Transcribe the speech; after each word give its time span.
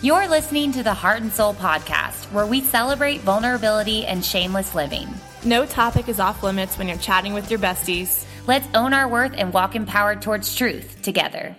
You're 0.00 0.28
listening 0.28 0.70
to 0.74 0.84
the 0.84 0.94
Heart 0.94 1.22
and 1.22 1.32
Sole 1.32 1.54
podcast, 1.54 2.30
where 2.32 2.46
we 2.46 2.60
celebrate 2.60 3.20
vulnerability 3.22 4.06
and 4.06 4.24
shameless 4.24 4.72
living. 4.72 5.08
No 5.44 5.66
topic 5.66 6.08
is 6.08 6.20
off 6.20 6.44
limits 6.44 6.78
when 6.78 6.86
you're 6.86 6.98
chatting 6.98 7.34
with 7.34 7.50
your 7.50 7.58
besties. 7.58 8.24
Let's 8.46 8.68
own 8.76 8.94
our 8.94 9.08
worth 9.08 9.32
and 9.36 9.52
walk 9.52 9.74
empowered 9.74 10.22
towards 10.22 10.54
truth 10.54 11.02
together. 11.02 11.56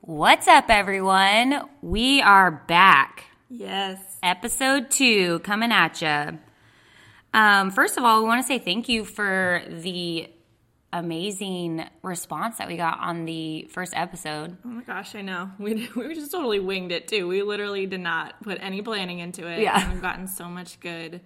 What's 0.00 0.46
up, 0.46 0.66
everyone? 0.70 1.60
We 1.82 2.22
are 2.22 2.52
back. 2.52 3.24
Yes. 3.48 4.00
Episode 4.22 4.88
two 4.88 5.40
coming 5.40 5.72
at 5.72 6.00
you. 6.00 6.38
Um, 7.34 7.72
first 7.72 7.98
of 7.98 8.04
all, 8.04 8.22
we 8.22 8.28
want 8.28 8.42
to 8.42 8.46
say 8.46 8.60
thank 8.60 8.88
you 8.88 9.04
for 9.04 9.64
the 9.68 10.30
amazing 10.92 11.84
response 12.02 12.58
that 12.58 12.68
we 12.68 12.76
got 12.76 12.98
on 13.00 13.24
the 13.24 13.64
first 13.70 13.92
episode. 13.94 14.56
Oh 14.64 14.68
my 14.68 14.82
gosh, 14.82 15.14
I 15.14 15.22
know. 15.22 15.50
We 15.58 15.88
we 15.96 16.14
just 16.14 16.30
totally 16.32 16.60
winged 16.60 16.92
it 16.92 17.08
too. 17.08 17.28
We 17.28 17.42
literally 17.42 17.86
did 17.86 18.00
not 18.00 18.42
put 18.42 18.58
any 18.60 18.82
planning 18.82 19.18
into 19.18 19.46
it. 19.46 19.60
Yeah. 19.60 19.80
And 19.82 19.92
we've 19.92 20.02
gotten 20.02 20.26
so 20.28 20.46
much 20.48 20.80
good 20.80 21.20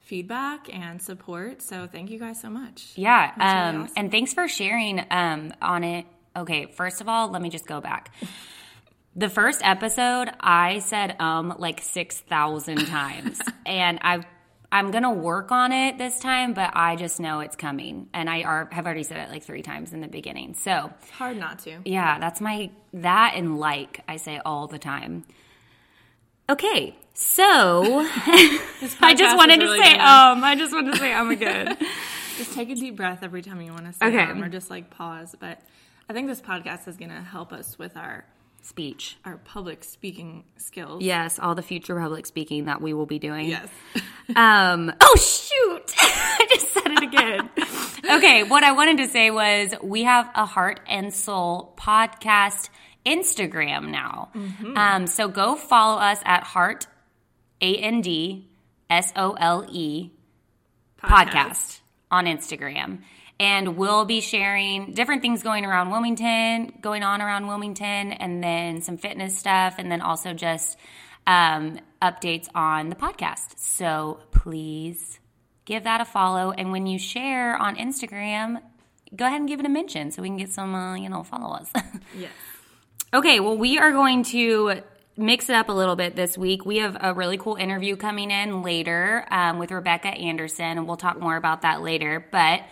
feedback 0.00 0.72
and 0.72 1.00
support. 1.00 1.62
So 1.62 1.86
thank 1.90 2.10
you 2.10 2.18
guys 2.18 2.40
so 2.40 2.50
much. 2.50 2.92
Yeah. 2.96 3.32
That's 3.36 3.54
really 3.54 3.68
Um, 3.76 3.82
awesome. 3.84 3.94
And 3.96 4.10
thanks 4.10 4.34
for 4.34 4.48
sharing 4.48 5.04
um, 5.10 5.52
on 5.62 5.84
it. 5.84 6.06
Okay, 6.36 6.66
first 6.66 7.00
of 7.00 7.08
all, 7.08 7.28
let 7.28 7.42
me 7.42 7.50
just 7.50 7.66
go 7.66 7.80
back. 7.80 8.12
The 9.14 9.28
first 9.28 9.60
episode, 9.62 10.30
I 10.40 10.78
said 10.78 11.20
um 11.20 11.54
like 11.58 11.82
6,000 11.82 12.86
times. 12.86 13.42
and 13.66 13.98
I 14.00 14.24
I'm 14.72 14.90
going 14.90 15.02
to 15.04 15.10
work 15.10 15.52
on 15.52 15.70
it 15.70 15.98
this 15.98 16.18
time, 16.18 16.54
but 16.54 16.70
I 16.74 16.96
just 16.96 17.20
know 17.20 17.40
it's 17.40 17.54
coming. 17.56 18.08
And 18.14 18.28
I 18.30 18.42
are, 18.42 18.68
have 18.72 18.86
already 18.86 19.02
said 19.02 19.18
it 19.18 19.30
like 19.30 19.42
3 19.44 19.60
times 19.62 19.92
in 19.92 20.00
the 20.00 20.08
beginning. 20.08 20.54
So, 20.54 20.90
It's 21.02 21.10
hard 21.10 21.36
not 21.36 21.58
to. 21.60 21.78
yeah, 21.84 22.18
that's 22.18 22.40
my 22.40 22.70
that 22.94 23.34
and 23.36 23.58
like 23.58 24.00
I 24.08 24.16
say 24.16 24.40
all 24.44 24.66
the 24.66 24.78
time. 24.78 25.24
Okay, 26.50 26.96
so 27.14 28.00
I 29.00 29.14
just 29.16 29.36
wanted 29.36 29.62
is 29.62 29.70
to 29.70 29.76
say 29.76 29.96
gonna- 29.96 30.32
um. 30.38 30.44
I 30.44 30.54
just 30.56 30.72
wanted 30.72 30.92
to 30.94 30.98
say 30.98 31.12
um 31.12 31.30
again. 31.30 31.76
Just 32.38 32.54
take 32.54 32.70
a 32.70 32.74
deep 32.74 32.96
breath 32.96 33.18
every 33.22 33.42
time 33.42 33.60
you 33.60 33.72
want 33.72 33.84
to 33.84 33.92
say 33.92 34.06
Okay. 34.06 34.18
um, 34.22 34.42
or 34.42 34.48
just 34.48 34.70
like 34.70 34.88
pause. 34.88 35.36
But 35.38 35.60
I 36.08 36.14
think 36.14 36.28
this 36.28 36.40
podcast 36.40 36.88
is 36.88 36.96
gonna 36.96 37.20
help 37.22 37.52
us 37.52 37.78
with 37.78 37.94
our 37.94 38.24
Speech. 38.62 39.16
our 39.24 39.38
public 39.38 39.82
speaking 39.84 40.44
skills. 40.56 41.02
Yes, 41.02 41.38
all 41.38 41.54
the 41.54 41.62
future 41.62 41.98
public 41.98 42.26
speaking 42.26 42.66
that 42.66 42.80
we 42.80 42.94
will 42.94 43.06
be 43.06 43.18
doing. 43.18 43.48
Yes. 43.48 43.68
Um. 44.36 44.92
Oh 45.00 45.16
shoot! 45.16 45.92
I 45.98 46.46
just 46.48 46.72
said 46.72 46.86
it 46.86 47.02
again. 47.02 47.50
okay, 48.18 48.44
what 48.44 48.62
I 48.62 48.70
wanted 48.72 48.98
to 48.98 49.08
say 49.08 49.30
was 49.32 49.74
we 49.82 50.04
have 50.04 50.30
a 50.34 50.46
Heart 50.46 50.80
and 50.86 51.12
Sole 51.12 51.74
podcast 51.76 52.70
Instagram 53.04 53.90
now. 53.90 54.30
Um. 54.76 55.06
So 55.08 55.26
go 55.28 55.56
follow 55.56 56.00
us 56.00 56.20
at 56.24 56.44
Heart 56.44 56.86
A 57.60 57.76
N 57.76 58.00
D 58.00 58.48
S 58.88 59.12
O 59.16 59.32
L 59.32 59.66
E 59.68 60.12
podcast 61.02 61.80
on 62.10 62.26
Instagram. 62.26 63.00
And 63.42 63.76
we'll 63.76 64.04
be 64.04 64.20
sharing 64.20 64.94
different 64.94 65.20
things 65.20 65.42
going 65.42 65.64
around 65.64 65.90
Wilmington, 65.90 66.74
going 66.80 67.02
on 67.02 67.20
around 67.20 67.48
Wilmington, 67.48 68.12
and 68.12 68.40
then 68.40 68.82
some 68.82 68.98
fitness 68.98 69.36
stuff, 69.36 69.74
and 69.78 69.90
then 69.90 70.00
also 70.00 70.32
just 70.32 70.78
um, 71.26 71.80
updates 72.00 72.46
on 72.54 72.88
the 72.88 72.94
podcast. 72.94 73.58
So 73.58 74.20
please 74.30 75.18
give 75.64 75.82
that 75.82 76.00
a 76.00 76.04
follow. 76.04 76.52
And 76.52 76.70
when 76.70 76.86
you 76.86 77.00
share 77.00 77.56
on 77.56 77.74
Instagram, 77.74 78.62
go 79.16 79.26
ahead 79.26 79.40
and 79.40 79.48
give 79.48 79.58
it 79.58 79.66
a 79.66 79.68
mention 79.68 80.12
so 80.12 80.22
we 80.22 80.28
can 80.28 80.36
get 80.36 80.50
some, 80.50 80.72
uh, 80.72 80.94
you 80.94 81.08
know, 81.08 81.24
followers. 81.24 81.66
Yes. 82.16 82.30
Okay, 83.12 83.40
well, 83.40 83.58
we 83.58 83.76
are 83.78 83.90
going 83.90 84.22
to 84.24 84.82
mix 85.16 85.50
it 85.50 85.56
up 85.56 85.68
a 85.68 85.72
little 85.72 85.96
bit 85.96 86.14
this 86.14 86.38
week. 86.38 86.64
We 86.64 86.76
have 86.78 86.96
a 87.00 87.12
really 87.12 87.38
cool 87.38 87.56
interview 87.56 87.96
coming 87.96 88.30
in 88.30 88.62
later 88.62 89.26
um, 89.30 89.58
with 89.58 89.72
Rebecca 89.72 90.08
Anderson, 90.08 90.78
and 90.78 90.86
we'll 90.86 90.96
talk 90.96 91.18
more 91.18 91.36
about 91.36 91.62
that 91.62 91.82
later. 91.82 92.24
But 92.30 92.62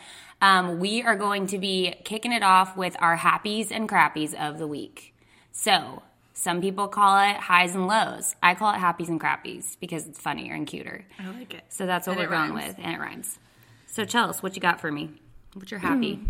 um, 0.41 0.78
we 0.78 1.03
are 1.03 1.17
going 1.17 1.47
to 1.49 1.59
be 1.59 1.95
kicking 2.05 2.33
it 2.33 2.43
off 2.43 2.77
with 2.77 2.97
our 3.01 3.17
happies 3.19 3.71
and 3.71 3.89
crappies 3.89 4.34
of 4.34 4.59
the 4.59 4.67
week. 4.67 5.15
So, 5.53 6.03
some 6.33 6.61
people 6.62 6.89
call 6.89 7.19
it 7.31 7.37
highs 7.37 7.75
and 7.75 7.87
lows. 7.87 8.34
I 8.43 8.55
call 8.55 8.73
it 8.75 8.78
happies 8.78 9.09
and 9.09 9.21
crappies 9.21 9.77
because 9.78 10.06
it's 10.06 10.19
funnier 10.19 10.55
and 10.55 10.67
cuter. 10.67 11.05
I 11.19 11.28
like 11.31 11.53
it. 11.53 11.65
So 11.69 11.84
that's 11.84 12.06
what 12.06 12.17
And 12.17 12.21
we're 12.27 12.34
going 12.34 12.55
rhymes. 12.55 12.69
with, 12.69 12.77
and 12.84 12.95
it 12.95 12.99
rhymes. 12.99 13.39
So, 13.87 14.05
Chels, 14.05 14.43
what 14.43 14.55
you 14.56 14.62
got 14.62 14.81
for 14.81 14.91
me? 14.91 15.11
What's 15.53 15.71
your 15.71 15.81
happy? 15.81 16.21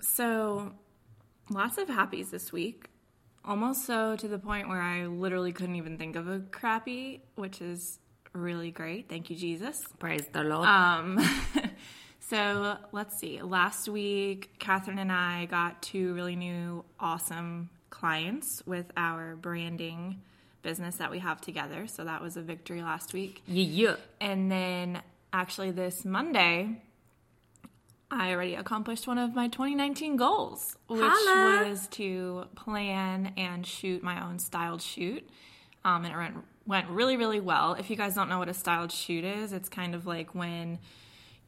So, 0.00 0.72
lots 1.50 1.78
of 1.78 1.88
happies 1.88 2.30
this 2.30 2.52
week. 2.52 2.86
Almost 3.44 3.86
so 3.86 4.14
to 4.16 4.28
the 4.28 4.38
point 4.38 4.68
where 4.68 4.80
I 4.80 5.06
literally 5.06 5.50
couldn't 5.52 5.76
even 5.76 5.96
think 5.98 6.14
of 6.14 6.28
a 6.28 6.40
crappy, 6.40 7.22
which 7.34 7.60
is 7.60 7.98
really 8.32 8.70
great. 8.70 9.08
Thank 9.08 9.30
you, 9.30 9.36
Jesus. 9.36 9.80
Praise 9.98 10.26
the 10.32 10.44
Lord. 10.44 10.68
Um, 10.68 11.18
so 12.30 12.76
let's 12.92 13.18
see. 13.18 13.42
Last 13.42 13.88
week, 13.88 14.54
Catherine 14.58 14.98
and 14.98 15.12
I 15.12 15.46
got 15.46 15.82
two 15.82 16.14
really 16.14 16.36
new, 16.36 16.84
awesome 16.98 17.70
clients 17.90 18.62
with 18.64 18.86
our 18.96 19.36
branding 19.36 20.22
business 20.62 20.96
that 20.96 21.10
we 21.10 21.18
have 21.18 21.40
together. 21.40 21.86
So 21.86 22.04
that 22.04 22.22
was 22.22 22.36
a 22.36 22.42
victory 22.42 22.82
last 22.82 23.12
week. 23.12 23.42
yeah, 23.46 23.64
yeah. 23.64 23.96
And 24.20 24.50
then 24.50 25.02
actually 25.32 25.72
this 25.72 26.04
Monday, 26.04 26.80
I 28.10 28.32
already 28.32 28.54
accomplished 28.54 29.06
one 29.06 29.18
of 29.18 29.34
my 29.34 29.48
2019 29.48 30.16
goals, 30.16 30.76
which 30.88 31.00
Holla. 31.02 31.68
was 31.68 31.86
to 31.88 32.44
plan 32.56 33.32
and 33.36 33.66
shoot 33.66 34.02
my 34.02 34.24
own 34.24 34.38
styled 34.38 34.82
shoot. 34.82 35.28
Um, 35.84 36.04
and 36.04 36.14
it 36.14 36.16
went, 36.16 36.36
went 36.66 36.88
really, 36.90 37.16
really 37.16 37.40
well. 37.40 37.74
If 37.74 37.90
you 37.90 37.96
guys 37.96 38.14
don't 38.14 38.28
know 38.28 38.38
what 38.38 38.48
a 38.48 38.54
styled 38.54 38.92
shoot 38.92 39.24
is, 39.24 39.52
it's 39.52 39.68
kind 39.68 39.94
of 39.94 40.06
like 40.06 40.34
when 40.34 40.78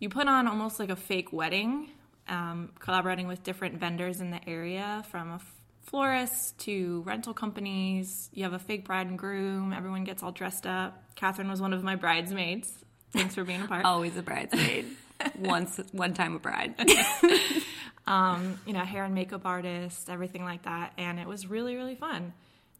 you 0.03 0.09
put 0.09 0.27
on 0.27 0.49
almost 0.49 0.81
like 0.81 0.91
a 0.91 0.97
fake 0.97 1.33
wedding, 1.33 1.89
um, 2.29 2.71
collaborating 2.81 3.29
with 3.29 3.45
different 3.45 3.79
vendors 3.79 4.21
in 4.21 4.31
the 4.33 4.49
area 4.49 5.05
from 5.13 5.31
a 5.31 5.35
f- 5.37 5.55
florist 5.83 6.59
to 6.59 7.03
rental 7.07 7.33
companies. 7.33 8.29
You 8.35 8.43
have 8.43 8.53
a 8.53 8.59
fake 8.59 8.85
bride 8.85 9.07
and 9.07 9.17
groom. 9.17 9.73
Everyone 9.73 10.03
gets 10.03 10.21
all 10.25 10.33
dressed 10.33 10.67
up. 10.67 11.01
Catherine 11.15 11.49
was 11.49 11.61
one 11.61 11.73
of 11.73 11.85
my 11.85 11.95
bridesmaids. 11.95 12.69
Thanks 13.13 13.37
for 13.37 13.45
being 13.45 13.63
a 13.63 13.69
part. 13.69 13.85
Always 13.85 14.17
a 14.17 14.23
bridesmaid. 14.23 14.87
Once, 15.39 15.79
one 15.93 16.15
time 16.15 16.35
a 16.35 16.41
bride. 16.41 16.75
um, 18.09 18.59
you 18.67 18.73
know, 18.73 18.81
hair 18.81 19.05
and 19.05 19.15
makeup 19.15 19.43
artist, 19.45 20.11
everything 20.11 20.43
like 20.43 20.65
that. 20.65 20.95
And 20.99 21.21
it 21.21 21.29
was 21.29 21.47
really, 21.47 21.77
really 21.77 21.95
fun. 21.95 22.33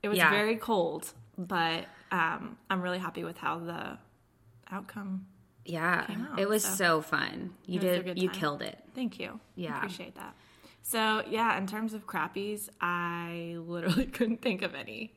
It 0.03 0.09
was 0.09 0.19
Yeah. 0.19 0.31
very 0.31 0.57
cold, 0.57 1.13
but 1.39 1.85
um, 2.11 2.57
I'm 2.69 2.83
really 2.83 2.99
happy 2.99 3.23
with 3.23 3.37
how 3.39 3.61
the 3.61 3.99
outcome. 4.71 5.27
Yeah, 5.65 6.07
out, 6.33 6.39
it 6.41 6.49
was 6.49 6.65
so. 6.65 6.75
so 6.75 7.03
fun. 7.03 7.53
You 7.67 7.81
It 7.81 7.85
was 7.85 7.99
a 7.99 8.03
did, 8.03 8.23
you 8.23 8.29
killed 8.31 8.63
it. 8.63 8.79
Thank 8.95 9.19
you. 9.21 9.39
Yeah. 9.55 9.77
Appreciate 9.77 10.17
that. 10.17 10.35
So, 10.83 11.23
yeah, 11.29 11.57
in 11.59 11.67
terms 11.69 11.95
of 11.95 12.07
crappies, 12.07 12.69
I 12.81 13.57
literally 13.67 14.07
couldn't 14.07 14.43
think 14.43 14.63
of 14.63 14.75
any. 14.75 15.13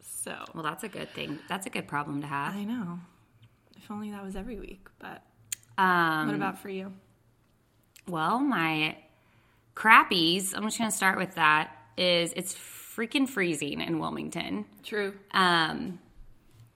So, 0.00 0.36
Well, 0.54 0.62
that's 0.62 0.84
a 0.84 0.88
good 0.88 1.10
thing. 1.14 1.38
That's 1.48 1.66
a 1.66 1.70
good 1.70 1.88
problem 1.88 2.20
to 2.20 2.26
have. 2.28 2.54
I 2.54 2.64
know. 2.64 3.00
If 3.76 3.90
only 3.90 4.10
that 4.12 4.22
was 4.22 4.36
every 4.36 4.58
week. 4.60 4.86
But 5.00 5.22
Um, 5.82 6.26
what 6.28 6.36
about 6.36 6.58
for 6.60 6.68
you? 6.68 6.92
well, 8.06 8.38
my 8.38 8.96
crappies. 9.74 10.54
I'm 10.56 10.62
just 10.64 10.78
gonna 10.78 10.90
start 10.90 11.18
with 11.18 11.34
that. 11.34 11.72
Is 11.96 12.32
it's 12.36 12.54
freaking 12.54 13.28
freezing 13.28 13.80
in 13.80 13.98
Wilmington. 13.98 14.64
True. 14.84 15.14
Um, 15.32 15.98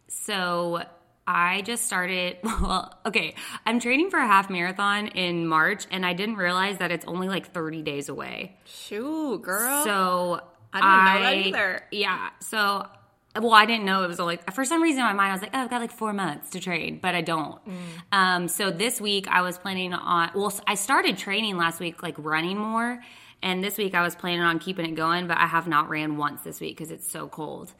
so 0.08 0.82
I 1.26 1.62
just 1.62 1.84
started. 1.84 2.38
Well, 2.62 2.96
okay, 3.06 3.34
I'm 3.66 3.80
training 3.80 4.10
for 4.10 4.18
a 4.18 4.26
half 4.26 4.48
marathon 4.48 5.08
in 5.08 5.46
March, 5.48 5.86
and 5.90 6.06
I 6.06 6.12
didn't 6.12 6.36
realize 6.36 6.78
that 6.78 6.92
it's 6.92 7.04
only 7.06 7.28
like 7.28 7.52
30 7.52 7.82
days 7.82 8.08
away. 8.08 8.56
Shoot, 8.64 9.42
girl. 9.42 9.84
So 9.84 10.40
I 10.72 10.80
didn't 10.80 11.04
know 11.04 11.20
that 11.22 11.46
either. 11.46 11.82
Yeah. 11.90 12.30
So, 12.40 12.86
well, 13.34 13.52
I 13.52 13.66
didn't 13.66 13.84
know 13.84 14.04
it 14.04 14.08
was 14.08 14.20
like 14.20 14.52
for 14.52 14.64
some 14.64 14.82
reason 14.82 15.00
in 15.00 15.06
my 15.06 15.12
mind 15.12 15.30
I 15.30 15.32
was 15.32 15.42
like, 15.42 15.50
oh, 15.54 15.58
I've 15.58 15.70
got 15.70 15.80
like 15.80 15.90
four 15.90 16.12
months 16.12 16.50
to 16.50 16.60
train, 16.60 17.00
but 17.02 17.14
I 17.14 17.20
don't. 17.20 17.58
Mm. 17.66 17.76
Um, 18.12 18.48
so 18.48 18.70
this 18.70 19.00
week 19.00 19.26
I 19.28 19.42
was 19.42 19.58
planning 19.58 19.92
on. 19.92 20.30
Well, 20.34 20.52
I 20.66 20.74
started 20.74 21.18
training 21.18 21.56
last 21.56 21.80
week, 21.80 22.02
like 22.02 22.14
running 22.18 22.58
more, 22.58 23.02
and 23.42 23.62
this 23.62 23.76
week 23.76 23.94
I 23.94 24.02
was 24.02 24.14
planning 24.14 24.42
on 24.42 24.58
keeping 24.60 24.86
it 24.86 24.94
going, 24.94 25.26
but 25.26 25.38
I 25.38 25.46
have 25.46 25.66
not 25.66 25.88
ran 25.88 26.16
once 26.16 26.42
this 26.42 26.60
week 26.60 26.76
because 26.76 26.90
it's 26.92 27.10
so 27.10 27.28
cold. 27.28 27.72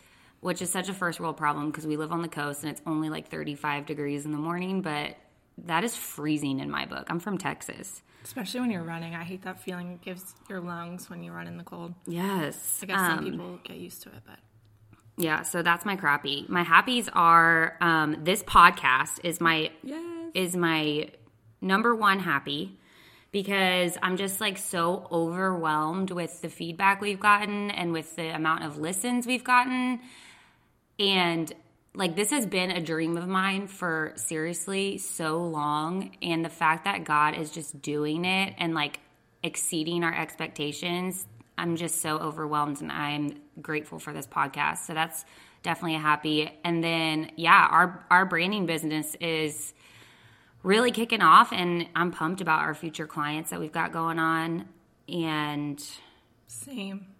Which 0.42 0.60
is 0.60 0.68
such 0.70 0.88
a 0.90 0.92
first 0.94 1.18
world 1.20 1.36
problem 1.38 1.70
because 1.70 1.86
we 1.86 1.96
live 1.96 2.12
on 2.12 2.20
the 2.20 2.28
coast 2.28 2.62
and 2.62 2.70
it's 2.70 2.82
only 2.86 3.08
like 3.08 3.28
35 3.30 3.86
degrees 3.86 4.26
in 4.26 4.32
the 4.32 4.38
morning, 4.38 4.82
but 4.82 5.16
that 5.66 5.84
is 5.84 5.96
freezing 5.96 6.60
in 6.60 6.70
my 6.70 6.84
book. 6.84 7.06
I'm 7.08 7.20
from 7.20 7.38
Texas. 7.38 8.02
Especially 8.24 8.60
when 8.60 8.70
you're 8.70 8.82
running. 8.82 9.14
I 9.14 9.22
hate 9.24 9.42
that 9.42 9.60
feeling 9.60 9.92
it 9.92 10.02
gives 10.02 10.34
your 10.48 10.60
lungs 10.60 11.08
when 11.08 11.22
you 11.22 11.32
run 11.32 11.46
in 11.46 11.56
the 11.58 11.64
cold. 11.64 11.94
Yes. 12.06 12.80
I 12.82 12.86
guess 12.86 12.98
some 12.98 13.18
Um, 13.18 13.24
people 13.24 13.58
get 13.64 13.76
used 13.78 14.02
to 14.02 14.08
it, 14.10 14.22
but 14.26 14.38
Yeah, 15.16 15.42
so 15.42 15.62
that's 15.62 15.84
my 15.84 15.96
crappy. 15.96 16.44
My 16.48 16.64
happies 16.64 17.08
are 17.12 17.76
um, 17.80 18.16
this 18.24 18.42
podcast 18.42 19.20
is 19.24 19.40
my 19.40 19.70
yes. 19.84 20.02
is 20.34 20.56
my 20.56 21.08
number 21.60 21.94
one 21.94 22.18
happy 22.18 22.78
because 23.30 23.96
I'm 24.02 24.16
just 24.16 24.40
like 24.40 24.58
so 24.58 25.06
overwhelmed 25.12 26.10
with 26.10 26.40
the 26.42 26.48
feedback 26.48 27.00
we've 27.00 27.20
gotten 27.20 27.70
and 27.70 27.92
with 27.92 28.16
the 28.16 28.34
amount 28.34 28.64
of 28.64 28.78
listens 28.78 29.26
we've 29.26 29.44
gotten. 29.44 30.00
And 30.98 31.52
like 31.94 32.16
this 32.16 32.30
has 32.30 32.46
been 32.46 32.70
a 32.70 32.80
dream 32.80 33.16
of 33.16 33.28
mine 33.28 33.66
for 33.66 34.12
seriously 34.16 34.98
so 34.98 35.42
long 35.42 36.16
and 36.22 36.44
the 36.44 36.48
fact 36.48 36.84
that 36.84 37.04
God 37.04 37.36
is 37.36 37.50
just 37.50 37.82
doing 37.82 38.24
it 38.24 38.54
and 38.58 38.74
like 38.74 39.00
exceeding 39.42 40.04
our 40.04 40.14
expectations 40.14 41.26
I'm 41.58 41.76
just 41.76 42.00
so 42.00 42.18
overwhelmed 42.18 42.80
and 42.80 42.90
I'm 42.90 43.40
grateful 43.60 43.98
for 43.98 44.12
this 44.12 44.26
podcast. 44.26 44.78
So 44.78 44.94
that's 44.94 45.24
definitely 45.62 45.96
a 45.96 46.00
happy. 46.00 46.50
And 46.64 46.82
then 46.82 47.30
yeah, 47.36 47.68
our 47.70 48.04
our 48.10 48.24
branding 48.24 48.66
business 48.66 49.14
is 49.20 49.74
really 50.62 50.90
kicking 50.90 51.22
off 51.22 51.52
and 51.52 51.86
I'm 51.94 52.10
pumped 52.10 52.40
about 52.40 52.60
our 52.60 52.74
future 52.74 53.06
clients 53.06 53.50
that 53.50 53.60
we've 53.60 53.72
got 53.72 53.92
going 53.92 54.18
on 54.18 54.68
and 55.08 55.82
Same. 56.46 57.11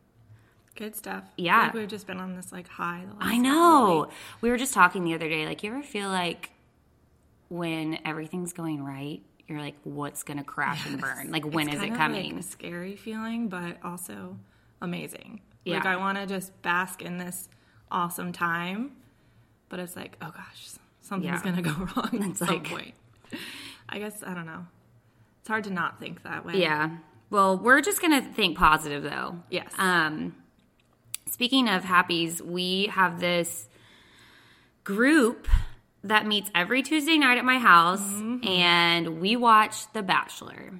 Good 0.75 0.97
stuff. 0.97 1.25
Yeah. 1.37 1.63
Like 1.65 1.75
we've 1.75 1.89
just 1.89 2.07
been 2.07 2.19
on 2.19 2.35
this 2.35 2.51
like 2.53 2.67
high. 2.69 3.03
The 3.07 3.15
last 3.15 3.25
I 3.27 3.37
know. 3.39 4.09
We 4.41 4.51
were 4.51 4.57
just 4.57 4.73
talking 4.75 5.05
the 5.05 5.15
other 5.15 5.29
day 5.29 5.47
like 5.47 5.63
you 5.63 5.71
ever 5.73 5.83
feel 5.83 6.09
like 6.09 6.51
when 7.49 7.99
everything's 8.05 8.53
going 8.53 8.83
right, 8.83 9.21
you're 9.47 9.61
like 9.61 9.75
what's 9.85 10.23
going 10.23 10.39
to 10.39 10.45
crash 10.45 10.87
and 10.87 11.01
burn? 11.01 11.31
Like 11.31 11.45
when 11.45 11.69
It's 11.69 11.77
is 11.79 11.83
it 11.83 11.95
coming? 11.95 12.37
Like 12.37 12.41
a 12.45 12.47
scary 12.49 12.97
feeling, 12.97 13.49
but 13.49 13.77
also 13.85 14.37
amazing. 14.81 15.41
Yeah. 15.65 15.77
Like 15.77 15.87
I 15.87 15.97
want 15.97 16.19
to 16.19 16.27
just 16.27 16.61
bask 16.63 17.03
in 17.03 17.19
this 17.19 17.49
awesome 17.91 18.33
time, 18.33 18.93
but 19.69 19.79
it's 19.79 19.95
like, 19.97 20.17
oh 20.23 20.31
gosh, 20.35 20.71
something's 21.03 21.43
Yeah. 21.45 21.51
gonna 21.53 21.63
go 21.63 21.71
wrong 21.97 22.31
It's 22.31 22.43
at 22.43 22.49
some 22.49 22.63
point. 22.63 22.95
I 23.89 23.99
guess 23.99 24.23
I 24.27 24.33
don't 24.35 24.47
know. 24.47 24.67
It's 25.41 25.49
hard 25.49 25.65
to 25.65 25.71
not 25.71 25.99
think 26.01 26.23
that 26.23 26.47
way. 26.47 26.55
Yeah. 26.61 26.97
Well, 27.31 27.59
we're 27.59 27.81
just 27.81 28.01
going 28.03 28.13
to 28.23 28.29
think 28.33 28.57
positive 28.59 29.03
though. 29.03 29.39
Yes. 29.51 29.73
Um, 29.79 30.35
speaking 31.33 31.67
of 31.67 31.83
happies, 31.83 32.43
we 32.43 32.89
have 32.93 33.19
this 33.19 33.67
group 34.85 35.49
that 36.05 36.27
meets 36.27 36.51
every 36.55 36.83
Tuesday 36.83 37.17
night 37.17 37.39
at 37.39 37.45
my 37.45 37.59
house, 37.59 38.07
and 38.47 39.19
we 39.21 39.37
watch 39.37 39.91
The 39.95 40.03
Bachelor. 40.03 40.73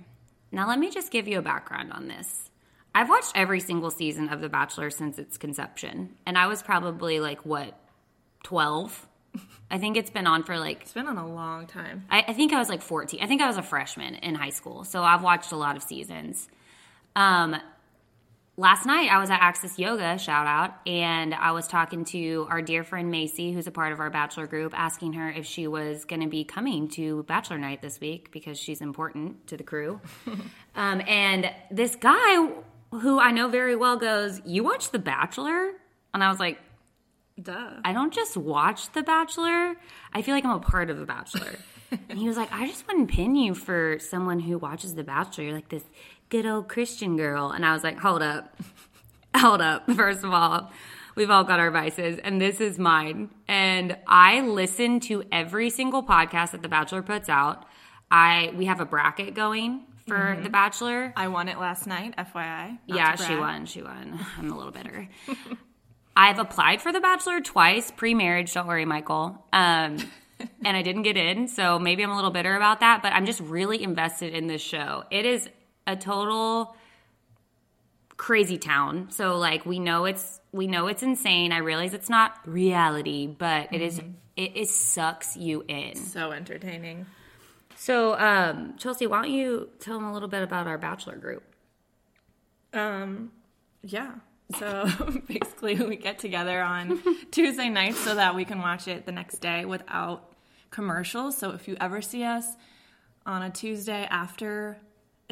Now, 0.51 0.69
let 0.69 0.79
me 0.79 0.91
just 0.91 1.11
give 1.11 1.27
you 1.27 1.39
a 1.39 1.43
background 1.43 1.91
on 1.93 2.09
this. 2.09 2.51
I've 2.95 3.09
watched 3.09 3.33
every 3.35 3.61
single 3.61 3.91
season 3.91 4.29
of 4.29 4.43
The 4.43 4.51
Bachelor 4.51 4.91
since 4.91 5.19
its 5.19 5.39
conception, 5.39 6.17
and 6.27 6.37
I 6.37 6.49
was 6.49 6.63
probably 6.63 7.19
like, 7.19 7.47
what, 7.47 7.75
12? 8.43 9.07
I 9.71 9.79
think 9.79 9.97
it's 9.97 10.11
been 10.11 10.27
on 10.27 10.43
for 10.43 10.59
like 10.59 10.83
It's 10.83 10.93
been 10.93 11.07
on 11.07 11.17
a 11.17 11.27
long 11.27 11.67
time. 11.67 12.05
I, 12.11 12.27
I 12.29 12.33
think 12.35 12.53
I 12.53 12.59
was 12.59 12.69
like 12.69 12.83
14. 12.83 13.21
I 13.23 13.27
think 13.27 13.41
I 13.41 13.47
was 13.47 13.57
a 13.57 13.63
freshman 13.63 14.17
in 14.17 14.35
high 14.35 14.51
school. 14.51 14.85
So 14.85 15.03
I've 15.03 15.23
watched 15.23 15.53
a 15.53 15.57
lot 15.57 15.79
of 15.79 15.83
seasons. 15.83 16.47
Um, 17.17 17.57
last 18.57 18.87
night 18.87 19.11
I 19.11 19.19
was 19.19 19.31
at 19.31 19.41
Access 19.41 19.79
Yoga, 19.79 20.19
shout 20.19 20.47
out, 20.47 20.75
and 20.87 21.35
I 21.35 21.53
was 21.53 21.67
talking 21.67 22.05
to 22.07 22.47
our 22.51 22.63
dear 22.63 22.85
friend 22.85 23.11
Macy, 23.11 23.53
who's 23.53 23.67
a 23.67 23.71
part 23.71 23.93
of 23.93 24.01
our 24.01 24.11
bachelor 24.11 24.47
group, 24.47 24.73
asking 24.77 25.15
her 25.15 25.31
if 25.31 25.47
she 25.47 25.67
was 25.67 26.05
going 26.05 26.23
to 26.23 26.29
be 26.29 26.45
coming 26.45 26.89
to 26.91 27.23
Bachelor 27.25 27.59
Night 27.59 27.83
this 27.83 28.01
week 28.01 28.31
because 28.33 28.59
she's 28.59 28.81
important 28.81 29.47
to 29.49 29.57
the 29.57 29.65
crew. 29.65 30.01
um, 30.75 31.01
and 31.07 31.51
this 31.71 31.97
guy 31.97 32.51
who 32.91 33.19
I 33.19 33.31
know 33.31 33.49
very 33.49 33.77
well 33.77 33.97
goes, 33.97 34.41
You 34.45 34.65
watch 34.65 34.91
The 34.91 34.99
Bachelor? 34.99 35.73
And 36.15 36.23
I 36.23 36.29
was 36.29 36.39
like, 36.39 36.59
Duh. 37.41 37.81
I 37.85 37.93
don't 37.93 38.13
just 38.13 38.37
watch 38.37 38.93
The 38.93 39.03
Bachelor. 39.03 39.75
I 40.13 40.23
feel 40.23 40.35
like 40.35 40.45
I'm 40.45 40.57
a 40.57 40.61
part 40.61 40.91
of 40.91 40.99
The 40.99 41.07
Bachelor. 41.07 41.57
and 42.09 42.19
he 42.19 42.29
was 42.29 42.37
like, 42.37 42.53
I 42.53 42.67
just 42.67 42.87
wouldn't 42.87 43.11
pin 43.11 43.35
you 43.35 43.55
for 43.55 43.99
someone 43.99 44.39
who 44.39 44.59
watches 44.59 44.95
The 44.95 45.05
Bachelor. 45.05 45.45
You're 45.45 45.55
like 45.55 45.69
this 45.69 45.85
good 46.33 46.47
old 46.47 46.67
Christian 46.67 47.19
girl. 47.19 47.51
And 47.51 47.65
I 47.65 47.75
was 47.75 47.85
like, 47.85 47.99
hold 47.99 48.23
up. 48.23 48.57
hold 49.37 49.61
up. 49.61 49.89
First 49.93 50.25
of 50.25 50.33
all, 50.33 50.73
we've 51.15 51.29
all 51.29 51.45
got 51.45 51.61
our 51.61 51.71
vices, 51.71 52.19
and 52.25 52.41
this 52.41 52.59
is 52.59 52.79
mine. 52.79 53.29
And 53.47 53.99
I 54.07 54.41
listen 54.41 54.99
to 55.01 55.25
every 55.31 55.69
single 55.69 56.03
podcast 56.03 56.53
that 56.53 56.63
The 56.63 56.71
Bachelor 56.71 57.03
puts 57.03 57.29
out. 57.29 57.67
I 58.11 58.51
we 58.57 58.65
have 58.65 58.81
a 58.81 58.87
bracket 58.87 59.35
going 59.35 59.85
for 60.09 60.39
The 60.43 60.49
Bachelor. 60.49 61.13
I 61.17 61.29
won 61.29 61.49
it 61.49 61.59
last 61.59 61.87
night, 61.87 62.15
FYI. 62.17 62.79
Yeah, 62.87 63.15
she 63.17 63.37
won. 63.37 63.67
She 63.67 63.83
won. 63.83 64.19
I'm 64.39 64.51
a 64.51 64.57
little 64.57 64.73
bitter. 64.73 65.09
I've 66.17 66.39
applied 66.39 66.81
for 66.81 66.93
The 66.93 67.01
Bachelor 67.01 67.43
twice 67.43 67.91
pre-marriage. 67.91 68.55
Don't 68.55 68.67
worry, 68.67 68.87
Michael. 68.87 69.45
Um, 69.53 69.99
and 70.65 70.77
I 70.77 70.81
didn't 70.81 71.03
get 71.03 71.19
in, 71.19 71.47
so 71.49 71.79
maybe 71.79 72.03
I'm 72.03 72.11
a 72.11 72.17
little 72.17 72.31
bitter 72.31 72.57
about 72.57 72.81
that. 72.81 73.03
But 73.03 73.13
I'm 73.13 73.27
just 73.27 73.41
really 73.41 73.83
invested 73.83 74.35
in 74.35 74.47
this 74.47 74.63
show. 74.63 75.05
It 75.11 75.27
is 75.27 75.49
a 75.87 75.97
total 75.97 76.77
crazy 78.17 78.59
town. 78.59 79.11
So 79.11 79.37
like 79.37 79.67
we 79.67 79.79
know 79.79 80.05
it's 80.05 80.41
we 80.53 80.67
know 80.67 80.87
it's 80.87 81.03
insane. 81.03 81.53
I 81.53 81.59
realize 81.59 81.95
it's 81.95 82.11
not 82.11 82.39
reality, 82.47 83.27
but 83.27 83.73
it 83.73 83.81
is. 83.81 84.01
It 84.37 84.69
sucks 84.69 85.37
you 85.37 85.63
in. 85.69 85.97
So 85.97 86.33
entertaining. 86.33 87.07
So 87.77 88.17
um, 88.19 88.75
Chelsea, 88.79 89.07
why 89.07 89.23
don't 89.23 89.31
you 89.33 89.69
tell 89.81 89.95
them 89.99 90.05
a 90.05 90.13
little 90.13 90.29
bit 90.29 90.43
about 90.43 90.67
our 90.67 90.79
Bachelor 90.79 91.17
group? 91.17 91.43
Um, 92.73 93.33
yeah. 93.83 94.13
So 94.59 94.89
basically, 95.27 95.75
we 95.75 95.97
get 95.97 96.19
together 96.19 96.63
on 96.63 97.03
Tuesday 97.31 97.69
nights 97.69 97.99
so 97.99 98.15
that 98.15 98.35
we 98.35 98.45
can 98.45 98.61
watch 98.61 98.89
it 98.89 99.05
the 99.05 99.13
next 99.13 99.39
day 99.39 99.65
without 99.65 100.33
commercials. 100.71 101.37
So 101.37 101.51
if 101.51 101.69
you 101.69 101.77
ever 101.81 102.01
see 102.01 102.25
us 102.25 102.47
on 103.27 103.43
a 103.43 103.51
Tuesday 103.51 104.07
after 104.11 104.79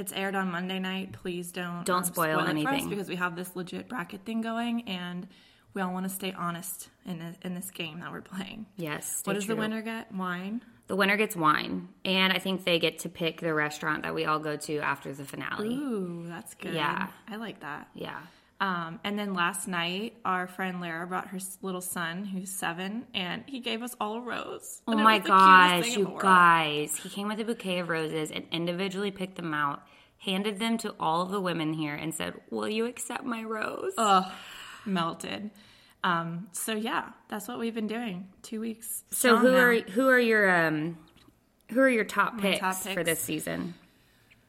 it's 0.00 0.12
aired 0.12 0.34
on 0.34 0.50
Monday 0.50 0.78
night, 0.78 1.12
please 1.12 1.52
don't 1.52 1.84
Don't 1.84 2.04
spoil 2.06 2.30
it 2.30 2.34
for 2.34 2.40
us 2.40 2.48
anything. 2.48 2.88
because 2.88 3.08
we 3.08 3.16
have 3.16 3.36
this 3.36 3.54
legit 3.54 3.88
bracket 3.88 4.24
thing 4.24 4.40
going, 4.40 4.88
and 4.88 5.28
we 5.74 5.82
all 5.82 5.92
want 5.92 6.04
to 6.04 6.10
stay 6.10 6.32
honest 6.32 6.88
in 7.06 7.18
this, 7.20 7.36
in 7.42 7.54
this 7.54 7.70
game 7.70 8.00
that 8.00 8.10
we're 8.10 8.22
playing. 8.22 8.66
Yes. 8.76 9.20
what 9.24 9.34
does 9.34 9.46
the 9.46 9.56
winner 9.56 9.82
get? 9.82 10.12
Wine. 10.12 10.62
The 10.88 10.96
winner 10.96 11.16
gets 11.16 11.36
wine, 11.36 11.88
and 12.04 12.32
I 12.32 12.38
think 12.40 12.64
they 12.64 12.80
get 12.80 12.98
to 13.00 13.08
pick 13.08 13.40
the 13.40 13.54
restaurant 13.54 14.02
that 14.02 14.12
we 14.12 14.24
all 14.24 14.40
go 14.40 14.56
to 14.56 14.78
after 14.78 15.12
the 15.12 15.24
finale. 15.24 15.68
Ooh, 15.68 16.24
that's 16.26 16.54
good. 16.54 16.74
Yeah. 16.74 17.06
I 17.28 17.36
like 17.36 17.60
that. 17.60 17.88
Yeah. 17.94 18.18
Um, 18.60 19.00
and 19.04 19.18
then 19.18 19.32
last 19.32 19.68
night, 19.68 20.16
our 20.22 20.46
friend 20.46 20.82
Lara 20.82 21.06
brought 21.06 21.28
her 21.28 21.38
little 21.62 21.80
son, 21.80 22.26
who's 22.26 22.50
seven, 22.50 23.06
and 23.14 23.42
he 23.46 23.60
gave 23.60 23.82
us 23.82 23.96
all 23.98 24.16
a 24.16 24.20
rose. 24.20 24.82
Oh 24.86 24.94
my 24.96 25.18
was 25.18 25.22
the 25.22 25.28
cutest 25.30 25.88
gosh, 25.88 25.96
you 25.96 26.18
guys. 26.20 26.96
He 26.98 27.08
came 27.08 27.28
with 27.28 27.40
a 27.40 27.44
bouquet 27.44 27.78
of 27.78 27.88
roses 27.88 28.30
and 28.30 28.44
individually 28.52 29.10
picked 29.12 29.36
them 29.36 29.54
out, 29.54 29.82
handed 30.20 30.58
them 30.58 30.78
to 30.78 30.94
all 31.00 31.22
of 31.22 31.30
the 31.30 31.40
women 31.40 31.72
here, 31.72 31.94
and 31.94 32.14
said, 32.14 32.34
Will 32.50 32.68
you 32.68 32.86
accept 32.86 33.24
my 33.24 33.42
rose? 33.42 33.92
Ugh, 33.98 34.30
melted. 34.86 35.50
Um, 36.02 36.48
so 36.52 36.72
yeah, 36.74 37.10
that's 37.28 37.46
what 37.48 37.58
we've 37.58 37.74
been 37.74 37.86
doing. 37.86 38.28
Two 38.42 38.60
weeks. 38.60 39.04
so 39.10 39.36
who 39.36 39.50
now. 39.52 39.58
are 39.58 39.74
who 39.80 40.08
are 40.08 40.18
your 40.18 40.48
um 40.50 40.96
who 41.70 41.80
are 41.80 41.88
your 41.90 42.04
top 42.04 42.40
picks, 42.40 42.60
top 42.60 42.74
for 42.76 43.04
this 43.04 43.20
season? 43.20 43.74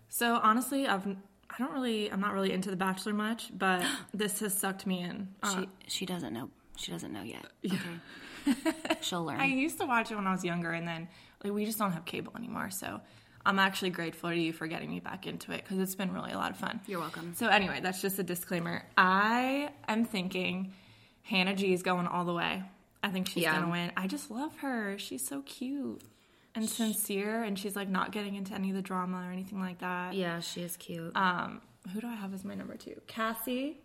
So 0.10 0.36
honestly, 0.42 0.88
I've 0.88 1.06
I 1.08 1.58
don't 1.58 1.74
really 1.74 2.12
I'm 2.12 2.22
not 2.22 2.34
really 2.34 2.54
into 2.54 2.70
The 2.70 2.78
Bachelor 2.78 3.14
much, 3.14 3.50
but 3.58 3.84
this 4.14 4.40
has 4.40 4.58
sucked 4.58 4.86
me 4.86 5.02
in. 5.02 5.28
Uh, 5.44 5.62
She 5.62 5.70
she 5.88 6.06
doesn't 6.06 6.34
know. 6.34 6.50
She 6.78 6.92
doesn't 6.92 7.12
know 7.12 7.24
yet. 7.24 7.46
Okay. 7.66 8.56
She'll 9.02 9.24
learn. 9.26 9.40
I 9.40 9.46
used 9.46 9.78
to 9.80 9.86
watch 9.86 10.10
it 10.10 10.16
when 10.16 10.26
I 10.28 10.32
was 10.32 10.44
younger, 10.46 10.72
and 10.72 10.88
then 10.88 11.08
like 11.44 11.54
we 11.54 11.66
just 11.66 11.78
don't 11.78 11.92
have 11.92 12.06
cable 12.06 12.32
anymore. 12.38 12.70
So 12.72 13.02
I'm 13.46 13.60
actually 13.60 13.90
grateful 13.90 14.30
to 14.30 14.36
you 14.36 14.54
for 14.54 14.68
getting 14.68 14.90
me 14.90 15.00
back 15.00 15.26
into 15.28 15.52
it 15.52 15.64
because 15.64 15.80
it's 15.80 15.96
been 15.96 16.14
really 16.14 16.32
a 16.32 16.38
lot 16.38 16.52
of 16.52 16.58
fun. 16.58 16.80
You're 16.88 17.00
welcome. 17.00 17.34
So 17.36 17.48
anyway, 17.48 17.80
that's 17.82 18.02
just 18.02 18.20
a 18.20 18.24
disclaimer. 18.24 18.84
I 18.98 19.70
am 19.88 20.06
thinking 20.06 20.74
Hannah 21.24 21.56
G 21.56 21.74
is 21.74 21.82
going 21.84 22.08
all 22.08 22.26
the 22.26 22.34
way. 22.34 22.64
I 23.04 23.10
think 23.10 23.28
she's 23.28 23.44
Yeah. 23.44 23.60
gonna 23.60 23.72
win. 23.72 23.92
I 23.98 24.08
just 24.08 24.30
love 24.30 24.56
her. 24.58 24.98
She's 25.00 25.26
so 25.26 25.42
cute 25.42 26.02
and 26.54 26.70
sincere, 26.70 27.44
and 27.44 27.58
she's 27.58 27.76
like 27.76 27.90
not 27.90 28.12
getting 28.12 28.36
into 28.36 28.54
any 28.54 28.70
of 28.70 28.76
the 28.76 28.82
drama 28.82 29.26
or 29.28 29.32
anything 29.32 29.60
like 29.60 29.80
that. 29.80 30.14
yeah, 30.14 30.40
she 30.40 30.62
is 30.62 30.78
cute. 30.78 31.16
Um, 31.16 31.62
who 31.94 32.02
do 32.02 32.08
I 32.08 32.14
have 32.14 32.34
as 32.34 32.44
my 32.46 32.54
number 32.56 32.76
two? 32.76 33.02
Cassie. 33.08 33.80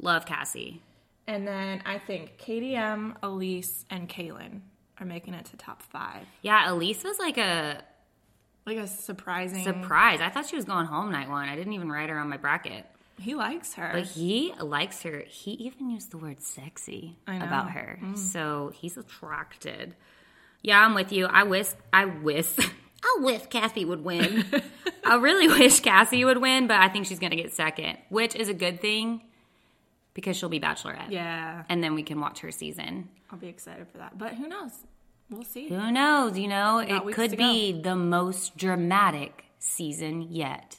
Love 0.00 0.24
Cassie. 0.24 0.80
And 1.26 1.46
then 1.46 1.82
I 1.84 1.98
think 1.98 2.38
KDM, 2.38 3.16
Elyse, 3.22 3.84
and 3.90 4.08
Caelynn 4.08 4.60
are 4.98 5.06
making 5.06 5.34
it 5.34 5.44
to 5.46 5.56
top 5.56 5.82
five. 5.82 6.26
Yeah, 6.42 6.68
Elyse 6.68 7.02
was 7.04 7.18
like 7.18 7.36
a 7.38 7.82
Like 8.66 8.78
a 8.78 8.86
surprising. 8.86 9.62
surprise. 9.64 10.20
I 10.20 10.30
thought 10.30 10.46
she 10.46 10.56
was 10.56 10.64
going 10.64 10.86
home 10.86 11.12
night 11.12 11.28
one. 11.28 11.48
I 11.48 11.56
didn't 11.56 11.74
even 11.74 11.90
write 11.90 12.08
her 12.08 12.18
on 12.18 12.28
my 12.30 12.36
bracket. 12.38 12.86
he 13.18 13.34
likes 13.34 13.74
her. 13.74 13.90
But 13.92 14.04
he 14.04 14.52
likes 14.58 15.02
her. 15.02 15.24
He 15.28 15.52
even 15.52 15.90
used 15.90 16.10
the 16.10 16.18
word 16.18 16.40
sexy. 16.40 17.16
Mm. 17.28 17.44
about 17.46 17.70
her. 17.72 17.98
So 18.16 18.72
he's 18.74 18.96
attracted. 18.96 19.94
Yeah, 20.62 20.80
I'm 20.80 20.94
with 20.94 21.12
you. 21.12 21.26
I 21.26 21.42
wish 21.44 21.68
I 21.92 22.06
wish 22.06 22.48
I 23.04 23.18
wish 23.20 23.42
Cassie 23.50 23.84
would 23.84 24.02
win. 24.02 24.44
I 25.04 25.16
really 25.16 25.46
wish 25.48 25.80
Cassie 25.80 26.24
would 26.24 26.38
win, 26.38 26.66
but 26.66 26.78
I 26.78 26.88
think 26.88 27.04
she's 27.06 27.18
gonna 27.18 27.36
get 27.36 27.52
second, 27.52 27.98
which 28.08 28.34
is 28.34 28.48
a 28.48 28.54
good 28.54 28.80
thing 28.80 29.20
because 30.14 30.36
she'll 30.38 30.48
be 30.48 30.60
bachelorette. 30.60 31.10
yeah, 31.10 31.64
And 31.68 31.84
then 31.84 31.94
we 31.94 32.02
can 32.02 32.18
watch 32.20 32.38
her 32.40 32.50
season. 32.50 33.10
I'll 33.30 33.38
be 33.38 33.48
excited 33.48 33.88
for 33.88 33.98
that. 33.98 34.16
But 34.16 34.34
who 34.34 34.48
knows? 34.48 34.70
We'll 35.30 35.44
see. 35.44 35.68
Who 35.68 35.90
knows? 35.90 36.38
You 36.38 36.48
know, 36.48 36.84
Got 36.86 37.08
it 37.08 37.14
could 37.14 37.36
be 37.36 37.72
the 37.72 37.96
most 37.96 38.56
dramatic 38.56 39.44
season 39.58 40.28
yet. 40.30 40.76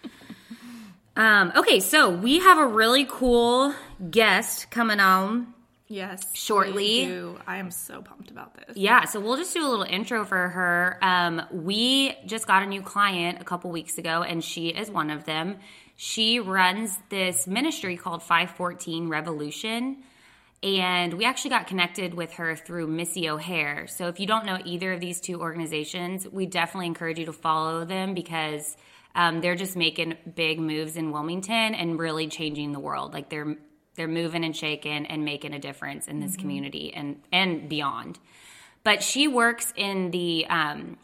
um, 1.16 1.52
okay, 1.56 1.80
so 1.80 2.10
we 2.10 2.40
have 2.40 2.58
a 2.58 2.66
really 2.66 3.06
cool 3.08 3.74
guest 4.10 4.70
coming 4.70 5.00
on. 5.00 5.54
Yes. 5.86 6.26
Shortly. 6.34 7.04
I 7.46 7.58
am 7.58 7.70
so 7.70 8.02
pumped 8.02 8.30
about 8.30 8.54
this. 8.54 8.76
Yeah, 8.76 9.04
so 9.04 9.20
we'll 9.20 9.36
just 9.36 9.54
do 9.54 9.64
a 9.64 9.68
little 9.68 9.84
intro 9.84 10.24
for 10.24 10.48
her. 10.48 10.98
Um, 11.02 11.42
we 11.52 12.16
just 12.26 12.46
got 12.46 12.62
a 12.62 12.66
new 12.66 12.82
client 12.82 13.40
a 13.40 13.44
couple 13.44 13.70
weeks 13.70 13.98
ago, 13.98 14.22
and 14.22 14.42
she 14.42 14.68
is 14.68 14.90
one 14.90 15.10
of 15.10 15.24
them. 15.24 15.58
She 15.96 16.40
runs 16.40 16.98
this 17.10 17.46
ministry 17.46 17.96
called 17.96 18.22
514 18.22 19.08
Revolution, 19.08 19.98
and 20.64 21.12
we 21.12 21.26
actually 21.26 21.50
got 21.50 21.66
connected 21.66 22.14
with 22.14 22.32
her 22.32 22.56
through 22.56 22.86
Missy 22.86 23.28
O'Hare. 23.28 23.86
So 23.86 24.08
if 24.08 24.18
you 24.18 24.26
don't 24.26 24.46
know 24.46 24.58
either 24.64 24.94
of 24.94 25.00
these 25.00 25.20
two 25.20 25.38
organizations, 25.42 26.26
we 26.26 26.46
definitely 26.46 26.86
encourage 26.86 27.18
you 27.18 27.26
to 27.26 27.34
follow 27.34 27.84
them 27.84 28.14
because 28.14 28.74
um, 29.14 29.42
they're 29.42 29.56
just 29.56 29.76
making 29.76 30.16
big 30.34 30.58
moves 30.58 30.96
in 30.96 31.12
Wilmington 31.12 31.74
and 31.74 31.98
really 31.98 32.28
changing 32.28 32.72
the 32.72 32.80
world. 32.80 33.12
Like 33.12 33.28
they're 33.28 33.56
they're 33.94 34.08
moving 34.08 34.42
and 34.42 34.56
shaking 34.56 35.06
and 35.06 35.24
making 35.24 35.52
a 35.52 35.58
difference 35.58 36.08
in 36.08 36.18
this 36.18 36.34
community 36.34 36.92
and 36.94 37.20
and 37.30 37.68
beyond. 37.68 38.18
But 38.84 39.02
she 39.02 39.28
works 39.28 39.70
in 39.76 40.12
the 40.12 40.46
um, 40.48 40.96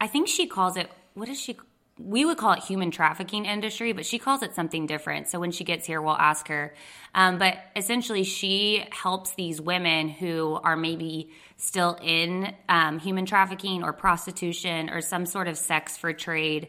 I 0.00 0.06
think 0.06 0.28
she 0.28 0.46
calls 0.46 0.76
it 0.76 0.88
what 1.14 1.28
is 1.28 1.40
she 1.40 1.56
we 1.98 2.24
would 2.24 2.38
call 2.38 2.52
it 2.52 2.60
human 2.60 2.90
trafficking 2.90 3.44
industry, 3.44 3.92
but 3.92 4.06
she 4.06 4.18
calls 4.18 4.42
it 4.42 4.54
something 4.54 4.86
different. 4.86 5.28
So 5.28 5.40
when 5.40 5.50
she 5.50 5.64
gets 5.64 5.86
here, 5.86 6.00
we'll 6.00 6.14
ask 6.16 6.48
her. 6.48 6.74
Um, 7.14 7.38
but 7.38 7.58
essentially, 7.74 8.24
she 8.24 8.84
helps 8.90 9.34
these 9.34 9.60
women 9.60 10.08
who 10.08 10.58
are 10.62 10.76
maybe 10.76 11.30
still 11.56 11.98
in 12.02 12.54
um, 12.68 12.98
human 13.00 13.26
trafficking 13.26 13.82
or 13.82 13.92
prostitution 13.92 14.90
or 14.90 15.00
some 15.00 15.26
sort 15.26 15.48
of 15.48 15.58
sex 15.58 15.96
for 15.96 16.12
trade 16.12 16.68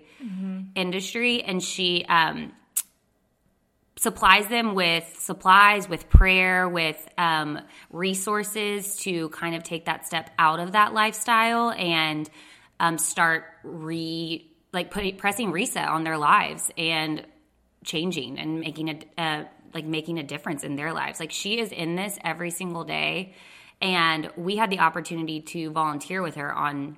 industry, 0.75 1.43
and 1.43 1.61
she 1.61 2.05
um, 2.05 2.51
supplies 3.97 4.47
them 4.47 4.75
with 4.75 5.15
supplies, 5.19 5.89
with 5.89 6.09
prayer, 6.09 6.67
with 6.67 7.07
um, 7.17 7.59
resources 7.91 8.95
to 8.95 9.29
kind 9.29 9.55
of 9.55 9.63
take 9.63 9.85
that 9.85 10.07
step 10.07 10.29
out 10.39 10.59
of 10.59 10.71
that 10.71 10.93
lifestyle 10.93 11.71
and 11.71 12.29
um, 12.79 12.97
start 12.97 13.43
re 13.63 14.48
like 14.73 14.91
putting 14.91 15.17
pressing 15.17 15.51
reset 15.51 15.87
on 15.87 16.03
their 16.03 16.17
lives 16.17 16.71
and 16.77 17.25
changing 17.83 18.37
and 18.39 18.59
making 18.59 18.89
a 18.89 19.21
uh, 19.21 19.43
like 19.73 19.85
making 19.85 20.19
a 20.19 20.23
difference 20.23 20.63
in 20.63 20.75
their 20.75 20.93
lives. 20.93 21.19
Like 21.19 21.31
she 21.31 21.59
is 21.59 21.71
in 21.71 21.95
this 21.95 22.17
every 22.23 22.49
single 22.51 22.83
day, 22.83 23.33
and 23.81 24.29
we 24.35 24.57
had 24.57 24.69
the 24.69 24.79
opportunity 24.79 25.41
to 25.41 25.71
volunteer 25.71 26.21
with 26.21 26.35
her 26.35 26.51
on 26.53 26.97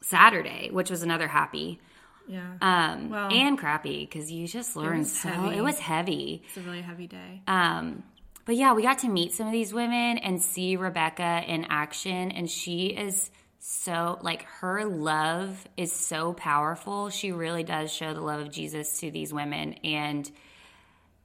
Saturday, 0.00 0.70
which 0.70 0.90
was 0.90 1.02
another 1.02 1.28
happy. 1.28 1.80
Yeah. 2.26 2.54
Um, 2.62 3.10
Well, 3.10 3.30
and 3.32 3.58
crappy 3.58 4.00
because 4.06 4.30
you 4.30 4.46
just 4.48 4.76
learn 4.76 5.00
was 5.00 5.12
so. 5.12 5.28
heavy. 5.28 5.56
It 5.56 5.62
was 5.62 5.78
heavy. 5.78 6.42
it's 6.46 6.56
a 6.56 6.60
really 6.60 6.80
heavy 6.80 7.06
day. 7.06 7.42
Um, 7.46 8.02
but 8.46 8.56
yeah, 8.56 8.72
we 8.74 8.82
got 8.82 9.00
to 9.00 9.08
meet 9.08 9.32
some 9.32 9.46
of 9.46 9.52
these 9.52 9.72
women 9.72 10.18
and 10.18 10.40
see 10.42 10.76
Rebecca 10.76 11.42
in 11.46 11.66
action, 11.68 12.30
and 12.30 12.48
she 12.50 12.86
is 12.86 13.30
so 13.66 14.18
like 14.20 14.42
her 14.60 14.84
love 14.84 15.66
is 15.78 15.90
so 15.90 16.34
powerful. 16.34 17.08
She 17.08 17.32
really 17.32 17.62
does 17.62 17.90
show 17.90 18.12
the 18.12 18.20
love 18.20 18.40
of 18.40 18.50
Jesus 18.50 19.00
to 19.00 19.10
these 19.10 19.32
women, 19.32 19.76
and 19.82 20.30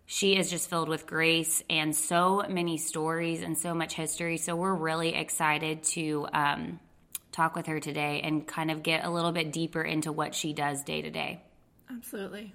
she 0.05 0.37
is 0.37 0.49
just 0.49 0.69
filled 0.69 0.87
with 0.87 1.05
grace 1.05 1.61
and 1.69 1.93
so 1.93 2.45
many 2.47 2.77
stories 2.77 3.43
and 3.43 3.57
so 3.57 3.73
much 3.73 3.93
history. 3.93 4.37
So 4.37 4.55
we're 4.55 4.73
really 4.73 5.15
excited 5.15 5.83
to 5.95 6.27
um, 6.31 6.79
talk 7.33 7.57
with 7.57 7.65
her 7.65 7.81
today 7.81 8.21
and 8.23 8.47
kind 8.47 8.71
of 8.71 8.83
get 8.83 9.03
a 9.03 9.09
little 9.09 9.33
bit 9.33 9.51
deeper 9.51 9.81
into 9.81 10.13
what 10.13 10.33
she 10.33 10.53
does 10.53 10.81
day 10.83 11.01
to 11.01 11.09
day. 11.09 11.41
Absolutely. 11.91 12.53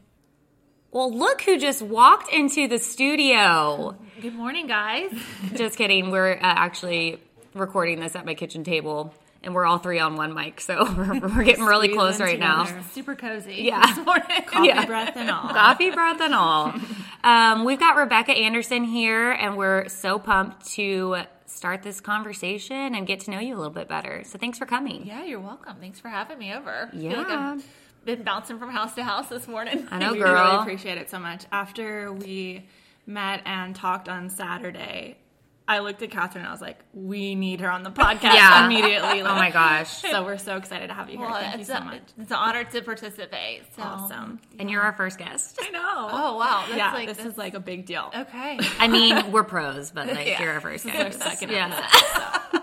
Well, 0.93 1.12
look 1.12 1.43
who 1.43 1.59
just 1.59 1.83
walked 1.83 2.33
into 2.33 2.69
the 2.69 2.79
studio. 2.79 3.99
Good 4.23 4.35
morning, 4.35 4.67
guys. 4.67 5.12
Just 5.55 5.76
kidding. 5.76 6.11
We're 6.11 6.33
uh, 6.33 6.38
actually 6.41 7.21
recording 7.53 8.00
this 8.00 8.17
at 8.17 8.25
my 8.25 8.35
kitchen 8.35 8.62
table, 8.64 9.12
and 9.45 9.55
we're 9.55 9.65
all 9.67 9.79
three 9.79 9.99
on 10.01 10.17
one 10.17 10.35
mic, 10.35 10.61
so 10.61 10.85
we're, 10.97 11.21
we're 11.37 11.45
getting 11.45 11.65
really 11.65 11.89
close 11.89 12.19
in 12.19 12.27
right 12.27 12.39
now. 12.39 12.67
Super 12.93 13.15
cozy. 13.15 13.57
Yeah. 13.63 13.83
Coffee 14.47 14.67
Yeah. 14.69 14.85
breath 14.87 15.17
and 15.17 15.31
all. 15.31 15.49
Coffee, 15.49 15.91
breath, 15.91 16.21
and 16.21 16.35
all. 16.35 16.75
Um, 17.23 17.65
we've 17.65 17.79
got 17.79 17.97
Rebecca 17.97 18.33
Anderson 18.33 18.85
here, 18.85 19.31
and 19.33 19.57
we're 19.57 19.89
so 19.89 20.19
pumped 20.19 20.67
to 20.75 21.19
start 21.47 21.83
this 21.83 22.01
conversation 22.01 22.95
and 22.95 23.07
get 23.07 23.21
to 23.21 23.31
know 23.31 23.39
you 23.39 23.55
a 23.55 23.59
little 23.59 23.73
bit 23.73 23.89
better. 23.89 24.23
So 24.25 24.39
thanks 24.39 24.59
for 24.59 24.67
coming. 24.67 25.07
Yeah, 25.07 25.25
you're 25.25 25.41
welcome. 25.41 25.77
Thanks 25.81 26.01
for 26.01 26.09
having 26.09 26.39
me 26.39 26.53
over. 26.53 26.89
I 26.89 26.91
feel 26.91 27.01
Yeah. 27.03 27.17
like 27.19 27.29
I've 27.31 27.65
been 28.05 28.23
bouncing 28.23 28.59
from 28.59 28.71
house 28.71 28.95
to 28.97 29.05
house 29.05 29.29
this 29.29 29.47
morning. 29.47 29.87
I 29.91 29.99
know, 29.99 30.13
we 30.15 30.19
girl. 30.19 30.35
really 30.35 30.57
appreciate 30.63 30.99
it 30.99 31.11
so 31.11 31.19
much. 31.19 31.45
After 31.53 32.13
we 32.13 32.67
met 33.07 33.43
and 33.47 33.75
talked 33.77 34.09
on 34.09 34.31
Saturday, 34.31 35.17
I 35.66 35.78
looked 35.78 36.02
at 36.02 36.11
Catherine 36.11 36.44
and 36.44 36.49
I 36.49 36.52
was 36.52 36.61
like, 36.61 36.78
we 36.92 37.35
need 37.35 37.61
her 37.61 37.71
on 37.71 37.85
the 37.85 37.90
podcast 37.90 38.35
Yeah. 38.35 38.66
immediately. 38.66 39.23
oh 39.23 39.35
my 39.35 39.50
gosh. 39.50 40.02
So 40.11 40.23
we're 40.23 40.37
so 40.37 40.56
excited 40.59 40.88
to 40.88 40.94
have 40.94 41.09
you 41.09 41.16
here. 41.16 41.26
Well, 41.26 41.40
Thank 41.40 41.59
you 41.59 41.64
so 41.64 41.76
a- 41.76 41.80
much. 41.85 42.02
it's 42.18 42.30
an 42.30 42.37
honor 42.37 42.64
to 42.64 42.83
participate. 42.83 43.62
So. 43.75 43.83
Awesome. 43.83 44.40
And 44.59 44.71
you're 44.71 44.83
our 44.83 44.92
first 44.92 45.18
guest. 45.18 45.59
I 45.62 45.71
know. 45.71 45.80
Oh 45.83 46.37
wow, 46.37 46.64
that's 46.66 46.76
yeah, 46.76 46.92
like 46.92 47.09
this 47.09 47.16
that's- 47.16 47.33
is 47.33 47.38
like 47.38 47.54
a 47.54 47.61
big 47.61 47.87
deal. 47.87 48.11
okay. 48.14 48.59
I 48.78 48.88
mean, 48.88 49.33
we're 49.33 49.44
pros, 49.44 49.90
but 49.90 50.06
like 50.09 50.26
Yeah. 50.26 50.42
you're 50.42 50.52
our 50.52 50.61
first 50.61 50.85
This 50.85 50.92
is 50.94 51.00
our 51.00 51.09
guest. 51.11 51.23
second 51.23 51.50
yeah. 51.50 52.30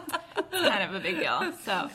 It's 0.53 0.67
kind 0.69 0.83
of 0.83 0.93
a 0.95 0.99
big 0.99 1.17
deal. 1.17 1.53
So, 1.63 1.89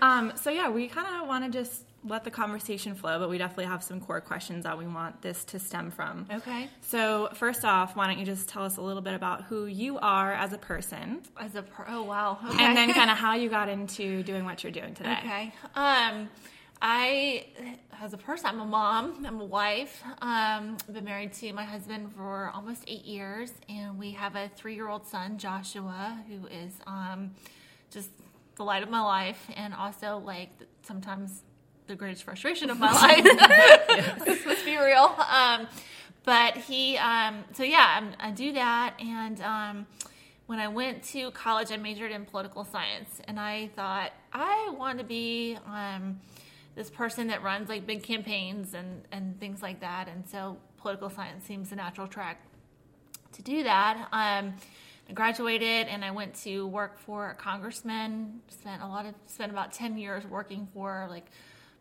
um, 0.00 0.32
so 0.36 0.48
yeah, 0.50 0.70
we 0.70 0.86
kind 0.88 1.20
of 1.20 1.28
want 1.28 1.44
to 1.44 1.50
just 1.50 1.82
let 2.06 2.24
the 2.24 2.30
conversation 2.30 2.94
flow, 2.94 3.18
but 3.18 3.28
we 3.28 3.38
definitely 3.38 3.66
have 3.66 3.82
some 3.82 4.00
core 4.00 4.20
questions 4.20 4.64
that 4.64 4.78
we 4.78 4.86
want 4.86 5.20
this 5.22 5.44
to 5.46 5.58
stem 5.58 5.90
from. 5.90 6.26
Okay. 6.32 6.68
So, 6.82 7.28
first 7.34 7.64
off, 7.64 7.96
why 7.96 8.06
don't 8.06 8.18
you 8.18 8.24
just 8.24 8.48
tell 8.48 8.64
us 8.64 8.76
a 8.76 8.80
little 8.82 9.02
bit 9.02 9.14
about 9.14 9.44
who 9.44 9.66
you 9.66 9.98
are 9.98 10.32
as 10.32 10.52
a 10.52 10.58
person, 10.58 11.22
As 11.36 11.54
a 11.54 11.62
pro, 11.62 11.84
oh 11.88 12.02
wow. 12.02 12.38
Okay. 12.50 12.64
and 12.64 12.76
then 12.76 12.92
kind 13.00 13.10
of 13.10 13.16
how 13.16 13.34
you 13.34 13.48
got 13.48 13.68
into 13.68 14.22
doing 14.22 14.44
what 14.44 14.62
you're 14.62 14.72
doing 14.72 14.94
today. 14.94 15.18
Okay. 15.24 15.52
Um, 15.74 16.28
I, 16.80 17.46
as 18.02 18.12
a 18.12 18.18
person, 18.18 18.46
I'm 18.46 18.60
a 18.60 18.64
mom. 18.66 19.24
I'm 19.26 19.40
a 19.40 19.44
wife. 19.44 20.02
Um, 20.20 20.76
I've 20.86 20.94
been 20.94 21.04
married 21.04 21.32
to 21.34 21.52
my 21.52 21.64
husband 21.64 22.12
for 22.14 22.50
almost 22.54 22.84
eight 22.86 23.04
years, 23.06 23.50
and 23.68 23.98
we 23.98 24.12
have 24.12 24.36
a 24.36 24.50
three-year-old 24.56 25.06
son, 25.06 25.38
Joshua, 25.38 26.18
who 26.28 26.46
is 26.48 26.74
um, 26.86 27.32
just 27.90 28.10
the 28.56 28.62
light 28.64 28.82
of 28.82 28.90
my 28.90 29.00
life, 29.00 29.48
and 29.56 29.72
also 29.74 30.18
like 30.24 30.50
sometimes 30.82 31.42
the 31.86 31.94
greatest 31.94 32.24
frustration 32.24 32.70
of 32.70 32.78
my 32.78 32.92
life. 34.26 34.46
Let's 34.46 34.62
be 34.64 34.76
real. 34.76 35.14
Um, 35.30 35.66
but 36.24 36.56
he, 36.56 36.96
um, 36.98 37.44
so 37.52 37.62
yeah, 37.62 37.98
I'm, 37.98 38.12
I 38.18 38.32
do 38.32 38.52
that, 38.54 38.94
and 39.00 39.40
um, 39.42 39.86
when 40.46 40.58
I 40.58 40.68
went 40.68 41.02
to 41.04 41.30
college, 41.30 41.70
I 41.70 41.76
majored 41.76 42.10
in 42.10 42.24
political 42.24 42.64
science, 42.64 43.20
and 43.26 43.38
I 43.38 43.68
thought 43.76 44.12
I 44.32 44.74
want 44.76 44.98
to 44.98 45.04
be 45.04 45.56
um, 45.66 46.20
this 46.74 46.90
person 46.90 47.28
that 47.28 47.42
runs 47.42 47.68
like 47.68 47.86
big 47.86 48.02
campaigns 48.02 48.74
and 48.74 49.02
and 49.12 49.38
things 49.40 49.62
like 49.62 49.80
that. 49.80 50.08
And 50.08 50.28
so 50.28 50.56
political 50.78 51.10
science 51.10 51.44
seems 51.44 51.72
a 51.72 51.76
natural 51.76 52.06
track 52.06 52.40
to 53.32 53.42
do 53.42 53.62
that. 53.64 54.08
Um, 54.12 54.54
I 55.08 55.12
graduated 55.12 55.86
and 55.86 56.04
I 56.04 56.10
went 56.10 56.34
to 56.42 56.66
work 56.66 56.98
for 56.98 57.30
a 57.30 57.34
congressman. 57.34 58.40
Spent 58.48 58.82
a 58.82 58.86
lot 58.86 59.06
of 59.06 59.14
spent 59.26 59.52
about 59.52 59.72
ten 59.72 59.96
years 59.96 60.24
working 60.26 60.68
for 60.74 61.06
like 61.08 61.26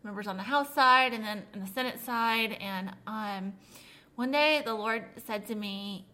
members 0.06 0.28
on 0.28 0.38
the 0.38 0.44
House 0.44 0.74
side 0.74 1.12
and 1.14 1.24
then 1.24 1.44
on 1.54 1.60
the 1.60 1.68
Senate 1.68 2.00
side. 2.00 2.54
And 2.62 2.92
um, 3.08 3.54
one 4.16 4.32
day 4.32 4.62
the 4.64 4.74
Lord 4.74 5.04
said 5.26 5.46
to 5.48 5.56
me, 5.56 6.06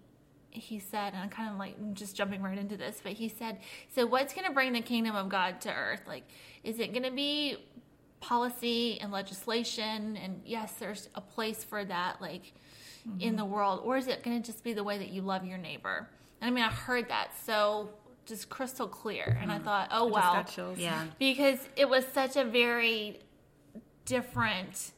He 0.49 0.79
said, 0.79 1.13
and 1.13 1.17
I'm 1.17 1.29
kind 1.29 1.51
of 1.51 1.57
like 1.57 1.75
I'm 1.79 1.93
just 1.93 2.15
jumping 2.15 2.41
right 2.41 2.57
into 2.57 2.77
this, 2.77 2.99
but 3.03 3.13
He 3.13 3.29
said, 3.29 3.59
"So 3.93 4.05
what's 4.07 4.33
going 4.33 4.47
to 4.47 4.53
bring 4.53 4.73
the 4.73 4.81
kingdom 4.81 5.15
of 5.15 5.29
God 5.29 5.61
to 5.61 5.73
earth? 5.73 6.01
Like, 6.07 6.23
is 6.63 6.79
it 6.79 6.93
going 6.93 7.03
to 7.03 7.11
be 7.11 7.57
policy 8.21 8.99
and 8.99 9.11
legislation? 9.11 10.17
And 10.17 10.41
yes, 10.45 10.73
there's 10.79 11.09
a 11.13 11.21
place 11.21 11.63
for 11.63 11.85
that, 11.85 12.21
like." 12.21 12.53
in 13.19 13.35
the 13.35 13.43
world, 13.43 13.81
or 13.83 13.97
is 13.97 14.05
it 14.07 14.21
going 14.21 14.39
to 14.39 14.45
just 14.45 14.63
be 14.63 14.73
the 14.73 14.83
way 14.83 14.95
that 14.99 15.09
you 15.09 15.23
love 15.23 15.43
your 15.43 15.57
neighbor? 15.57 16.07
And 16.39 16.47
I 16.47 16.53
mean, 16.53 16.63
I 16.63 16.69
heard 16.69 17.09
that 17.09 17.29
so 17.47 17.89
just 18.27 18.47
crystal 18.47 18.87
clear, 18.87 19.39
and 19.41 19.51
I 19.51 19.57
thought, 19.57 19.87
oh 19.91 20.07
Just 20.07 20.13
wow, 20.23 20.45
got. 20.67 20.77
Yeah. 20.77 21.05
because 21.17 21.57
it 21.75 21.89
was 21.89 22.05
such 22.13 22.35
a 22.35 22.43
very 22.43 23.19
different 24.05 24.91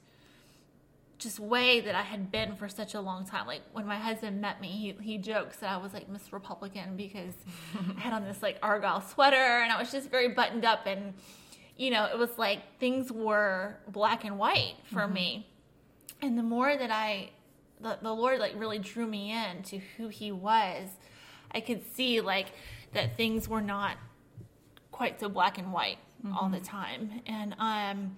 just 1.23 1.39
way 1.39 1.79
that 1.79 1.95
I 1.95 2.01
had 2.01 2.31
been 2.31 2.55
for 2.55 2.67
such 2.67 2.93
a 2.93 2.99
long 2.99 3.25
time. 3.25 3.47
Like 3.47 3.61
when 3.71 3.87
my 3.87 3.97
husband 3.97 4.41
met 4.41 4.59
me, 4.59 4.67
he, 4.67 4.95
he 5.01 5.17
jokes 5.17 5.57
that 5.57 5.69
I 5.69 5.77
was 5.77 5.93
like 5.93 6.09
Miss 6.09 6.33
Republican 6.33 6.97
because 6.97 7.33
I 7.97 7.99
had 7.99 8.13
on 8.13 8.25
this 8.25 8.43
like 8.43 8.57
Argyle 8.61 9.01
sweater 9.01 9.35
and 9.35 9.71
I 9.71 9.79
was 9.79 9.91
just 9.91 10.11
very 10.11 10.29
buttoned 10.29 10.65
up 10.65 10.85
and 10.85 11.13
you 11.77 11.89
know, 11.89 12.05
it 12.05 12.17
was 12.17 12.37
like 12.37 12.59
things 12.79 13.11
were 13.11 13.77
black 13.87 14.25
and 14.25 14.37
white 14.37 14.75
for 14.91 15.07
me. 15.07 15.47
And 16.21 16.37
the 16.37 16.43
more 16.43 16.75
that 16.75 16.91
I 16.91 17.31
the, 17.81 17.97
the 18.01 18.13
Lord 18.13 18.39
like 18.39 18.53
really 18.55 18.79
drew 18.79 19.07
me 19.07 19.31
in 19.31 19.63
to 19.63 19.79
who 19.97 20.09
he 20.09 20.31
was, 20.31 20.89
I 21.51 21.61
could 21.61 21.83
see 21.95 22.21
like 22.21 22.47
that 22.93 23.17
things 23.17 23.47
were 23.47 23.61
not 23.61 23.97
quite 24.91 25.19
so 25.19 25.29
black 25.29 25.57
and 25.57 25.73
white 25.73 25.97
all 26.39 26.49
the 26.49 26.59
time. 26.59 27.21
And 27.25 27.55
um, 27.59 28.17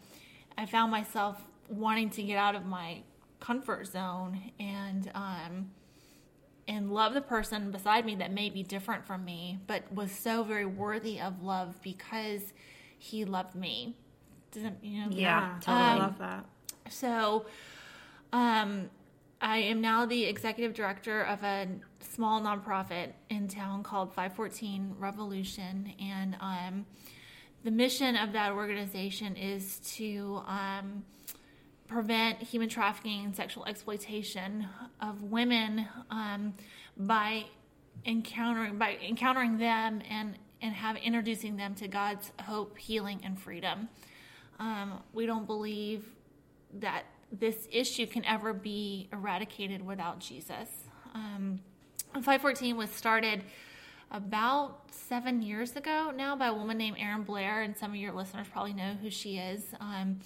I 0.57 0.65
found 0.65 0.91
myself 0.91 1.41
wanting 1.69 2.09
to 2.11 2.23
get 2.23 2.37
out 2.37 2.55
of 2.55 2.65
my 2.65 3.01
comfort 3.39 3.87
zone 3.87 4.39
and 4.59 5.11
um, 5.13 5.71
and 6.67 6.91
love 6.91 7.13
the 7.13 7.21
person 7.21 7.71
beside 7.71 8.05
me 8.05 8.15
that 8.15 8.31
may 8.31 8.49
be 8.49 8.63
different 8.63 9.05
from 9.05 9.23
me, 9.23 9.59
but 9.67 9.91
was 9.93 10.11
so 10.11 10.43
very 10.43 10.65
worthy 10.65 11.19
of 11.19 11.43
love 11.43 11.75
because 11.83 12.53
he 12.97 13.23
loved 13.25 13.55
me. 13.55 13.95
Doesn't 14.51 14.83
you 14.83 15.01
know? 15.01 15.07
Yeah, 15.11 15.57
totally 15.61 15.83
Um, 15.85 15.99
love 15.99 16.17
that. 16.19 16.45
So, 16.89 17.45
um, 18.33 18.89
I 19.41 19.57
am 19.57 19.81
now 19.81 20.05
the 20.05 20.23
executive 20.25 20.73
director 20.73 21.21
of 21.21 21.43
a 21.43 21.67
small 21.99 22.41
nonprofit 22.41 23.11
in 23.29 23.47
town 23.47 23.83
called 23.83 24.13
514 24.13 24.95
Revolution, 24.97 25.93
and 25.99 26.37
um, 26.39 26.85
the 27.65 27.71
mission 27.71 28.15
of 28.15 28.31
that 28.33 28.51
organization 28.51 29.35
is 29.35 29.79
to 29.79 30.39
um, 30.45 31.03
prevent 31.87 32.39
human 32.41 32.69
trafficking 32.69 33.25
and 33.25 33.35
sexual 33.35 33.65
exploitation 33.65 34.67
of 35.01 35.23
women 35.23 35.87
um, 36.11 36.53
by 36.95 37.43
encountering 38.05 38.77
by 38.77 38.97
encountering 39.03 39.57
them 39.57 39.99
and 40.07 40.37
and 40.61 40.75
have 40.75 40.95
introducing 40.97 41.57
them 41.57 41.73
to 41.73 41.87
God's 41.87 42.31
hope, 42.43 42.77
healing, 42.77 43.19
and 43.23 43.39
freedom. 43.39 43.89
Um, 44.59 45.01
we 45.11 45.25
don't 45.25 45.47
believe 45.47 46.05
that 46.75 47.05
this 47.31 47.67
issue 47.71 48.05
can 48.05 48.23
ever 48.25 48.53
be 48.53 49.09
eradicated 49.11 49.83
without 49.83 50.19
Jesus. 50.19 50.69
Um, 51.15 51.59
514 52.13 52.77
was 52.77 52.91
started 52.91 53.43
about 54.15 54.79
seven 54.91 55.41
years 55.41 55.75
ago 55.75 56.11
now 56.15 56.37
by 56.37 56.47
a 56.47 56.53
woman 56.53 56.77
named 56.77 56.95
Erin 56.97 57.23
Blair, 57.23 57.61
and 57.61 57.75
some 57.75 57.91
of 57.91 57.97
your 57.97 58.13
listeners 58.13 58.47
probably 58.51 58.73
know 58.73 58.93
who 59.01 59.09
she 59.09 59.37
is. 59.37 59.65
Um, 59.81 60.19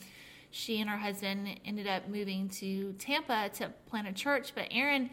she 0.52 0.80
and 0.80 0.90
her 0.90 0.98
husband 0.98 1.60
ended 1.66 1.88
up 1.88 2.08
moving 2.08 2.50
to 2.50 2.94
Tampa 3.00 3.50
to 3.56 3.72
plant 3.88 4.08
a 4.08 4.14
church, 4.14 4.54
but 4.54 4.68
Erin 4.70 5.10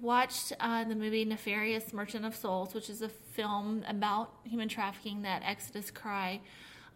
watched 0.00 0.52
uh, 0.58 0.82
the 0.84 0.96
movie 0.96 1.24
Nefarious 1.24 1.92
Merchant 1.92 2.24
of 2.24 2.34
Souls, 2.34 2.74
which 2.74 2.90
is 2.90 3.02
a 3.02 3.08
film 3.08 3.84
about 3.88 4.32
human 4.44 4.68
trafficking 4.68 5.22
that 5.22 5.42
Exodus 5.44 5.90
Cry 5.92 6.40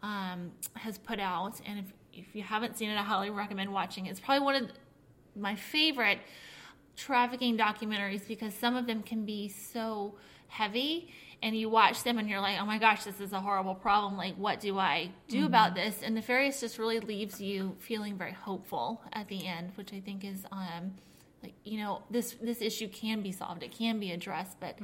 um, 0.03 0.51
has 0.75 0.99
put 0.99 1.21
out. 1.21 1.61
And 1.65 1.79
if, 1.79 1.85
if 2.13 2.35
you 2.35 2.43
haven't 2.43 2.77
seen 2.77 2.91
it, 2.91 2.99
I 2.99 3.03
highly 3.03 3.31
recommend 3.31 3.73
watching 3.73 4.07
it. 4.07 4.11
It's 4.11 4.21
probably 4.21 4.45
one 4.45 4.57
of 4.57 4.71
my 5.37 5.55
favorite 5.55 6.19
trafficking 6.97 7.57
documentaries 7.57 8.27
because 8.27 8.55
some 8.55 8.77
of 8.77 8.87
them 8.87 9.03
can 9.03 9.25
be 9.25 9.49
so 9.49 10.15
heavy 10.53 11.09
and 11.43 11.57
you 11.57 11.69
watch 11.69 12.05
them 12.05 12.19
and 12.19 12.29
you're 12.29 12.41
like, 12.41 12.61
oh 12.61 12.67
my 12.67 12.79
gosh, 12.79 13.05
this 13.05 13.21
is 13.21 13.33
a 13.33 13.41
horrible 13.41 13.75
problem. 13.75 14.17
Like, 14.17 14.37
what 14.37 14.61
do 14.61 14.79
I 14.79 15.11
do 15.29 15.47
about 15.47 15.75
this? 15.75 16.01
And 16.03 16.15
Nefarious 16.15 16.61
just 16.61 16.79
really 16.79 17.01
leaves 17.01 17.41
you 17.41 17.75
feeling 17.81 18.17
very 18.17 18.33
hopeful 18.33 19.03
at 19.13 19.29
the 19.29 19.47
end, 19.47 19.73
which 19.75 19.93
I 19.93 20.01
think 20.01 20.25
is, 20.25 20.47
um, 20.53 20.93
like, 21.43 21.55
you 21.65 21.79
know, 21.79 22.03
this 22.11 22.37
this 22.41 22.63
issue 22.63 22.87
can 22.87 23.23
be 23.23 23.33
solved. 23.33 23.65
It 23.65 23.73
can 23.73 23.99
be 23.99 24.13
addressed, 24.13 24.61
but 24.61 24.79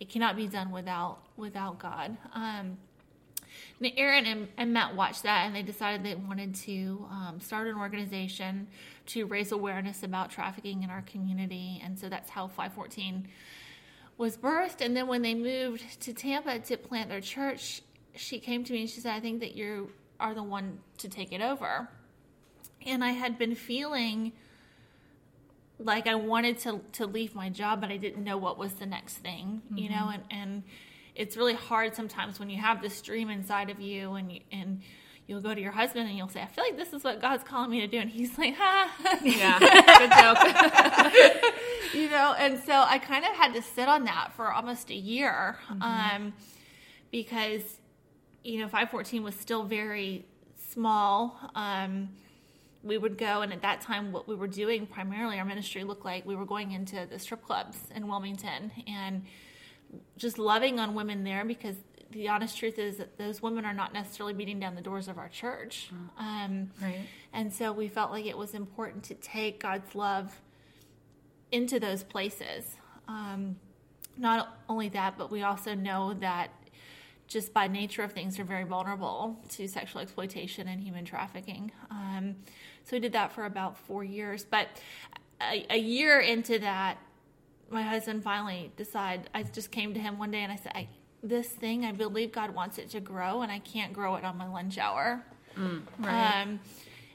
it 0.00 0.08
cannot 0.08 0.36
be 0.36 0.46
done 0.46 0.70
without 0.70 1.18
without 1.36 1.78
God. 1.78 2.16
Um, 2.32 2.78
and 3.80 3.92
Erin 3.96 4.26
and, 4.26 4.48
and 4.56 4.72
Matt 4.72 4.94
watched 4.94 5.24
that 5.24 5.46
and 5.46 5.54
they 5.54 5.62
decided 5.62 6.04
they 6.04 6.14
wanted 6.14 6.54
to 6.54 7.06
um, 7.10 7.40
start 7.40 7.66
an 7.66 7.76
organization 7.76 8.68
to 9.06 9.26
raise 9.26 9.52
awareness 9.52 10.02
about 10.02 10.30
trafficking 10.30 10.82
in 10.82 10.90
our 10.90 11.02
community. 11.02 11.80
And 11.84 11.98
so 11.98 12.08
that's 12.08 12.30
how 12.30 12.48
514 12.48 13.28
was 14.18 14.36
birthed. 14.36 14.82
And 14.82 14.94
then 14.94 15.06
when 15.06 15.22
they 15.22 15.34
moved 15.34 16.02
to 16.02 16.12
Tampa 16.12 16.58
to 16.58 16.76
plant 16.76 17.08
their 17.08 17.22
church, 17.22 17.82
she 18.14 18.38
came 18.38 18.64
to 18.64 18.72
me 18.72 18.82
and 18.82 18.90
she 18.90 19.00
said, 19.00 19.14
I 19.14 19.20
think 19.20 19.40
that 19.40 19.54
you 19.54 19.92
are 20.20 20.34
the 20.34 20.42
one 20.42 20.80
to 20.98 21.08
take 21.08 21.32
it 21.32 21.40
over. 21.40 21.88
And 22.84 23.02
I 23.02 23.12
had 23.12 23.38
been 23.38 23.54
feeling 23.54 24.32
like 25.78 26.08
I 26.08 26.16
wanted 26.16 26.58
to, 26.60 26.80
to 26.92 27.06
leave 27.06 27.34
my 27.34 27.48
job, 27.48 27.80
but 27.80 27.90
I 27.90 27.96
didn't 27.96 28.24
know 28.24 28.36
what 28.36 28.58
was 28.58 28.74
the 28.74 28.86
next 28.86 29.18
thing, 29.18 29.62
you 29.72 29.88
know, 29.88 29.94
mm-hmm. 29.94 30.22
and, 30.30 30.42
and 30.42 30.62
it's 31.14 31.36
really 31.36 31.54
hard 31.54 31.94
sometimes 31.94 32.40
when 32.40 32.50
you 32.50 32.60
have 32.60 32.82
this 32.82 33.00
dream 33.00 33.30
inside 33.30 33.70
of 33.70 33.80
you 33.80 34.14
and 34.14 34.32
you, 34.32 34.40
and 34.50 34.82
you'll 35.28 35.42
go 35.42 35.54
to 35.54 35.60
your 35.60 35.72
husband 35.72 36.08
and 36.08 36.16
you'll 36.16 36.28
say, 36.28 36.40
I 36.40 36.46
feel 36.46 36.64
like 36.64 36.78
this 36.78 36.94
is 36.94 37.04
what 37.04 37.20
God's 37.20 37.44
calling 37.44 37.70
me 37.70 37.80
to 37.80 37.86
do. 37.86 37.98
And 37.98 38.10
he's 38.10 38.36
like, 38.38 38.54
ha, 38.56 38.90
Yeah, 39.22 39.58
good 39.58 40.10
joke. 40.18 41.44
you 41.94 42.08
know, 42.08 42.34
and 42.38 42.58
so 42.64 42.72
I 42.72 42.98
kind 42.98 43.24
of 43.26 43.32
had 43.32 43.52
to 43.52 43.62
sit 43.62 43.88
on 43.88 44.04
that 44.04 44.32
for 44.34 44.50
almost 44.50 44.90
a 44.90 44.94
year. 44.94 45.58
Um, 45.82 46.32
because, 47.12 47.62
you 48.42 48.58
know, 48.58 48.68
514 48.68 49.22
was 49.22 49.34
still 49.34 49.64
very 49.64 50.24
small. 50.70 51.38
Um, 51.54 52.08
we 52.82 52.96
would 52.96 53.18
go, 53.18 53.42
and 53.42 53.52
at 53.52 53.60
that 53.60 53.82
time, 53.82 54.12
what 54.12 54.26
we 54.28 54.34
were 54.34 54.46
doing 54.46 54.86
primarily, 54.86 55.38
our 55.38 55.44
ministry 55.44 55.84
looked 55.84 56.06
like 56.06 56.24
we 56.24 56.36
were 56.36 56.46
going 56.46 56.72
into 56.72 57.06
the 57.10 57.18
strip 57.18 57.42
clubs 57.44 57.76
in 57.94 58.08
Wilmington 58.08 58.72
and 58.86 59.26
just 60.16 60.38
loving 60.38 60.80
on 60.80 60.94
women 60.94 61.22
there 61.24 61.44
because 61.44 61.76
the 62.10 62.28
honest 62.28 62.56
truth 62.56 62.78
is 62.78 62.96
that 62.96 63.18
those 63.18 63.42
women 63.42 63.64
are 63.64 63.74
not 63.74 63.92
necessarily 63.92 64.32
beating 64.34 64.58
down 64.58 64.74
the 64.74 64.80
doors 64.80 65.08
of 65.08 65.18
our 65.18 65.28
church. 65.28 65.90
Um, 66.18 66.70
Right. 66.80 67.00
and 67.32 67.52
so 67.52 67.72
we 67.72 67.88
felt 67.88 68.10
like 68.10 68.24
it 68.26 68.36
was 68.38 68.54
important 68.54 69.04
to 69.04 69.14
take 69.14 69.60
God's 69.60 69.94
love 69.94 70.40
into 71.52 71.78
those 71.78 72.02
places. 72.02 72.76
Um, 73.06 73.56
not 74.16 74.58
only 74.68 74.88
that, 74.90 75.16
but 75.18 75.30
we 75.30 75.42
also 75.42 75.74
know 75.74 76.14
that 76.14 76.50
just 77.26 77.52
by 77.52 77.68
nature 77.68 78.02
of 78.02 78.12
things, 78.12 78.38
are 78.38 78.44
very 78.44 78.64
vulnerable 78.64 79.38
to 79.50 79.68
sexual 79.68 80.00
exploitation 80.00 80.66
and 80.66 80.82
human 80.82 81.04
trafficking. 81.04 81.70
Um, 81.90 82.36
so 82.84 82.96
we 82.96 83.00
did 83.00 83.12
that 83.12 83.32
for 83.32 83.44
about 83.44 83.76
four 83.76 84.02
years. 84.02 84.44
But 84.44 84.68
a, 85.42 85.66
a 85.68 85.76
year 85.76 86.20
into 86.20 86.58
that, 86.60 86.96
my 87.70 87.82
husband 87.82 88.24
finally 88.24 88.72
decided. 88.78 89.28
I 89.34 89.42
just 89.42 89.70
came 89.70 89.92
to 89.92 90.00
him 90.00 90.18
one 90.18 90.30
day 90.30 90.40
and 90.40 90.50
I 90.50 90.56
said, 90.56 90.72
I, 90.74 90.88
"This 91.22 91.48
thing, 91.48 91.84
I 91.84 91.92
believe 91.92 92.32
God 92.32 92.54
wants 92.54 92.78
it 92.78 92.90
to 92.90 93.00
grow, 93.00 93.42
and 93.42 93.50
I 93.50 93.58
can't 93.58 93.92
grow 93.92 94.16
it 94.16 94.24
on 94.24 94.36
my 94.36 94.46
lunch 94.48 94.78
hour." 94.78 95.24
Right. 95.98 96.42
Um, 96.42 96.60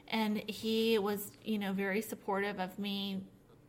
and 0.08 0.38
he 0.48 0.98
was, 0.98 1.32
you 1.44 1.58
know, 1.58 1.72
very 1.72 2.02
supportive 2.02 2.60
of 2.60 2.78
me 2.78 3.22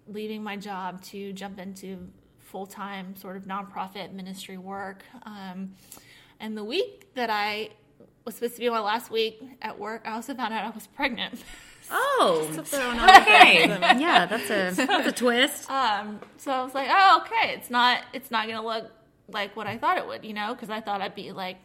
leaving 0.07 0.43
my 0.43 0.57
job 0.57 1.01
to 1.03 1.31
jump 1.33 1.59
into 1.59 2.07
full 2.39 2.65
time 2.65 3.15
sort 3.15 3.37
of 3.37 3.43
nonprofit 3.45 4.11
ministry 4.11 4.57
work. 4.57 5.03
Um, 5.23 5.73
and 6.39 6.57
the 6.57 6.63
week 6.63 7.13
that 7.15 7.29
I 7.29 7.69
was 8.25 8.35
supposed 8.35 8.55
to 8.55 8.59
be 8.59 8.69
my 8.69 8.79
last 8.79 9.09
week 9.09 9.41
at 9.61 9.79
work, 9.79 10.03
I 10.05 10.11
also 10.11 10.33
found 10.33 10.53
out 10.53 10.63
I 10.65 10.69
was 10.69 10.87
pregnant. 10.87 11.43
Oh, 11.91 12.49
okay. 12.57 13.67
yeah, 13.99 14.25
that's 14.25 14.49
a 14.49 14.71
that's 14.75 15.07
a 15.07 15.11
twist. 15.11 15.69
um, 15.69 16.19
so 16.37 16.51
I 16.51 16.63
was 16.63 16.73
like, 16.73 16.87
oh, 16.89 17.21
okay, 17.23 17.53
it's 17.53 17.69
not 17.69 18.01
it's 18.11 18.31
not 18.31 18.47
gonna 18.47 18.65
look 18.65 18.89
like 19.27 19.55
what 19.55 19.67
I 19.67 19.77
thought 19.77 19.97
it 19.97 20.05
would, 20.07 20.23
you 20.25 20.33
know, 20.33 20.53
because 20.53 20.69
I 20.69 20.81
thought 20.81 21.01
I'd 21.01 21.15
be 21.15 21.31
like 21.31 21.57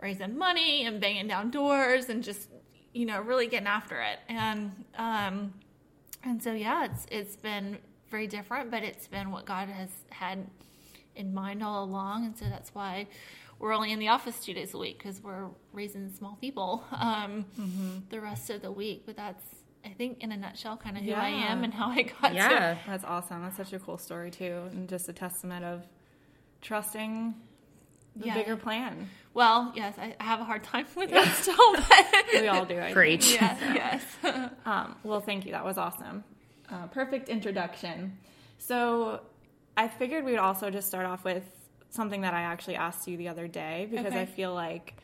raising 0.00 0.36
money 0.38 0.86
and 0.86 1.00
banging 1.00 1.26
down 1.28 1.50
doors 1.50 2.08
and 2.08 2.22
just 2.22 2.48
you 2.92 3.06
know 3.06 3.20
really 3.20 3.46
getting 3.46 3.66
after 3.68 4.00
it. 4.00 4.18
And 4.28 4.84
um, 4.96 5.54
and 6.24 6.42
so 6.42 6.52
yeah, 6.52 6.84
it's 6.86 7.06
it's 7.10 7.36
been 7.36 7.78
very 8.10 8.26
different, 8.26 8.70
but 8.70 8.82
it's 8.82 9.06
been 9.06 9.30
what 9.30 9.44
God 9.46 9.68
has 9.68 9.90
had 10.10 10.46
in 11.16 11.32
mind 11.34 11.62
all 11.62 11.84
along, 11.84 12.24
and 12.26 12.36
so 12.36 12.46
that's 12.46 12.74
why 12.74 13.06
we're 13.58 13.72
only 13.74 13.92
in 13.92 13.98
the 13.98 14.08
office 14.08 14.40
two 14.44 14.54
days 14.54 14.72
a 14.74 14.78
week 14.78 14.98
because 14.98 15.22
we're 15.22 15.46
raising 15.72 16.10
small 16.10 16.36
people 16.40 16.82
um, 16.92 17.44
the 18.08 18.20
rest 18.20 18.48
of 18.50 18.62
the 18.62 18.72
week. 18.72 19.02
But 19.06 19.16
that's 19.16 19.44
I 19.84 19.90
think 19.90 20.22
in 20.22 20.32
a 20.32 20.36
nutshell 20.36 20.76
kind 20.76 20.96
of 20.96 21.02
who 21.04 21.12
I 21.12 21.28
am 21.28 21.62
and 21.64 21.72
how 21.74 21.88
I 21.90 22.02
got 22.02 22.34
Yeah. 22.34 22.48
to 22.48 22.78
That's 22.86 23.04
awesome. 23.04 23.42
That's 23.42 23.56
such 23.56 23.72
a 23.72 23.78
cool 23.78 23.98
story 23.98 24.30
too, 24.30 24.62
and 24.72 24.88
just 24.88 25.08
a 25.08 25.12
testament 25.12 25.64
of 25.64 25.82
trusting 26.60 27.34
the 28.16 28.26
Yeah. 28.26 28.34
bigger 28.34 28.56
plan. 28.56 29.08
Well, 29.32 29.72
yes, 29.76 29.94
I 29.98 30.14
I 30.18 30.24
have 30.24 30.40
a 30.40 30.44
hard 30.44 30.64
time 30.64 30.86
with 30.96 31.10
that 31.10 31.34
still. 31.36 31.56
But 32.32 32.42
We 32.42 32.48
all 32.48 32.64
do. 32.64 32.78
I 32.78 32.82
think. 32.84 32.94
Preach. 32.94 33.32
yes, 33.32 33.58
yes. 34.24 34.46
Um, 34.66 34.96
well, 35.04 35.20
thank 35.20 35.46
you. 35.46 35.52
That 35.52 35.64
was 35.64 35.78
awesome. 35.78 36.24
Uh, 36.70 36.86
perfect 36.88 37.28
introduction. 37.28 38.18
So, 38.58 39.20
I 39.76 39.88
figured 39.88 40.24
we'd 40.24 40.36
also 40.36 40.70
just 40.70 40.86
start 40.88 41.06
off 41.06 41.24
with 41.24 41.44
something 41.90 42.20
that 42.20 42.34
I 42.34 42.42
actually 42.42 42.76
asked 42.76 43.08
you 43.08 43.16
the 43.16 43.28
other 43.28 43.48
day 43.48 43.86
because 43.90 44.06
Okay. 44.06 44.20
I 44.20 44.26
feel 44.26 44.52
like 44.54 44.94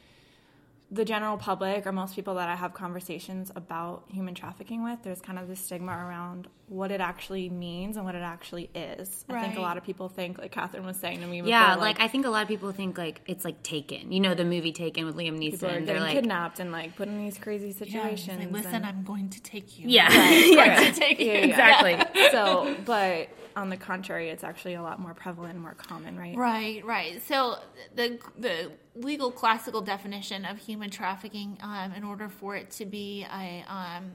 the 0.90 1.04
general 1.04 1.36
public 1.36 1.84
or 1.84 1.90
most 1.90 2.14
people 2.14 2.36
that 2.36 2.48
I 2.48 2.54
have 2.54 2.72
conversations 2.72 3.50
about 3.56 4.04
human 4.08 4.34
trafficking 4.34 4.84
with, 4.84 5.02
there's 5.02 5.20
kind 5.20 5.36
of 5.38 5.48
this 5.48 5.58
stigma 5.58 5.90
around 5.90 6.46
what 6.68 6.92
it 6.92 7.00
actually 7.00 7.48
means 7.48 7.96
and 7.96 8.04
what 8.04 8.14
it 8.14 8.22
actually 8.22 8.70
is. 8.72 9.24
Right. 9.28 9.38
I 9.42 9.46
think 9.46 9.58
a 9.58 9.62
lot 9.62 9.76
of 9.76 9.82
people 9.84 10.08
think, 10.08 10.38
like 10.38 10.52
Catherine 10.52 10.86
was 10.86 10.96
saying 10.96 11.20
to 11.22 11.26
me, 11.26 11.40
before, 11.40 11.50
Yeah, 11.50 11.74
like, 11.74 11.98
I 12.00 12.06
think 12.06 12.24
a 12.24 12.30
lot 12.30 12.42
of 12.42 12.48
people 12.48 12.70
think 12.70 12.98
like 12.98 13.20
it's 13.26 13.44
like 13.44 13.62
Taken. 13.64 14.12
You 14.12 14.20
know 14.20 14.34
the 14.34 14.44
movie 14.44 14.72
Taken 14.72 15.06
with 15.06 15.16
Liam 15.16 15.38
people 15.40 15.68
are 15.68 15.72
Neeson. 15.72 15.74
They're 15.74 15.80
getting 15.86 16.02
like, 16.02 16.14
kidnapped 16.14 16.60
and 16.60 16.70
like 16.70 16.94
put 16.94 17.08
in 17.08 17.18
these 17.18 17.36
crazy 17.38 17.68
Yeah, 17.68 17.74
situations. 17.74 18.38
like, 18.38 18.52
Listen, 18.52 18.74
and- 18.76 18.86
I'm 18.86 19.02
going 19.02 19.28
to 19.30 19.42
take 19.42 19.78
you. 19.80 19.88
yeah, 19.88 20.06
I'm 20.08 20.52
yeah, 20.56 20.80
going 20.80 20.92
to 20.94 21.00
take 21.00 21.18
you. 21.18 21.26
Yeah, 21.26 21.32
yeah. 21.46 21.46
exactly. 21.86 22.20
so, 22.30 22.76
but 22.84 23.28
on 23.56 23.70
the 23.70 23.76
contrary, 23.76 24.28
it's 24.28 24.44
actually 24.44 24.74
a 24.74 24.82
lot 24.82 25.00
more 25.00 25.14
prevalent, 25.14 25.58
more 25.58 25.74
common, 25.74 26.18
right? 26.18 26.36
Right, 26.36 26.84
right. 26.84 27.22
So 27.26 27.56
the 27.94 28.18
the 28.38 28.70
legal 28.94 29.30
classical 29.30 29.80
definition 29.80 30.44
of 30.44 30.58
human 30.58 30.90
trafficking, 30.90 31.58
um, 31.62 31.92
in 31.92 32.04
order 32.04 32.28
for 32.28 32.54
it 32.54 32.70
to 32.72 32.84
be 32.84 33.26
a 33.32 33.64
um, 33.66 34.12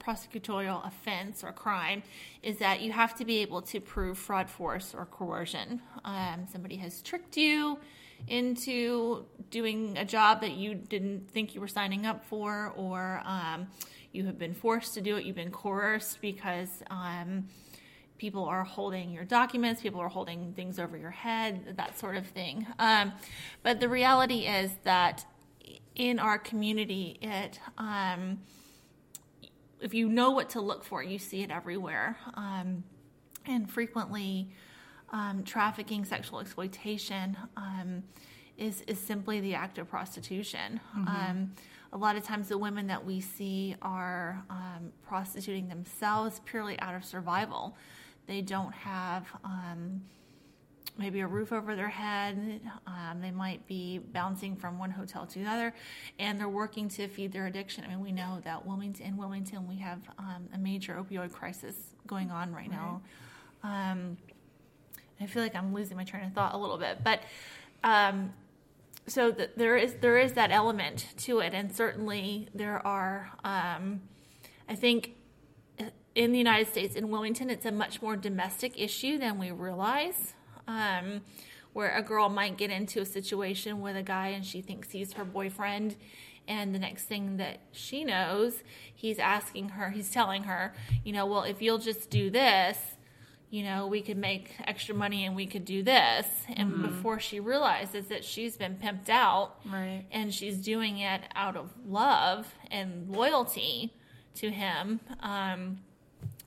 prosecutorial 0.00 0.86
offense 0.86 1.44
or 1.44 1.52
crime 1.52 2.02
is 2.42 2.58
that 2.58 2.80
you 2.80 2.92
have 2.92 3.14
to 3.16 3.24
be 3.24 3.38
able 3.38 3.60
to 3.62 3.80
prove 3.80 4.16
fraud, 4.16 4.48
force, 4.48 4.94
or 4.96 5.04
coercion. 5.06 5.82
Um, 6.04 6.46
somebody 6.50 6.76
has 6.76 7.02
tricked 7.02 7.36
you 7.36 7.78
into 8.26 9.24
doing 9.50 9.96
a 9.98 10.04
job 10.04 10.40
that 10.40 10.52
you 10.52 10.74
didn't 10.74 11.30
think 11.30 11.54
you 11.54 11.60
were 11.60 11.68
signing 11.68 12.06
up 12.06 12.24
for, 12.24 12.72
or 12.76 13.22
um, 13.24 13.68
you 14.12 14.24
have 14.24 14.38
been 14.38 14.54
forced 14.54 14.94
to 14.94 15.00
do 15.00 15.16
it, 15.16 15.24
you've 15.24 15.36
been 15.36 15.52
coerced 15.52 16.20
because 16.20 16.82
um, 16.90 17.46
people 18.18 18.44
are 18.44 18.64
holding 18.64 19.10
your 19.10 19.24
documents, 19.24 19.80
people 19.80 20.00
are 20.00 20.08
holding 20.08 20.52
things 20.52 20.78
over 20.78 20.96
your 20.96 21.10
head, 21.10 21.76
that 21.76 21.98
sort 21.98 22.16
of 22.16 22.26
thing. 22.26 22.66
Um, 22.78 23.12
but 23.62 23.80
the 23.80 23.88
reality 23.88 24.46
is 24.46 24.70
that 24.84 25.24
in 25.94 26.18
our 26.18 26.38
community, 26.38 27.18
it 27.22 27.58
um, 27.78 28.38
if 29.80 29.94
you 29.94 30.08
know 30.08 30.30
what 30.30 30.50
to 30.50 30.60
look 30.60 30.84
for, 30.84 31.02
you 31.02 31.18
see 31.18 31.42
it 31.42 31.50
everywhere. 31.50 32.16
Um, 32.34 32.84
and 33.46 33.70
frequently, 33.70 34.50
um, 35.10 35.42
trafficking, 35.44 36.04
sexual 36.04 36.40
exploitation 36.40 37.36
um, 37.56 38.02
is, 38.56 38.82
is 38.86 38.98
simply 38.98 39.40
the 39.40 39.54
act 39.54 39.78
of 39.78 39.88
prostitution. 39.88 40.80
Mm-hmm. 40.96 41.08
Um, 41.08 41.52
a 41.92 41.96
lot 41.96 42.16
of 42.16 42.24
times, 42.24 42.48
the 42.48 42.58
women 42.58 42.88
that 42.88 43.04
we 43.04 43.20
see 43.20 43.74
are 43.80 44.44
um, 44.50 44.92
prostituting 45.06 45.68
themselves 45.68 46.40
purely 46.44 46.78
out 46.80 46.94
of 46.94 47.04
survival. 47.04 47.76
They 48.28 48.42
don't 48.42 48.72
have 48.74 49.26
um, 49.42 50.02
maybe 50.98 51.20
a 51.20 51.26
roof 51.26 51.50
over 51.50 51.74
their 51.74 51.88
head. 51.88 52.60
Um, 52.86 53.20
they 53.22 53.30
might 53.30 53.66
be 53.66 53.98
bouncing 53.98 54.54
from 54.54 54.78
one 54.78 54.90
hotel 54.90 55.26
to 55.26 55.38
the 55.38 55.46
other, 55.46 55.74
and 56.18 56.38
they're 56.38 56.48
working 56.48 56.88
to 56.90 57.08
feed 57.08 57.32
their 57.32 57.46
addiction. 57.46 57.84
I 57.84 57.88
mean, 57.88 58.00
we 58.00 58.12
know 58.12 58.40
that 58.44 58.66
Wilmington, 58.66 59.06
in 59.06 59.16
Wilmington, 59.16 59.66
we 59.66 59.76
have 59.78 60.00
um, 60.18 60.48
a 60.52 60.58
major 60.58 60.94
opioid 60.94 61.32
crisis 61.32 61.74
going 62.06 62.30
on 62.30 62.52
right, 62.52 62.68
right. 62.68 62.70
now. 62.70 63.02
Um, 63.62 64.18
I 65.20 65.26
feel 65.26 65.42
like 65.42 65.56
I'm 65.56 65.72
losing 65.72 65.96
my 65.96 66.04
train 66.04 66.24
of 66.24 66.34
thought 66.34 66.54
a 66.54 66.58
little 66.58 66.78
bit, 66.78 67.02
but 67.02 67.22
um, 67.82 68.32
so 69.06 69.30
the, 69.30 69.50
there 69.56 69.76
is 69.76 69.94
there 70.00 70.18
is 70.18 70.34
that 70.34 70.50
element 70.50 71.06
to 71.18 71.40
it, 71.40 71.54
and 71.54 71.74
certainly 71.74 72.48
there 72.54 72.86
are. 72.86 73.30
Um, 73.42 74.02
I 74.68 74.74
think 74.74 75.14
in 76.18 76.32
the 76.32 76.38
United 76.38 76.66
States, 76.66 76.96
in 76.96 77.10
Wilmington, 77.10 77.48
it's 77.48 77.64
a 77.64 77.70
much 77.70 78.02
more 78.02 78.16
domestic 78.16 78.72
issue 78.76 79.18
than 79.18 79.38
we 79.38 79.52
realize. 79.52 80.34
Um, 80.66 81.22
where 81.72 81.96
a 81.96 82.02
girl 82.02 82.28
might 82.28 82.56
get 82.56 82.72
into 82.72 83.00
a 83.00 83.04
situation 83.04 83.80
with 83.80 83.96
a 83.96 84.02
guy 84.02 84.28
and 84.28 84.44
she 84.44 84.60
thinks 84.60 84.90
he's 84.90 85.12
her 85.12 85.24
boyfriend, 85.24 85.94
and 86.48 86.74
the 86.74 86.78
next 86.80 87.04
thing 87.04 87.36
that 87.36 87.60
she 87.70 88.02
knows, 88.02 88.64
he's 88.92 89.20
asking 89.20 89.68
her, 89.70 89.90
he's 89.90 90.10
telling 90.10 90.42
her, 90.44 90.74
you 91.04 91.12
know, 91.12 91.24
well, 91.24 91.44
if 91.44 91.62
you'll 91.62 91.78
just 91.78 92.10
do 92.10 92.30
this, 92.30 92.78
you 93.50 93.62
know, 93.62 93.86
we 93.86 94.02
could 94.02 94.16
make 94.16 94.56
extra 94.66 94.94
money 94.94 95.24
and 95.24 95.36
we 95.36 95.46
could 95.46 95.64
do 95.64 95.84
this. 95.84 96.26
And 96.48 96.72
mm-hmm. 96.72 96.82
before 96.82 97.20
she 97.20 97.38
realizes 97.38 98.08
that 98.08 98.24
she's 98.24 98.56
been 98.56 98.76
pimped 98.76 99.08
out, 99.08 99.60
right. 99.70 100.04
and 100.10 100.34
she's 100.34 100.56
doing 100.56 100.98
it 100.98 101.20
out 101.36 101.56
of 101.56 101.70
love 101.86 102.52
and 102.72 103.08
loyalty 103.08 103.94
to 104.36 104.50
him, 104.50 105.00
um, 105.20 105.78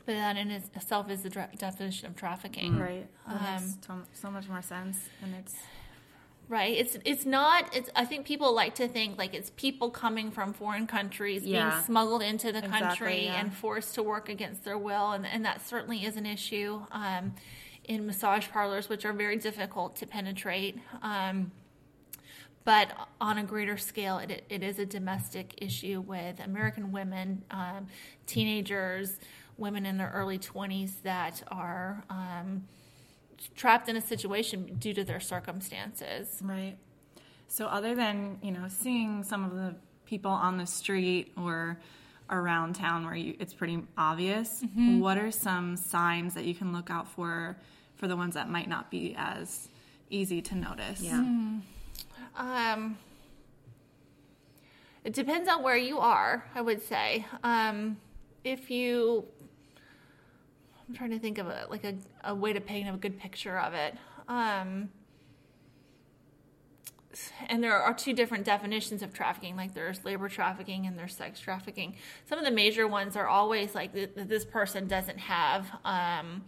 but 0.05 0.13
that 0.13 0.37
in 0.37 0.51
itself 0.51 1.09
is 1.09 1.23
the 1.23 1.29
definition 1.29 2.07
of 2.07 2.15
trafficking. 2.15 2.77
Right. 2.77 3.07
That 3.27 3.59
um, 3.59 3.99
makes 3.99 4.19
so 4.19 4.31
much 4.31 4.47
more 4.47 4.61
sense. 4.61 4.97
And 5.21 5.35
it's 5.35 5.55
right 6.51 6.77
it's 6.77 6.97
it's 7.05 7.25
not 7.25 7.73
it's 7.73 7.89
i 7.95 8.03
think 8.03 8.25
people 8.25 8.53
like 8.53 8.75
to 8.75 8.87
think 8.87 9.17
like 9.17 9.33
it's 9.33 9.51
people 9.51 9.89
coming 9.89 10.29
from 10.29 10.51
foreign 10.51 10.85
countries 10.85 11.43
yeah. 11.45 11.69
being 11.69 11.83
smuggled 11.83 12.21
into 12.21 12.51
the 12.51 12.59
exactly, 12.59 12.79
country 12.79 13.25
yeah. 13.25 13.39
and 13.39 13.53
forced 13.53 13.95
to 13.95 14.03
work 14.03 14.27
against 14.27 14.65
their 14.65 14.77
will 14.77 15.13
and, 15.13 15.25
and 15.25 15.45
that 15.45 15.65
certainly 15.65 16.05
is 16.05 16.17
an 16.17 16.25
issue 16.25 16.81
um, 16.91 17.33
in 17.85 18.05
massage 18.05 18.49
parlors 18.49 18.89
which 18.89 19.05
are 19.05 19.13
very 19.13 19.37
difficult 19.37 19.95
to 19.95 20.05
penetrate 20.05 20.77
um, 21.01 21.51
but 22.65 22.91
on 23.21 23.37
a 23.37 23.43
greater 23.43 23.77
scale 23.77 24.17
it, 24.17 24.43
it 24.49 24.61
is 24.61 24.77
a 24.77 24.85
domestic 24.85 25.53
issue 25.57 26.01
with 26.01 26.37
american 26.41 26.91
women 26.91 27.43
um, 27.51 27.87
teenagers 28.25 29.19
women 29.57 29.85
in 29.85 29.97
their 29.97 30.11
early 30.13 30.39
20s 30.39 31.01
that 31.03 31.43
are 31.49 32.03
um, 32.09 32.63
trapped 33.55 33.89
in 33.89 33.95
a 33.95 34.01
situation 34.01 34.75
due 34.79 34.93
to 34.93 35.03
their 35.03 35.19
circumstances. 35.19 36.39
Right. 36.41 36.77
So, 37.47 37.65
other 37.65 37.95
than 37.95 38.39
you 38.41 38.51
know 38.51 38.67
seeing 38.67 39.23
some 39.23 39.43
of 39.43 39.55
the 39.55 39.75
people 40.05 40.31
on 40.31 40.57
the 40.57 40.65
street 40.65 41.33
or 41.37 41.79
around 42.29 42.75
town 42.75 43.05
where 43.05 43.15
you, 43.15 43.35
it's 43.39 43.53
pretty 43.53 43.81
obvious, 43.97 44.61
mm-hmm. 44.63 44.99
what 44.99 45.17
are 45.17 45.31
some 45.31 45.75
signs 45.75 46.33
that 46.33 46.45
you 46.45 46.55
can 46.55 46.71
look 46.71 46.89
out 46.89 47.07
for 47.09 47.57
for 47.95 48.07
the 48.07 48.15
ones 48.15 48.35
that 48.35 48.49
might 48.49 48.69
not 48.69 48.89
be 48.89 49.15
as 49.17 49.67
easy 50.09 50.41
to 50.41 50.55
notice? 50.55 51.01
Yeah. 51.01 51.19
Mm. 51.19 51.61
Um, 52.37 52.97
it 55.03 55.13
depends 55.13 55.49
on 55.49 55.61
where 55.61 55.77
you 55.77 55.99
are. 55.99 56.45
I 56.55 56.61
would 56.61 56.81
say. 56.81 57.25
Um, 57.43 57.97
if 58.43 58.71
you 58.71 59.25
I'm 60.91 60.97
trying 60.97 61.11
to 61.11 61.19
think 61.19 61.37
of 61.37 61.47
a 61.47 61.67
like 61.69 61.85
a, 61.85 61.95
a 62.25 62.35
way 62.35 62.51
to 62.51 62.59
paint 62.59 62.89
a 62.89 62.97
good 62.97 63.17
picture 63.17 63.57
of 63.57 63.73
it. 63.73 63.95
Um, 64.27 64.89
and 67.47 67.63
there 67.63 67.77
are 67.77 67.93
two 67.93 68.11
different 68.11 68.43
definitions 68.43 69.01
of 69.01 69.13
trafficking 69.13 69.55
like 69.55 69.73
there's 69.73 70.03
labor 70.03 70.27
trafficking 70.27 70.87
and 70.87 70.99
there's 70.99 71.15
sex 71.15 71.39
trafficking. 71.39 71.95
Some 72.27 72.39
of 72.39 72.43
the 72.43 72.51
major 72.51 72.89
ones 72.89 73.15
are 73.15 73.27
always 73.27 73.73
like 73.73 73.93
that 73.93 74.27
this 74.27 74.43
person 74.43 74.89
doesn't 74.89 75.17
have 75.19 75.65
um, 75.85 76.43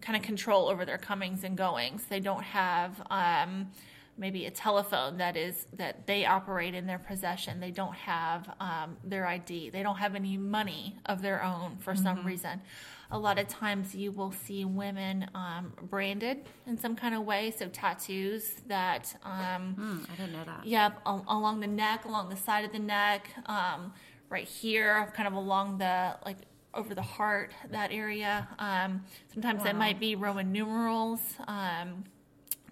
kind 0.00 0.16
of 0.16 0.22
control 0.22 0.68
over 0.68 0.84
their 0.84 0.98
comings 0.98 1.44
and 1.44 1.56
goings. 1.56 2.06
They 2.08 2.18
don't 2.18 2.42
have 2.42 3.00
um, 3.08 3.70
maybe 4.18 4.46
a 4.46 4.50
telephone 4.50 5.18
that 5.18 5.36
is 5.36 5.68
that 5.74 6.08
they 6.08 6.26
operate 6.26 6.74
in 6.74 6.88
their 6.88 6.98
possession. 6.98 7.60
They 7.60 7.70
don't 7.70 7.94
have 7.94 8.52
um, 8.58 8.96
their 9.04 9.26
id 9.28 9.70
they 9.70 9.84
don't 9.84 9.98
have 9.98 10.16
any 10.16 10.36
money 10.36 10.96
of 11.06 11.22
their 11.22 11.44
own 11.44 11.76
for 11.76 11.94
mm-hmm. 11.94 12.02
some 12.02 12.26
reason 12.26 12.62
a 13.10 13.18
lot 13.18 13.38
of 13.38 13.48
times 13.48 13.94
you 13.94 14.10
will 14.10 14.32
see 14.32 14.64
women 14.64 15.28
um, 15.34 15.72
branded 15.82 16.44
in 16.66 16.76
some 16.76 16.96
kind 16.96 17.14
of 17.14 17.24
way, 17.24 17.52
so 17.56 17.68
tattoos 17.68 18.54
that. 18.66 19.14
Um, 19.24 19.76
mm, 19.78 20.10
I 20.12 20.16
didn't 20.16 20.32
know 20.32 20.44
that. 20.44 20.66
Yeah, 20.66 20.90
al- 21.04 21.24
along 21.28 21.60
the 21.60 21.66
neck, 21.66 22.04
along 22.04 22.28
the 22.30 22.36
side 22.36 22.64
of 22.64 22.72
the 22.72 22.78
neck, 22.78 23.28
um, 23.46 23.92
right 24.28 24.46
here, 24.46 25.12
kind 25.14 25.28
of 25.28 25.34
along 25.34 25.78
the 25.78 26.16
like 26.24 26.38
over 26.74 26.94
the 26.94 27.02
heart, 27.02 27.52
that 27.70 27.92
area. 27.92 28.48
Um, 28.58 29.04
sometimes 29.32 29.58
wow. 29.58 29.64
that 29.64 29.76
might 29.76 29.98
be 29.98 30.14
Roman 30.14 30.52
numerals, 30.52 31.20
um, 31.46 32.04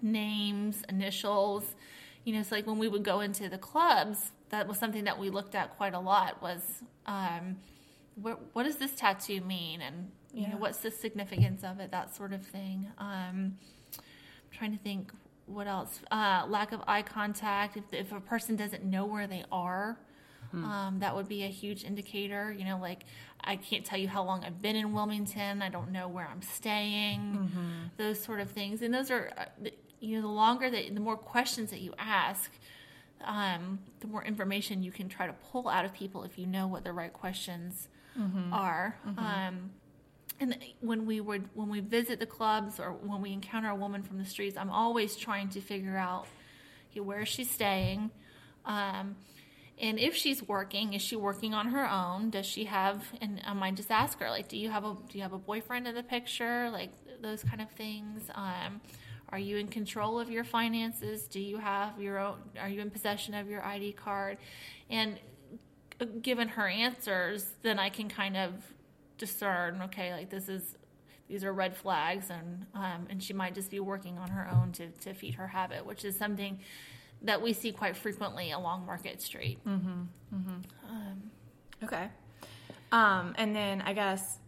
names, 0.01 0.83
initials. 0.89 1.75
You 2.23 2.33
know, 2.33 2.39
it's 2.39 2.51
like 2.51 2.67
when 2.67 2.77
we 2.77 2.87
would 2.87 3.03
go 3.03 3.21
into 3.21 3.49
the 3.49 3.57
clubs, 3.57 4.31
that 4.49 4.67
was 4.67 4.77
something 4.77 5.05
that 5.05 5.17
we 5.17 5.29
looked 5.29 5.55
at 5.55 5.75
quite 5.77 5.93
a 5.93 5.99
lot. 5.99 6.41
Was 6.41 6.61
um, 7.05 7.57
what, 8.15 8.39
what 8.53 8.63
does 8.63 8.77
this 8.77 8.91
tattoo 8.95 9.41
mean? 9.41 9.81
And 9.81 10.11
you 10.35 10.41
yeah. 10.41 10.51
know 10.51 10.57
what's 10.57 10.79
the 10.79 10.91
significance 10.91 11.63
of 11.63 11.79
it 11.79 11.91
that 11.91 12.15
sort 12.15 12.33
of 12.33 12.45
thing 12.45 12.87
um, 12.97 13.57
i'm 13.97 14.51
trying 14.51 14.71
to 14.71 14.83
think 14.83 15.11
what 15.47 15.67
else 15.67 16.01
uh, 16.11 16.43
lack 16.47 16.71
of 16.71 16.81
eye 16.87 17.01
contact 17.01 17.77
if, 17.77 17.83
if 17.93 18.11
a 18.11 18.19
person 18.19 18.55
doesn't 18.55 18.83
know 18.83 19.05
where 19.05 19.27
they 19.27 19.43
are 19.51 19.97
hmm. 20.51 20.63
um, 20.65 20.99
that 20.99 21.15
would 21.15 21.27
be 21.27 21.43
a 21.43 21.47
huge 21.47 21.83
indicator 21.83 22.53
you 22.57 22.65
know 22.65 22.77
like 22.77 23.05
i 23.41 23.55
can't 23.55 23.85
tell 23.85 23.97
you 23.97 24.07
how 24.07 24.23
long 24.23 24.43
i've 24.43 24.61
been 24.61 24.75
in 24.75 24.91
wilmington 24.91 25.61
i 25.61 25.69
don't 25.69 25.91
know 25.91 26.07
where 26.07 26.27
i'm 26.27 26.41
staying 26.41 27.19
mm-hmm. 27.19 27.87
those 27.97 28.21
sort 28.21 28.39
of 28.39 28.49
things 28.51 28.81
and 28.81 28.93
those 28.93 29.09
are 29.09 29.31
uh, 29.37 29.69
you 30.01 30.17
know 30.17 30.21
the 30.21 30.33
longer 30.33 30.69
that 30.69 30.93
the 30.93 30.99
more 30.99 31.17
questions 31.17 31.71
that 31.71 31.79
you 31.79 31.93
ask 31.97 32.51
um, 33.23 33.79
the 34.01 34.07
more 34.07 34.23
information 34.23 34.83
you 34.83 34.91
can 34.91 35.07
try 35.07 35.25
to 35.25 35.33
pull 35.51 35.67
out 35.67 35.85
of 35.85 35.93
people 35.93 36.23
if 36.23 36.37
you 36.37 36.45
know 36.45 36.67
what 36.67 36.83
the 36.83 36.91
right 36.91 37.13
questions 37.13 37.87
mm-hmm. 38.19 38.53
are 38.53 38.97
mm-hmm. 39.07 39.19
Um, 39.19 39.71
and 40.39 40.57
when 40.81 41.05
we 41.05 41.21
would 41.21 41.49
when 41.53 41.69
we 41.69 41.79
visit 41.79 42.19
the 42.19 42.25
clubs 42.25 42.79
or 42.79 42.91
when 42.91 43.21
we 43.21 43.31
encounter 43.31 43.69
a 43.69 43.75
woman 43.75 44.03
from 44.03 44.17
the 44.17 44.25
streets 44.25 44.57
i'm 44.57 44.69
always 44.69 45.15
trying 45.15 45.49
to 45.49 45.61
figure 45.61 45.97
out 45.97 46.27
okay, 46.95 47.01
where 47.01 47.25
she's 47.25 47.49
staying? 47.49 48.11
Um, 48.65 49.15
and 49.77 49.99
if 49.99 50.15
she's 50.15 50.41
working 50.41 50.93
is 50.93 51.01
she 51.01 51.15
working 51.15 51.53
on 51.53 51.67
her 51.67 51.89
own? 51.89 52.29
Does 52.29 52.45
she 52.45 52.63
have 52.65 53.03
and 53.19 53.41
i 53.45 53.53
might 53.53 53.75
just 53.75 53.91
ask 53.91 54.19
her 54.19 54.29
like 54.29 54.47
do 54.47 54.57
you 54.57 54.69
have 54.69 54.85
a 54.85 54.95
do 55.09 55.17
you 55.17 55.21
have 55.21 55.33
a 55.33 55.37
boyfriend 55.37 55.87
in 55.87 55.95
the 55.95 56.03
picture? 56.03 56.69
Like 56.69 56.91
those 57.21 57.43
kind 57.43 57.61
of 57.61 57.69
things. 57.71 58.29
Um, 58.33 58.79
are 59.29 59.39
you 59.39 59.57
in 59.57 59.67
control 59.67 60.19
of 60.19 60.29
your 60.29 60.45
finances? 60.45 61.27
Do 61.27 61.41
you 61.41 61.57
have 61.57 61.99
your 61.99 62.19
own 62.19 62.37
are 62.59 62.69
you 62.69 62.79
in 62.79 62.89
possession 62.89 63.33
of 63.33 63.49
your 63.49 63.63
id 63.65 63.93
card? 63.93 64.37
And 64.89 65.19
uh, 65.99 66.05
given 66.21 66.49
her 66.49 66.67
answers 66.67 67.53
then 67.61 67.79
i 67.79 67.89
can 67.89 68.09
kind 68.09 68.35
of 68.35 68.51
discern 69.17 69.81
okay 69.81 70.13
like 70.13 70.29
this 70.29 70.49
is 70.49 70.75
these 71.27 71.43
are 71.43 71.53
red 71.53 71.75
flags 71.75 72.29
and 72.29 72.65
um, 72.73 73.07
and 73.09 73.21
she 73.23 73.33
might 73.33 73.55
just 73.55 73.71
be 73.71 73.79
working 73.79 74.17
on 74.17 74.29
her 74.29 74.47
own 74.51 74.71
to, 74.71 74.89
to 74.91 75.13
feed 75.13 75.35
her 75.35 75.47
habit 75.47 75.85
which 75.85 76.03
is 76.05 76.17
something 76.17 76.59
that 77.21 77.41
we 77.41 77.53
see 77.53 77.71
quite 77.71 77.95
frequently 77.95 78.51
along 78.51 78.85
market 78.85 79.21
street 79.21 79.57
mm-hmm. 79.65 80.01
Mm-hmm. 80.33 80.95
Um, 80.95 81.31
okay 81.83 82.09
Um, 82.91 83.33
and 83.37 83.55
then 83.55 83.81
I 83.81 83.93
guess 83.93 84.39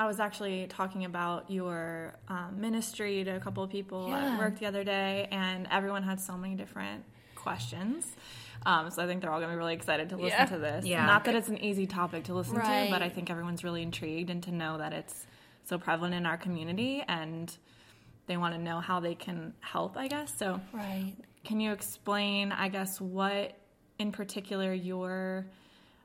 I 0.00 0.06
was 0.06 0.20
actually 0.20 0.66
talking 0.68 1.04
about 1.04 1.50
your 1.50 2.14
um, 2.28 2.60
ministry 2.60 3.24
to 3.24 3.30
a 3.36 3.40
couple 3.40 3.62
of 3.64 3.70
people 3.70 4.08
Yeah. 4.08 4.34
at 4.34 4.38
work 4.38 4.58
the 4.60 4.66
other 4.66 4.84
day, 4.84 5.26
and 5.32 5.66
everyone 5.72 6.04
had 6.04 6.20
so 6.20 6.36
many 6.36 6.54
different 6.54 7.04
questions. 7.38 8.06
Um, 8.66 8.90
so 8.90 9.02
I 9.02 9.06
think 9.06 9.22
they're 9.22 9.30
all 9.30 9.38
going 9.38 9.50
to 9.50 9.54
be 9.54 9.58
really 9.58 9.74
excited 9.74 10.08
to 10.10 10.16
listen 10.16 10.38
Yeah. 10.40 10.44
to 10.46 10.58
this. 10.58 10.84
Yeah. 10.84 11.06
Not 11.06 11.24
that 11.24 11.34
it's 11.34 11.48
an 11.48 11.58
easy 11.58 11.86
topic 11.86 12.24
to 12.24 12.34
listen 12.34 12.56
to, 12.56 12.86
but 12.90 13.02
I 13.02 13.08
think 13.08 13.30
everyone's 13.30 13.62
really 13.64 13.82
intrigued 13.82 14.30
and 14.30 14.42
to 14.42 14.52
know 14.52 14.78
that 14.78 14.92
it's 14.92 15.26
so 15.64 15.78
prevalent 15.78 16.14
in 16.14 16.26
our 16.26 16.36
community 16.36 17.02
and 17.06 17.56
they 18.26 18.36
want 18.36 18.54
to 18.54 18.60
know 18.60 18.80
how 18.80 19.00
they 19.00 19.14
can 19.14 19.54
help, 19.60 19.96
I 19.96 20.08
guess. 20.08 20.36
So 20.36 20.60
Right. 20.72 21.14
can 21.44 21.60
you 21.60 21.72
explain, 21.72 22.50
I 22.52 22.68
guess, 22.68 23.00
what 23.00 23.56
in 23.98 24.12
particular 24.12 24.72
your 24.74 25.46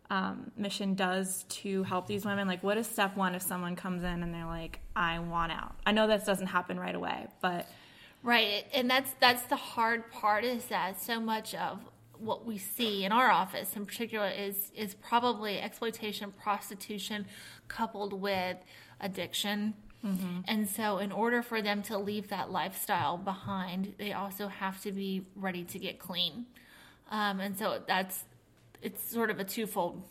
um, 0.09 0.51
mission 0.55 0.93
does 0.93 1.43
to 1.49 1.83
help 1.83 2.05
these 2.07 2.23
women? 2.23 2.47
Like, 2.47 2.61
what 2.63 2.77
is 2.77 2.87
step 2.87 3.17
one 3.17 3.33
if 3.35 3.41
someone 3.41 3.75
comes 3.75 4.03
in 4.03 4.21
and 4.21 4.33
they're 4.33 4.45
like, 4.45 4.79
I 4.95 5.17
want 5.19 5.51
out? 5.51 5.75
I 5.87 5.91
know 5.91 6.07
this 6.07 6.23
doesn't 6.23 6.47
happen 6.47 6.79
right 6.79 6.93
away, 6.93 7.27
but 7.41 7.67
Right, 8.23 8.65
and 8.73 8.89
that's 8.89 9.11
that's 9.19 9.43
the 9.43 9.57
hard 9.57 10.09
part 10.09 10.45
is 10.45 10.65
that 10.67 11.01
so 11.01 11.19
much 11.19 11.53
of 11.53 11.79
what 12.17 12.45
we 12.45 12.57
see 12.57 13.03
in 13.03 13.11
our 13.11 13.29
office 13.29 13.75
in 13.75 13.85
particular 13.85 14.29
is 14.29 14.71
is 14.75 14.93
probably 14.95 15.59
exploitation, 15.59 16.31
prostitution 16.31 17.25
coupled 17.67 18.13
with 18.13 18.57
addiction. 19.01 19.73
And 20.47 20.67
so 20.69 20.97
in 20.97 21.11
order 21.11 21.41
for 21.41 21.61
them 21.61 21.81
to 21.83 21.97
leave 21.97 22.27
that 22.29 22.51
lifestyle 22.51 23.17
behind, 23.17 23.93
they 23.97 24.11
also 24.11 24.47
have 24.47 24.81
to 24.81 24.91
be 24.91 25.25
ready 25.35 25.63
to 25.65 25.79
get 25.79 25.97
clean. 25.97 26.45
Um, 27.09 27.39
and 27.39 27.57
so 27.57 27.81
that's 27.87 28.25
it's 28.81 29.01
sort 29.09 29.29
of 29.29 29.39
a 29.39 29.45
twofold 29.45 30.01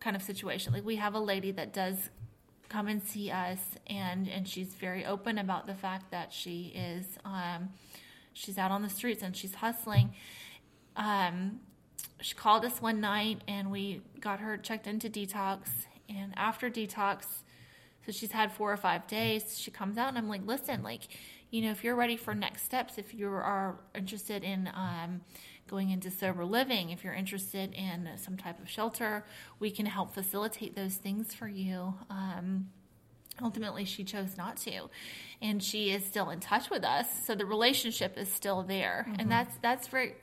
kind 0.00 0.16
of 0.16 0.22
situation. 0.22 0.72
Like 0.72 0.84
we 0.84 0.96
have 0.96 1.14
a 1.14 1.20
lady 1.20 1.50
that 1.52 1.72
does 1.72 2.10
come 2.74 2.88
and 2.88 3.02
see 3.04 3.30
us 3.30 3.60
and 3.86 4.28
and 4.28 4.48
she's 4.48 4.74
very 4.74 5.06
open 5.06 5.38
about 5.38 5.68
the 5.68 5.74
fact 5.74 6.10
that 6.10 6.32
she 6.32 6.72
is 6.74 7.06
um 7.24 7.68
she's 8.32 8.58
out 8.58 8.72
on 8.72 8.82
the 8.82 8.90
streets 8.90 9.22
and 9.22 9.36
she's 9.36 9.54
hustling. 9.54 10.12
Um 10.96 11.60
she 12.20 12.34
called 12.34 12.64
us 12.64 12.82
one 12.82 13.00
night 13.00 13.42
and 13.46 13.70
we 13.70 14.00
got 14.20 14.40
her 14.40 14.56
checked 14.56 14.88
into 14.88 15.08
detox 15.08 15.60
and 16.08 16.32
after 16.36 16.68
detox 16.68 17.26
so 18.04 18.10
she's 18.10 18.32
had 18.32 18.50
four 18.50 18.72
or 18.72 18.76
five 18.76 19.06
days 19.06 19.56
she 19.58 19.70
comes 19.70 19.96
out 19.96 20.08
and 20.08 20.18
i'm 20.18 20.28
like 20.28 20.44
listen 20.44 20.82
like 20.82 21.02
you 21.50 21.62
know 21.62 21.70
if 21.70 21.84
you're 21.84 21.94
ready 21.94 22.16
for 22.16 22.34
next 22.34 22.62
steps 22.64 22.98
if 22.98 23.14
you 23.14 23.28
are 23.28 23.76
interested 23.94 24.42
in 24.42 24.68
um, 24.74 25.20
going 25.68 25.90
into 25.90 26.10
sober 26.10 26.44
living. 26.44 26.90
If 26.90 27.04
you're 27.04 27.14
interested 27.14 27.72
in 27.74 28.08
some 28.16 28.36
type 28.36 28.60
of 28.60 28.68
shelter 28.68 29.24
we 29.58 29.70
can 29.70 29.86
help 29.86 30.14
facilitate 30.14 30.74
those 30.74 30.96
things 30.96 31.34
for 31.34 31.48
you. 31.48 31.94
Um, 32.10 32.70
ultimately 33.42 33.84
she 33.84 34.04
chose 34.04 34.36
not 34.36 34.56
to 34.56 34.88
and 35.42 35.62
she 35.62 35.90
is 35.90 36.04
still 36.04 36.30
in 36.30 36.38
touch 36.38 36.70
with 36.70 36.84
us 36.84 37.06
so 37.26 37.34
the 37.34 37.46
relationship 37.46 38.16
is 38.16 38.32
still 38.32 38.62
there. 38.62 39.06
And 39.18 39.30
that's 39.30 39.56
that's 39.62 39.88
very 39.88 40.14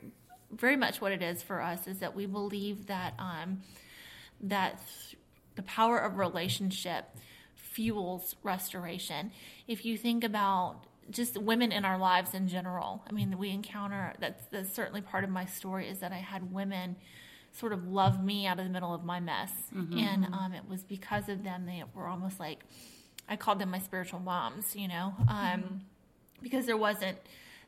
very 0.50 0.76
much 0.76 1.00
what 1.00 1.12
it 1.12 1.22
is 1.22 1.42
for 1.42 1.62
us 1.62 1.86
is 1.86 1.98
that 1.98 2.14
we 2.14 2.26
believe 2.26 2.86
that 2.86 3.14
um 3.18 3.62
that 4.40 4.80
the 5.54 5.62
power 5.62 5.98
of 5.98 6.18
relationship 6.18 7.16
fuels 7.54 8.36
restoration. 8.42 9.32
If 9.66 9.84
you 9.84 9.96
think 9.96 10.24
about 10.24 10.86
just 11.12 11.38
women 11.38 11.70
in 11.72 11.84
our 11.84 11.98
lives 11.98 12.34
in 12.34 12.48
general. 12.48 13.04
I 13.08 13.12
mean 13.12 13.38
we 13.38 13.50
encounter 13.50 14.14
that's, 14.18 14.44
that's 14.46 14.72
certainly 14.74 15.00
part 15.00 15.24
of 15.24 15.30
my 15.30 15.44
story 15.46 15.88
is 15.88 15.98
that 16.00 16.12
i 16.12 16.16
had 16.16 16.52
women 16.52 16.96
sort 17.52 17.72
of 17.72 17.86
love 17.86 18.24
me 18.24 18.46
out 18.46 18.58
of 18.58 18.64
the 18.64 18.70
middle 18.70 18.94
of 18.94 19.04
my 19.04 19.20
mess. 19.20 19.52
And 19.98 20.24
um, 20.32 20.54
it 20.54 20.62
was 20.68 20.82
because 20.82 21.28
of 21.28 21.44
them 21.44 21.66
they 21.66 21.84
were 21.94 22.06
almost 22.06 22.40
like 22.40 22.60
I 23.28 23.36
called 23.36 23.58
them 23.60 23.70
my 23.70 23.78
spiritual 23.78 24.20
moms, 24.20 24.74
you 24.74 24.88
know, 24.88 25.14
um, 25.28 25.82
because 26.42 26.66
there 26.66 26.76
wasn't 26.76 27.18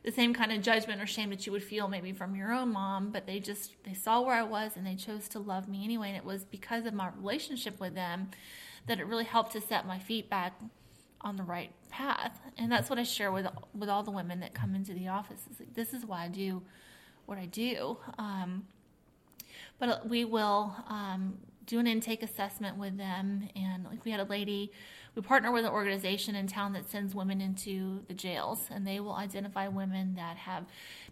the 0.02 0.10
same 0.12 0.34
kind 0.34 0.52
of 0.52 0.60
judgment 0.62 1.00
or 1.00 1.06
shame 1.06 1.30
that 1.30 1.46
you 1.46 1.52
would 1.52 1.62
feel 1.62 1.86
maybe 1.88 2.12
from 2.12 2.34
your 2.36 2.52
own 2.52 2.72
mom, 2.72 3.10
but 3.10 3.26
they 3.26 3.40
just 3.40 3.72
they 3.84 3.94
saw 3.94 4.20
where 4.20 4.34
I 4.34 4.42
was 4.42 4.72
and 4.76 4.86
they 4.86 4.96
chose 4.96 5.28
to 5.28 5.38
love 5.38 5.68
me 5.68 5.84
anyway, 5.84 6.08
and 6.08 6.16
it 6.16 6.24
was 6.24 6.44
because 6.44 6.84
of 6.86 6.92
my 6.94 7.10
relationship 7.16 7.78
with 7.80 7.94
them 7.94 8.30
that 8.86 8.98
it 9.00 9.06
really 9.06 9.24
helped 9.24 9.52
to 9.52 9.60
set 9.60 9.86
my 9.86 9.98
feet 9.98 10.28
back 10.28 10.60
on 11.24 11.36
the 11.36 11.42
right 11.42 11.72
path, 11.90 12.38
and 12.58 12.70
that's 12.70 12.88
what 12.88 12.98
I 12.98 13.02
share 13.02 13.32
with 13.32 13.46
with 13.74 13.88
all 13.88 14.02
the 14.02 14.10
women 14.10 14.40
that 14.40 14.54
come 14.54 14.74
into 14.74 14.94
the 14.94 15.08
office. 15.08 15.40
Is 15.50 15.58
like, 15.58 15.74
this 15.74 15.92
is 15.92 16.04
why 16.04 16.24
I 16.24 16.28
do 16.28 16.62
what 17.26 17.38
I 17.38 17.46
do. 17.46 17.96
Um, 18.18 18.66
but 19.78 20.08
we 20.08 20.24
will 20.24 20.76
um, 20.88 21.38
do 21.66 21.78
an 21.78 21.86
intake 21.86 22.22
assessment 22.22 22.76
with 22.76 22.96
them 22.96 23.48
and 23.56 23.84
like 23.84 24.04
we 24.04 24.10
had 24.10 24.20
a 24.20 24.24
lady 24.24 24.70
we 25.14 25.22
partner 25.22 25.52
with 25.52 25.64
an 25.64 25.70
organization 25.70 26.34
in 26.34 26.48
town 26.48 26.72
that 26.72 26.90
sends 26.90 27.14
women 27.14 27.40
into 27.40 28.02
the 28.08 28.14
jails 28.14 28.68
and 28.70 28.84
they 28.86 28.98
will 28.98 29.14
identify 29.14 29.68
women 29.68 30.14
that 30.16 30.36
have 30.36 30.64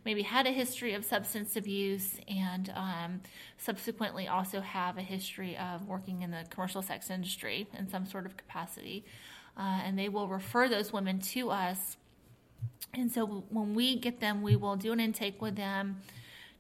maybe 0.05 0.23
had 0.23 0.47
a 0.47 0.51
history 0.51 0.93
of 0.93 1.05
substance 1.05 1.55
abuse 1.55 2.19
and 2.27 2.73
um, 2.75 3.21
subsequently 3.59 4.27
also 4.27 4.61
have 4.61 4.99
a 4.99 5.03
history 5.03 5.57
of 5.57 5.87
working 5.87 6.23
in 6.23 6.33
the 6.33 6.45
commercial 6.51 6.83
sex 6.83 7.11
industry 7.11 7.69
in 7.79 7.89
some 7.89 8.05
sort 8.05 8.27
of 8.27 8.37
capacity 8.37 9.05
uh, 9.57 9.81
and 9.85 9.99
they 9.99 10.09
will 10.09 10.29
refer 10.29 10.69
those 10.69 10.93
women 10.93 11.19
to 11.19 11.51
us 11.51 11.97
and 12.95 13.11
so 13.11 13.45
when 13.49 13.75
we 13.75 13.97
get 13.97 14.21
them 14.21 14.43
we 14.43 14.57
will 14.57 14.77
do 14.77 14.93
an 14.93 15.01
intake 15.01 15.41
with 15.41 15.57
them 15.57 16.01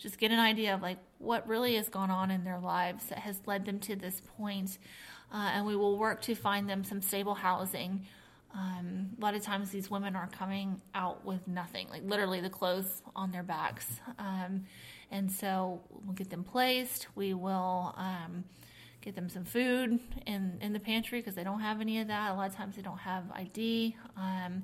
just 0.02 0.18
get 0.18 0.32
an 0.32 0.40
idea 0.40 0.74
of 0.74 0.82
like 0.82 0.98
what 1.18 1.46
really 1.46 1.76
has 1.76 1.88
gone 1.88 2.10
on 2.10 2.30
in 2.30 2.42
their 2.42 2.58
lives 2.58 3.06
that 3.06 3.18
has 3.18 3.40
led 3.46 3.64
them 3.64 3.78
to 3.78 3.94
this 3.94 4.20
point. 4.36 4.78
Uh, 5.32 5.50
and 5.54 5.64
we 5.64 5.76
will 5.76 5.96
work 5.96 6.20
to 6.22 6.34
find 6.34 6.68
them 6.68 6.84
some 6.84 7.00
stable 7.00 7.34
housing. 7.34 8.04
Um, 8.54 9.10
a 9.16 9.22
lot 9.22 9.34
of 9.34 9.42
times 9.42 9.70
these 9.70 9.90
women 9.90 10.14
are 10.14 10.28
coming 10.28 10.80
out 10.94 11.24
with 11.24 11.46
nothing, 11.48 11.88
like 11.88 12.02
literally 12.04 12.40
the 12.40 12.50
clothes 12.50 13.00
on 13.16 13.30
their 13.30 13.44
backs. 13.44 13.86
Um, 14.18 14.64
and 15.10 15.30
so 15.30 15.80
we'll 16.04 16.14
get 16.14 16.28
them 16.28 16.44
placed. 16.44 17.06
We 17.14 17.32
will 17.32 17.94
um, 17.96 18.44
get 19.02 19.14
them 19.14 19.28
some 19.28 19.44
food 19.44 20.00
in, 20.26 20.58
in 20.60 20.72
the 20.72 20.80
pantry 20.80 21.20
because 21.20 21.34
they 21.34 21.44
don't 21.44 21.60
have 21.60 21.80
any 21.80 22.00
of 22.00 22.08
that. 22.08 22.32
A 22.32 22.34
lot 22.34 22.48
of 22.48 22.56
times 22.56 22.76
they 22.76 22.82
don't 22.82 22.98
have 22.98 23.24
ID. 23.34 23.96
Um, 24.16 24.62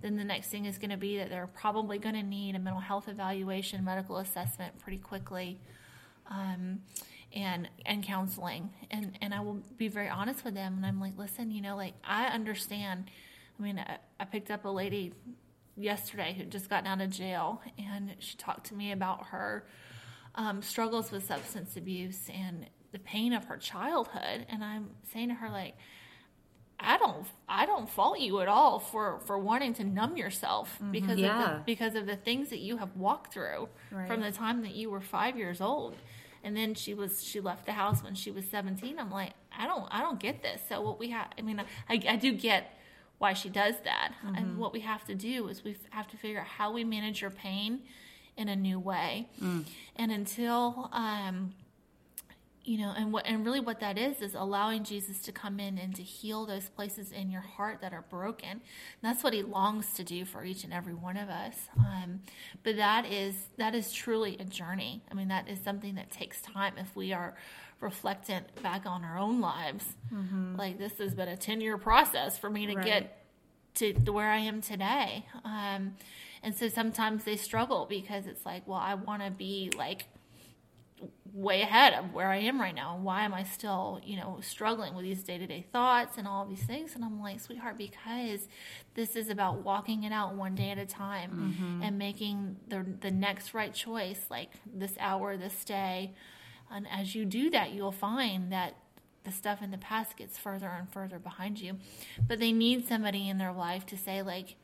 then 0.00 0.16
the 0.16 0.24
next 0.24 0.48
thing 0.48 0.66
is 0.66 0.78
going 0.78 0.90
to 0.90 0.96
be 0.96 1.16
that 1.16 1.30
they're 1.30 1.48
probably 1.48 1.98
going 1.98 2.14
to 2.14 2.22
need 2.22 2.54
a 2.54 2.58
mental 2.58 2.80
health 2.80 3.08
evaluation, 3.08 3.84
medical 3.84 4.18
assessment 4.18 4.78
pretty 4.78 4.98
quickly, 4.98 5.60
um, 6.30 6.80
and 7.34 7.68
and 7.84 8.04
counseling. 8.04 8.70
And 8.90 9.18
and 9.20 9.34
I 9.34 9.40
will 9.40 9.60
be 9.76 9.88
very 9.88 10.08
honest 10.08 10.44
with 10.44 10.54
them, 10.54 10.74
and 10.76 10.86
I'm 10.86 11.00
like, 11.00 11.18
listen, 11.18 11.50
you 11.50 11.60
know, 11.60 11.76
like 11.76 11.94
I 12.04 12.26
understand. 12.26 13.10
I 13.58 13.62
mean, 13.62 13.78
I, 13.78 13.98
I 14.20 14.24
picked 14.24 14.52
up 14.52 14.64
a 14.64 14.68
lady 14.68 15.14
yesterday 15.76 16.34
who 16.38 16.44
just 16.44 16.70
got 16.70 16.86
out 16.86 17.00
of 17.00 17.10
jail, 17.10 17.60
and 17.76 18.14
she 18.20 18.36
talked 18.36 18.66
to 18.66 18.74
me 18.74 18.92
about 18.92 19.26
her 19.28 19.66
um, 20.36 20.62
struggles 20.62 21.10
with 21.10 21.26
substance 21.26 21.76
abuse 21.76 22.30
and 22.32 22.66
the 22.92 22.98
pain 22.98 23.32
of 23.32 23.44
her 23.44 23.56
childhood. 23.56 24.46
And 24.48 24.64
I'm 24.64 24.90
saying 25.12 25.28
to 25.28 25.34
her, 25.34 25.50
like, 25.50 25.76
I 26.80 26.96
don't 26.96 27.26
I 27.48 27.66
don't 27.66 27.88
fault 27.88 28.20
you 28.20 28.40
at 28.40 28.48
all 28.48 28.78
for 28.78 29.20
for 29.26 29.38
wanting 29.38 29.74
to 29.74 29.84
numb 29.84 30.16
yourself 30.16 30.76
mm-hmm. 30.76 30.92
because 30.92 31.18
of 31.18 31.18
the, 31.18 31.62
because 31.66 31.94
of 31.96 32.06
the 32.06 32.16
things 32.16 32.50
that 32.50 32.60
you 32.60 32.76
have 32.76 32.94
walked 32.96 33.32
through 33.32 33.68
Right. 33.90 34.06
from 34.06 34.20
the 34.20 34.30
time 34.30 34.62
that 34.62 34.74
you 34.74 34.90
were 34.90 35.00
5 35.00 35.36
years 35.36 35.60
old. 35.60 35.96
And 36.44 36.56
then 36.56 36.74
she 36.74 36.94
was 36.94 37.24
she 37.24 37.40
left 37.40 37.66
the 37.66 37.72
house 37.72 38.02
when 38.02 38.14
she 38.14 38.30
was 38.30 38.44
17. 38.46 38.98
I'm 38.98 39.10
like, 39.10 39.32
I 39.56 39.66
don't 39.66 39.88
I 39.90 40.00
don't 40.00 40.20
get 40.20 40.42
this. 40.42 40.62
So 40.68 40.80
what 40.80 41.00
we 41.00 41.10
have 41.10 41.28
I 41.36 41.42
mean 41.42 41.60
I 41.88 42.00
I 42.08 42.16
do 42.16 42.32
get 42.32 42.78
why 43.18 43.32
she 43.32 43.48
does 43.48 43.74
that. 43.82 44.12
And 44.22 44.36
mm-hmm. 44.36 44.58
what 44.58 44.72
we 44.72 44.80
have 44.80 45.04
to 45.06 45.16
do 45.16 45.48
is 45.48 45.64
we 45.64 45.76
have 45.90 46.06
to 46.08 46.16
figure 46.16 46.40
out 46.40 46.46
how 46.46 46.70
we 46.70 46.84
manage 46.84 47.20
your 47.20 47.32
pain 47.32 47.80
in 48.36 48.48
a 48.48 48.54
new 48.54 48.78
way. 48.78 49.28
Mm. 49.42 49.64
And 49.96 50.12
until 50.12 50.88
um 50.92 51.54
you 52.68 52.76
know 52.76 52.92
and 52.96 53.12
what 53.12 53.26
and 53.26 53.46
really 53.46 53.60
what 53.60 53.80
that 53.80 53.96
is 53.96 54.20
is 54.20 54.34
allowing 54.34 54.84
jesus 54.84 55.20
to 55.22 55.32
come 55.32 55.58
in 55.58 55.78
and 55.78 55.94
to 55.96 56.02
heal 56.02 56.44
those 56.44 56.68
places 56.68 57.10
in 57.12 57.30
your 57.30 57.40
heart 57.40 57.80
that 57.80 57.92
are 57.92 58.04
broken. 58.10 58.50
And 58.50 58.60
that's 59.02 59.22
what 59.24 59.32
he 59.32 59.42
longs 59.42 59.92
to 59.94 60.04
do 60.04 60.24
for 60.24 60.44
each 60.44 60.64
and 60.64 60.72
every 60.72 60.92
one 60.94 61.16
of 61.16 61.28
us. 61.30 61.56
Um, 61.78 62.20
but 62.62 62.76
that 62.76 63.06
is 63.06 63.34
that 63.56 63.74
is 63.74 63.92
truly 63.92 64.36
a 64.38 64.44
journey. 64.44 65.02
I 65.10 65.14
mean 65.14 65.28
that 65.28 65.48
is 65.48 65.58
something 65.60 65.94
that 65.94 66.10
takes 66.10 66.42
time 66.42 66.74
if 66.78 66.94
we 66.94 67.12
are 67.12 67.34
reflectant 67.80 68.42
back 68.62 68.84
on 68.86 69.04
our 69.04 69.18
own 69.18 69.40
lives. 69.40 69.84
Like 70.58 70.78
this 70.78 70.98
has 70.98 71.14
been 71.14 71.28
a 71.28 71.36
10 71.36 71.60
year 71.60 71.78
process 71.78 72.36
for 72.38 72.50
me 72.50 72.66
to 72.66 72.74
Right. 72.74 72.84
get 72.84 73.14
to, 73.76 73.92
to 73.94 74.12
where 74.12 74.30
I 74.30 74.38
am 74.38 74.60
today. 74.60 75.24
Um, 75.44 75.94
and 76.42 76.54
so 76.54 76.68
sometimes 76.68 77.24
they 77.24 77.36
struggle 77.36 77.86
because 77.88 78.26
it's 78.26 78.44
like, 78.44 78.66
well, 78.66 78.78
I 78.80 78.94
want 78.94 79.22
to 79.24 79.30
be 79.30 79.70
like 79.76 80.06
way 81.32 81.62
ahead 81.62 81.92
of 81.94 82.12
where 82.14 82.28
I 82.28 82.38
am 82.38 82.60
right 82.60 82.74
now. 82.74 82.94
And 82.96 83.04
why 83.04 83.22
am 83.24 83.34
I 83.34 83.42
still, 83.44 84.00
you 84.04 84.16
know, 84.16 84.38
struggling 84.42 84.94
with 84.94 85.04
these 85.04 85.22
day 85.22 85.38
to 85.38 85.46
day 85.46 85.66
thoughts 85.72 86.16
and 86.18 86.26
all 86.26 86.44
these 86.46 86.62
things? 86.62 86.94
And 86.94 87.04
I'm 87.04 87.20
like, 87.20 87.40
sweetheart, 87.40 87.76
because 87.78 88.48
this 88.94 89.14
is 89.16 89.28
about 89.28 89.62
walking 89.64 90.04
it 90.04 90.12
out 90.12 90.34
one 90.34 90.54
day 90.54 90.70
at 90.70 90.78
a 90.78 90.86
time 90.86 91.80
and 91.82 91.98
making 91.98 92.56
the, 92.68 92.84
the 93.00 93.10
next 93.10 93.54
right 93.54 93.72
choice, 93.74 94.20
like 94.30 94.50
this 94.72 94.94
hour, 94.98 95.36
this 95.36 95.64
day. 95.64 96.14
And 96.70 96.86
as 96.90 97.14
you 97.14 97.24
do 97.24 97.50
that, 97.50 97.72
you'll 97.72 97.92
find 97.92 98.52
that 98.52 98.76
the 99.24 99.30
stuff 99.32 99.60
in 99.62 99.70
the 99.70 99.78
past 99.78 100.16
gets 100.16 100.38
further 100.38 100.68
and 100.68 100.90
further 100.90 101.18
behind 101.18 101.60
you. 101.60 101.76
But 102.26 102.38
they 102.38 102.52
need 102.52 102.86
somebody 102.88 103.28
in 103.28 103.38
their 103.38 103.52
life 103.52 103.84
to 103.86 103.96
say 103.96 104.22
like, 104.22 104.56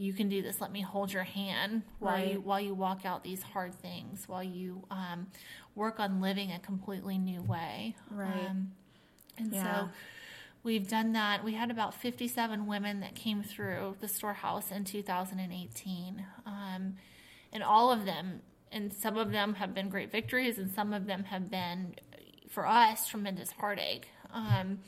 you 0.00 0.12
can 0.12 0.28
do 0.28 0.42
this. 0.42 0.60
Let 0.60 0.70
me 0.70 0.80
hold 0.80 1.12
your 1.12 1.24
hand 1.24 1.82
while 1.98 2.14
Right. 2.14 2.32
you 2.34 2.40
while 2.40 2.60
you 2.60 2.72
walk 2.72 3.04
out 3.04 3.24
these 3.24 3.42
hard 3.42 3.74
things. 3.74 4.28
While 4.28 4.44
you 4.44 4.84
um, 4.92 5.26
work 5.78 5.98
on 5.98 6.20
living 6.20 6.52
a 6.52 6.58
completely 6.58 7.16
new 7.16 7.40
way. 7.40 7.94
Right. 8.10 8.48
Um, 8.50 8.72
and 9.38 9.52
Yeah. 9.54 9.62
so 9.86 9.90
we've 10.62 10.88
done 10.88 11.12
that. 11.12 11.44
We 11.44 11.54
had 11.54 11.70
about 11.70 11.94
57 11.94 12.66
women 12.66 13.00
that 13.00 13.14
came 13.14 13.42
through 13.42 13.96
the 14.00 14.08
storehouse 14.08 14.70
in 14.70 14.84
2018. 14.84 16.26
Um, 16.44 16.96
and 17.52 17.62
all 17.62 17.90
of 17.90 18.04
them, 18.04 18.42
and 18.70 18.92
some 18.92 19.16
of 19.16 19.30
them 19.30 19.54
have 19.54 19.72
been 19.74 19.88
great 19.88 20.10
victories, 20.12 20.58
and 20.58 20.70
some 20.70 20.92
of 20.92 21.06
them 21.06 21.24
have 21.24 21.50
been, 21.50 21.94
for 22.50 22.66
us, 22.66 23.08
tremendous 23.08 23.52
heartache. 23.52 24.08
Um, 24.34 24.80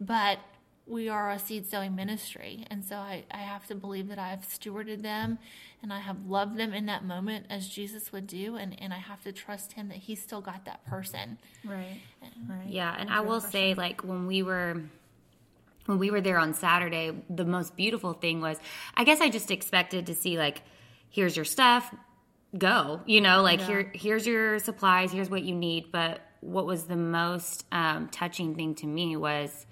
but 0.00 0.38
we 0.86 1.08
are 1.08 1.30
a 1.30 1.38
seed 1.38 1.66
sowing 1.66 1.94
ministry. 1.94 2.66
And 2.70 2.84
so 2.84 2.96
I, 2.96 3.24
I 3.30 3.38
have 3.38 3.66
to 3.68 3.74
believe 3.74 4.08
that 4.08 4.18
I've 4.18 4.46
stewarded 4.46 5.02
them 5.02 5.38
and 5.82 5.92
I 5.92 6.00
have 6.00 6.26
loved 6.26 6.58
them 6.58 6.74
in 6.74 6.86
that 6.86 7.04
moment 7.04 7.46
as 7.48 7.68
Jesus 7.68 8.12
would 8.12 8.26
do. 8.26 8.56
And, 8.56 8.80
and 8.80 8.92
I 8.92 8.98
have 8.98 9.22
to 9.24 9.32
trust 9.32 9.72
him 9.72 9.88
that 9.88 9.98
he's 9.98 10.20
still 10.22 10.40
got 10.40 10.66
that 10.66 10.84
person. 10.86 11.38
Right. 11.64 12.00
Right. 12.48 12.68
Yeah, 12.68 12.94
and 12.98 13.10
I 13.10 13.20
will 13.20 13.40
say, 13.40 13.74
like 13.74 14.02
when 14.02 14.26
we 14.26 14.42
were 14.42 14.82
when 15.86 15.98
we 15.98 16.10
were 16.10 16.22
there 16.22 16.38
on 16.38 16.54
Saturday, 16.54 17.12
the 17.28 17.44
most 17.44 17.76
beautiful 17.76 18.14
thing 18.14 18.40
was, 18.40 18.56
I 18.94 19.04
guess 19.04 19.20
I 19.20 19.28
just 19.28 19.50
expected 19.50 20.06
to 20.06 20.14
see 20.14 20.38
like, 20.38 20.62
here's 21.10 21.36
your 21.36 21.44
stuff, 21.44 21.94
go, 22.56 23.02
you 23.04 23.20
know, 23.20 23.42
like 23.42 23.60
here 23.60 23.90
here's 23.94 24.26
your 24.26 24.58
supplies, 24.58 25.12
here's 25.12 25.30
what 25.30 25.42
you 25.42 25.54
need. 25.54 25.92
But 25.92 26.20
what 26.40 26.66
was 26.66 26.84
the 26.84 26.96
most 26.96 27.64
um, 27.72 28.08
touching 28.08 28.54
thing 28.54 28.74
to 28.76 28.86
me 28.86 29.16
was 29.16 29.66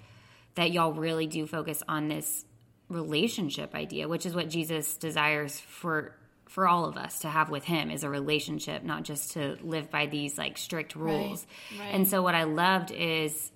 that 0.55 0.71
y'all 0.71 0.93
really 0.93 1.27
do 1.27 1.45
focus 1.47 1.81
on 1.87 2.07
this 2.07 2.45
relationship 2.89 3.73
idea, 3.75 4.07
which 4.07 4.25
is 4.25 4.35
what 4.35 4.49
Jesus 4.49 4.97
desires 4.97 5.59
for 5.59 6.15
for 6.47 6.67
all 6.67 6.85
of 6.85 6.97
us 6.97 7.19
to 7.19 7.27
have 7.29 7.49
with 7.49 7.63
him 7.63 7.89
is 7.89 8.03
a 8.03 8.09
relationship, 8.09 8.83
not 8.83 9.01
just 9.01 9.31
to 9.31 9.57
live 9.63 9.89
by 9.89 10.05
these 10.05 10.37
like 10.37 10.55
strict 10.55 10.95
rules. 10.95 11.47
right. 11.79 11.95
And 11.95 12.07
so 12.07 12.21
what 12.21 12.35
I 12.35 12.43
loved 12.43 12.91
is 12.91 13.51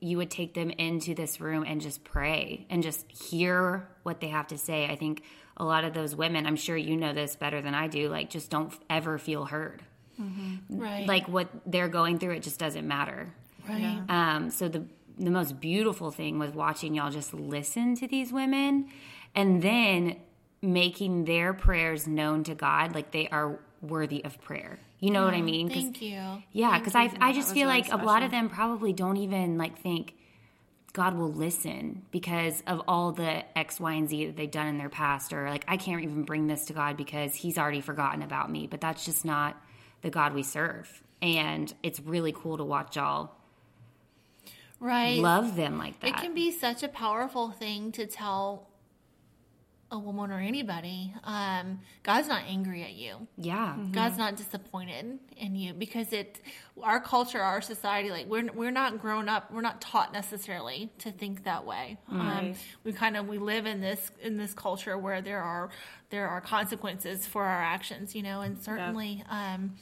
you 0.00 0.16
would 0.16 0.30
take 0.30 0.52
them 0.52 0.70
into 0.70 1.14
this 1.14 1.40
room 1.40 1.62
and 1.64 1.80
just 1.80 2.02
pray 2.02 2.66
and 2.68 2.82
just 2.82 3.08
hear 3.12 3.86
what 4.02 4.20
they 4.20 4.26
have 4.28 4.48
to 4.48 4.58
say. 4.58 4.86
I 4.86 4.96
think 4.96 5.22
a 5.56 5.64
lot 5.64 5.84
of 5.84 5.94
those 5.94 6.16
women, 6.16 6.44
I'm 6.44 6.56
sure 6.56 6.76
you 6.76 6.96
know 6.96 7.12
this 7.12 7.36
better 7.36 7.62
than 7.62 7.76
I 7.76 7.86
do, 7.86 8.08
like 8.08 8.28
just 8.28 8.50
don't 8.50 8.74
ever 8.90 9.18
feel 9.18 9.44
heard. 9.44 9.80
Right. 10.68 11.06
Like 11.06 11.28
what 11.28 11.48
they're 11.64 11.88
going 11.88 12.18
through, 12.18 12.34
it 12.34 12.42
just 12.42 12.58
doesn't 12.58 12.88
matter. 12.88 13.32
right. 13.68 14.02
Um, 14.08 14.50
so 14.50 14.68
the 14.68 14.84
the 15.18 15.30
most 15.30 15.60
beautiful 15.60 16.10
thing 16.10 16.38
was 16.38 16.52
watching 16.52 16.94
y'all 16.94 17.10
just 17.10 17.34
listen 17.34 17.94
to 17.96 18.08
these 18.08 18.32
women, 18.32 18.88
and 19.34 19.62
then 19.62 20.16
making 20.60 21.24
their 21.24 21.52
prayers 21.52 22.06
known 22.06 22.44
to 22.44 22.54
God, 22.54 22.94
like 22.94 23.10
they 23.10 23.28
are 23.28 23.58
worthy 23.80 24.24
of 24.24 24.40
prayer. 24.40 24.78
You 25.00 25.10
know 25.10 25.24
what 25.24 25.34
I 25.34 25.42
mean? 25.42 25.68
Thank 25.68 26.00
you. 26.00 26.42
yeah, 26.52 26.78
because 26.78 26.94
I 26.94 27.12
I 27.20 27.32
just 27.32 27.52
feel 27.52 27.66
like 27.66 27.92
a 27.92 27.96
lot 27.96 28.22
of 28.22 28.30
them 28.30 28.48
probably 28.48 28.92
don't 28.92 29.16
even 29.16 29.58
like 29.58 29.80
think 29.80 30.14
God 30.92 31.16
will 31.16 31.32
listen 31.32 32.02
because 32.12 32.62
of 32.66 32.82
all 32.86 33.10
the 33.10 33.42
X, 33.58 33.80
Y, 33.80 33.92
and 33.94 34.08
Z 34.08 34.26
that 34.26 34.36
they've 34.36 34.50
done 34.50 34.68
in 34.68 34.78
their 34.78 34.88
past, 34.88 35.32
or 35.32 35.48
like 35.48 35.64
I 35.66 35.76
can't 35.76 36.02
even 36.02 36.22
bring 36.22 36.46
this 36.46 36.66
to 36.66 36.72
God 36.72 36.96
because 36.96 37.34
He's 37.34 37.58
already 37.58 37.80
forgotten 37.80 38.22
about 38.22 38.50
me. 38.50 38.68
But 38.68 38.80
that's 38.80 39.04
just 39.04 39.24
not 39.24 39.60
the 40.02 40.10
God 40.10 40.34
we 40.34 40.44
serve, 40.44 41.02
and 41.20 41.72
it's 41.82 41.98
really 41.98 42.32
cool 42.32 42.58
to 42.58 42.64
watch 42.64 42.94
y'all 42.94 43.32
Right. 44.82 45.18
love 45.18 45.54
them 45.54 45.78
like 45.78 46.00
that. 46.00 46.08
It 46.08 46.16
can 46.16 46.34
be 46.34 46.50
such 46.50 46.82
a 46.82 46.88
powerful 46.88 47.50
thing 47.50 47.92
to 47.92 48.06
tell 48.06 48.68
a 49.92 49.98
woman 49.98 50.30
or 50.32 50.40
anybody. 50.40 51.12
Um, 51.22 51.80
God's 52.02 52.26
not 52.26 52.42
angry 52.48 52.82
at 52.82 52.94
you. 52.94 53.28
yeah, 53.36 53.76
God's 53.92 54.16
not 54.16 54.36
disappointed 54.36 55.18
in 55.36 55.54
you 55.54 55.74
because 55.74 56.12
it, 56.14 56.40
our 56.82 56.98
culture, 56.98 57.40
our 57.40 57.60
society, 57.60 58.10
like 58.10 58.26
we're 58.26 58.50
we're 58.54 58.70
not 58.70 58.98
grown 59.00 59.28
up, 59.28 59.52
we're 59.52 59.60
not 59.60 59.80
taught 59.82 60.12
necessarily 60.12 60.90
to 61.00 61.12
think 61.12 61.44
that 61.44 61.66
way. 61.66 61.98
Um, 62.08 62.54
we 62.84 62.92
kind 62.92 63.16
of 63.18 63.28
we 63.28 63.36
live 63.38 63.66
in 63.66 63.80
this 63.82 64.10
in 64.22 64.38
this 64.38 64.54
culture 64.54 64.96
where 64.96 65.20
there 65.20 65.42
are 65.42 65.68
there 66.10 66.26
are 66.26 66.40
consequences 66.40 67.26
for 67.26 67.44
our 67.44 67.62
actions, 67.62 68.14
you 68.14 68.22
know, 68.22 68.40
and 68.40 68.60
certainly. 68.60 69.22
Um, 69.30 69.74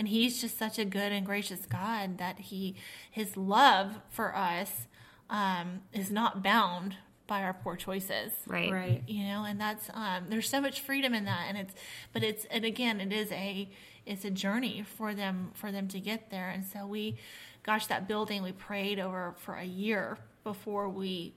and 0.00 0.08
he's 0.08 0.40
just 0.40 0.56
such 0.58 0.78
a 0.78 0.84
good 0.86 1.12
and 1.12 1.26
gracious 1.26 1.66
God 1.66 2.16
that 2.16 2.38
he 2.38 2.74
his 3.10 3.36
love 3.36 3.98
for 4.08 4.34
us 4.34 4.86
um, 5.28 5.82
is 5.92 6.10
not 6.10 6.42
bound 6.42 6.96
by 7.26 7.42
our 7.42 7.52
poor 7.52 7.76
choices. 7.76 8.32
Right, 8.46 8.72
Right. 8.72 9.02
you 9.06 9.24
know 9.24 9.44
and 9.44 9.60
that's 9.60 9.90
um, 9.92 10.24
there's 10.30 10.48
so 10.48 10.58
much 10.60 10.80
freedom 10.80 11.12
in 11.12 11.26
that. 11.26 11.44
And 11.48 11.58
it's 11.58 11.74
but 12.14 12.22
it's 12.24 12.46
and 12.46 12.64
again 12.64 12.98
it 12.98 13.12
is 13.12 13.30
a 13.30 13.68
it's 14.06 14.24
a 14.24 14.30
journey 14.30 14.84
for 14.96 15.14
them 15.14 15.50
for 15.52 15.70
them 15.70 15.86
to 15.88 16.00
get 16.00 16.30
there. 16.30 16.48
And 16.48 16.64
so 16.64 16.86
we 16.86 17.16
gosh 17.62 17.86
that 17.88 18.08
building 18.08 18.42
we 18.42 18.52
prayed 18.52 18.98
over 18.98 19.34
for 19.36 19.54
a 19.54 19.64
year 19.64 20.16
before 20.44 20.88
we 20.88 21.34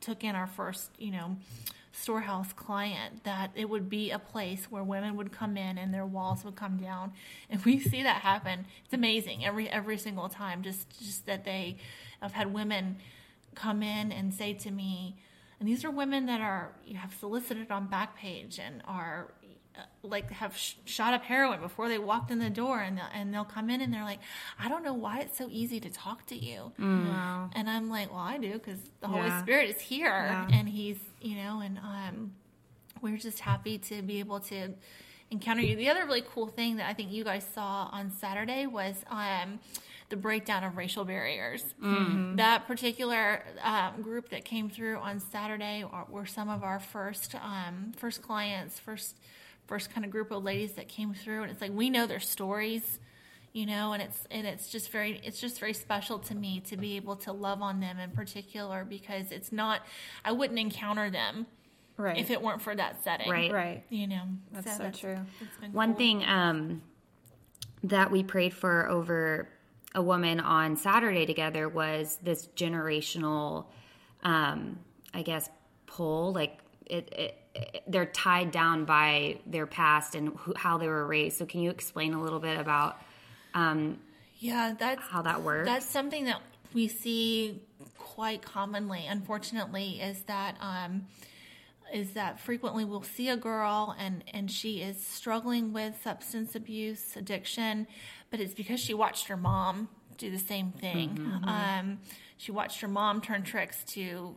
took 0.00 0.22
in 0.22 0.36
our 0.36 0.46
first 0.46 0.90
you 0.98 1.10
know 1.10 1.36
storehouse 1.96 2.52
client 2.52 3.24
that 3.24 3.50
it 3.54 3.68
would 3.70 3.88
be 3.88 4.10
a 4.10 4.18
place 4.18 4.66
where 4.70 4.82
women 4.82 5.16
would 5.16 5.30
come 5.32 5.56
in 5.56 5.78
and 5.78 5.94
their 5.94 6.04
walls 6.04 6.44
would 6.44 6.56
come 6.56 6.76
down. 6.76 7.12
And 7.48 7.64
we 7.64 7.78
see 7.78 8.02
that 8.02 8.22
happen. 8.22 8.66
It's 8.84 8.94
amazing. 8.94 9.44
Every 9.44 9.68
every 9.68 9.98
single 9.98 10.28
time 10.28 10.62
just 10.62 10.88
just 10.98 11.26
that 11.26 11.44
they 11.44 11.76
i've 12.22 12.32
had 12.32 12.52
women 12.52 12.96
come 13.54 13.82
in 13.82 14.10
and 14.12 14.32
say 14.32 14.52
to 14.52 14.70
me 14.70 15.16
and 15.60 15.68
these 15.68 15.84
are 15.84 15.90
women 15.90 16.26
that 16.26 16.40
are 16.40 16.72
you 16.86 16.96
have 16.96 17.14
solicited 17.14 17.70
on 17.70 17.88
Backpage 17.88 18.58
and 18.58 18.82
are 18.86 19.32
like 20.02 20.30
have 20.30 20.56
sh- 20.56 20.74
shot 20.84 21.14
up 21.14 21.22
heroin 21.24 21.60
before 21.60 21.88
they 21.88 21.98
walked 21.98 22.30
in 22.30 22.38
the 22.38 22.50
door, 22.50 22.80
and 22.80 22.98
they'll, 22.98 23.08
and 23.14 23.32
they'll 23.34 23.44
come 23.44 23.70
in 23.70 23.80
and 23.80 23.92
they're 23.92 24.04
like, 24.04 24.20
I 24.58 24.68
don't 24.68 24.84
know 24.84 24.94
why 24.94 25.20
it's 25.20 25.36
so 25.36 25.48
easy 25.50 25.80
to 25.80 25.90
talk 25.90 26.26
to 26.26 26.36
you, 26.36 26.72
Wow. 26.78 27.50
and 27.54 27.68
I'm 27.68 27.88
like, 27.90 28.10
well, 28.10 28.20
I 28.20 28.38
do 28.38 28.52
because 28.52 28.78
the 29.00 29.08
Holy 29.08 29.26
Yeah. 29.26 29.42
Spirit 29.42 29.70
is 29.70 29.80
here, 29.80 30.06
Yeah. 30.08 30.48
and 30.52 30.68
He's 30.68 30.98
you 31.20 31.36
know, 31.36 31.60
and 31.60 31.78
um, 31.78 32.32
we're 33.00 33.16
just 33.16 33.40
happy 33.40 33.78
to 33.78 34.02
be 34.02 34.20
able 34.20 34.40
to 34.40 34.70
encounter 35.30 35.62
you. 35.62 35.74
The 35.74 35.88
other 35.88 36.04
really 36.04 36.22
cool 36.22 36.46
thing 36.48 36.76
that 36.76 36.88
I 36.88 36.92
think 36.92 37.10
you 37.10 37.24
guys 37.24 37.46
saw 37.54 37.88
on 37.90 38.10
Saturday 38.10 38.66
was 38.66 38.94
um, 39.08 39.58
the 40.10 40.16
breakdown 40.16 40.62
of 40.64 40.76
racial 40.76 41.04
barriers. 41.04 41.64
That 42.36 42.66
particular 42.66 43.42
um, 43.62 44.02
group 44.02 44.28
that 44.28 44.44
came 44.44 44.68
through 44.68 44.96
on 44.98 45.18
Saturday 45.18 45.84
were 46.10 46.26
some 46.26 46.48
of 46.50 46.62
our 46.62 46.78
first 46.78 47.34
um, 47.36 47.92
first 47.96 48.20
clients, 48.22 48.78
first 48.78 49.16
first 49.66 49.90
kind 49.92 50.04
of 50.04 50.10
group 50.10 50.30
of 50.30 50.42
ladies 50.44 50.72
that 50.72 50.88
came 50.88 51.14
through, 51.14 51.42
and 51.42 51.50
it's 51.50 51.60
like 51.60 51.72
we 51.72 51.90
know 51.90 52.06
their 52.06 52.20
stories. 52.20 53.00
You 53.52 53.66
know, 53.66 53.92
and 53.92 54.02
it's 54.02 54.18
and 54.32 54.48
it's 54.48 54.68
just 54.68 54.90
very 54.90 55.20
it's 55.22 55.40
just 55.40 55.60
very 55.60 55.74
special 55.74 56.18
to 56.18 56.34
me 56.34 56.58
to 56.66 56.76
be 56.76 56.96
able 56.96 57.14
to 57.18 57.32
love 57.32 57.62
on 57.62 57.78
them 57.78 58.00
in 58.00 58.10
particular 58.10 58.84
because 58.84 59.30
it's 59.30 59.52
not 59.52 59.80
I 60.24 60.32
wouldn't 60.32 60.58
encounter 60.58 61.08
them 61.08 61.46
Right. 61.96 62.18
if 62.18 62.32
it 62.32 62.42
weren't 62.42 62.60
for 62.62 62.74
that 62.74 63.04
setting. 63.04 63.30
Right. 63.30 63.52
right. 63.52 63.84
You 63.90 64.08
know, 64.08 64.22
That's 64.50 64.76
so 64.76 64.90
true. 64.90 65.18
it's 65.40 65.56
been 65.60 65.72
One 65.72 65.90
cool. 65.90 65.98
thing 65.98 66.24
um, 66.24 66.82
that 67.84 68.10
we 68.10 68.24
prayed 68.24 68.52
for 68.52 68.88
over 68.88 69.48
a 69.94 70.02
woman 70.02 70.40
on 70.40 70.76
Saturday 70.76 71.24
together 71.24 71.68
was 71.68 72.18
this 72.20 72.48
generational, 72.56 73.66
um, 74.24 74.80
I 75.14 75.22
guess, 75.22 75.48
pull. 75.86 76.32
Like 76.32 76.58
it, 76.86 77.08
it, 77.12 77.20
it, 77.20 77.38
they're 77.86 78.06
tied 78.06 78.50
down 78.50 78.84
by 78.84 79.38
their 79.46 79.66
past 79.66 80.14
and 80.14 80.36
who, 80.38 80.54
how 80.56 80.78
they 80.78 80.88
were 80.88 81.06
raised. 81.06 81.38
So, 81.38 81.46
can 81.46 81.60
you 81.60 81.70
explain 81.70 82.14
a 82.14 82.22
little 82.22 82.40
bit 82.40 82.58
about 82.58 83.00
um, 83.54 83.98
Yeah, 84.38 84.74
that's 84.78 85.02
how 85.08 85.22
that 85.22 85.42
works? 85.42 85.68
that's 85.68 85.86
something 85.86 86.24
that 86.24 86.40
we 86.72 86.88
see 86.88 87.62
quite 87.98 88.42
commonly. 88.42 89.06
Unfortunately, 89.08 90.00
is 90.00 90.22
that 90.22 90.56
um, 90.60 91.06
is 91.92 92.12
that 92.14 92.40
frequently 92.40 92.84
we'll 92.84 93.02
see 93.02 93.28
a 93.28 93.36
girl 93.36 93.94
and 93.98 94.24
and 94.32 94.50
she 94.50 94.80
is 94.80 95.04
struggling 95.04 95.72
with 95.72 95.94
substance 96.02 96.54
abuse 96.56 97.16
addiction, 97.16 97.86
but 98.30 98.40
it's 98.40 98.54
because 98.54 98.80
she 98.80 98.94
watched 98.94 99.28
her 99.28 99.36
mom 99.36 99.88
do 100.18 100.30
the 100.30 100.38
same 100.38 100.70
thing. 100.72 101.18
Um, 101.44 101.98
she 102.36 102.52
watched 102.52 102.80
her 102.80 102.88
mom 102.88 103.20
turn 103.20 103.42
tricks 103.44 103.84
to 103.94 104.34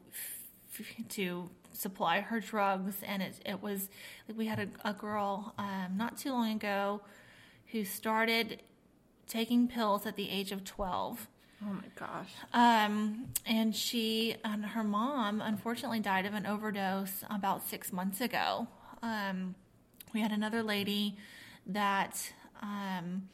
to 1.09 1.49
supply 1.78 2.21
her 2.21 2.39
drugs, 2.39 2.95
and 3.03 3.21
it 3.21 3.39
it 3.45 3.61
was 3.61 3.89
like 4.28 4.38
we 4.38 4.47
had 4.47 4.59
a, 4.59 4.89
a 4.89 4.93
girl 4.93 5.53
um, 5.57 5.93
not 5.95 6.17
too 6.17 6.32
long 6.32 6.51
ago 6.51 7.01
who 7.71 7.84
started 7.84 8.61
taking 9.28 9.67
pills 9.67 10.05
at 10.05 10.15
the 10.15 10.30
age 10.30 10.51
of 10.51 10.63
12. 10.63 11.28
Oh 11.63 11.73
my 11.73 11.84
gosh. 11.95 12.30
Um, 12.53 13.28
and 13.45 13.75
she 13.75 14.36
and 14.43 14.63
her 14.63 14.84
mom 14.84 15.41
unfortunately 15.41 15.99
died 15.99 16.25
of 16.25 16.34
an 16.34 16.45
overdose 16.45 17.23
about 17.30 17.67
six 17.67 17.91
months 17.91 18.21
ago. 18.21 18.67
Um, 19.01 19.55
we 20.13 20.21
had 20.21 20.32
another 20.32 20.63
lady 20.63 21.17
that 21.65 22.32
um, 22.61 23.28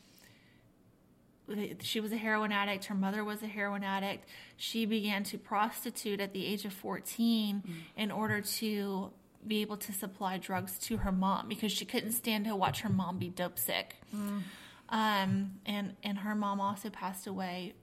she 1.81 1.99
was 1.99 2.11
a 2.11 2.17
heroin 2.17 2.51
addict. 2.51 2.85
Her 2.85 2.95
mother 2.95 3.23
was 3.23 3.43
a 3.43 3.47
heroin 3.47 3.83
addict. 3.83 4.27
She 4.57 4.85
began 4.85 5.23
to 5.25 5.37
prostitute 5.37 6.19
at 6.19 6.33
the 6.33 6.45
age 6.45 6.65
of 6.65 6.73
14 6.73 7.63
mm. 7.65 7.73
in 7.97 8.11
order 8.11 8.41
to 8.41 9.11
be 9.45 9.61
able 9.61 9.77
to 9.77 9.91
supply 9.91 10.37
drugs 10.37 10.77
to 10.79 10.97
her 10.97 11.11
mom 11.11 11.49
because 11.49 11.71
she 11.71 11.85
couldn't 11.85 12.13
stand 12.13 12.45
to 12.45 12.55
watch 12.55 12.81
her 12.81 12.89
mom 12.89 13.17
be 13.17 13.29
dope 13.29 13.59
sick. 13.59 13.95
Mm. 14.15 14.41
Um, 14.89 15.51
and 15.65 15.95
and 16.03 16.19
her 16.19 16.35
mom 16.35 16.61
also 16.61 16.89
passed 16.89 17.27
away 17.27 17.73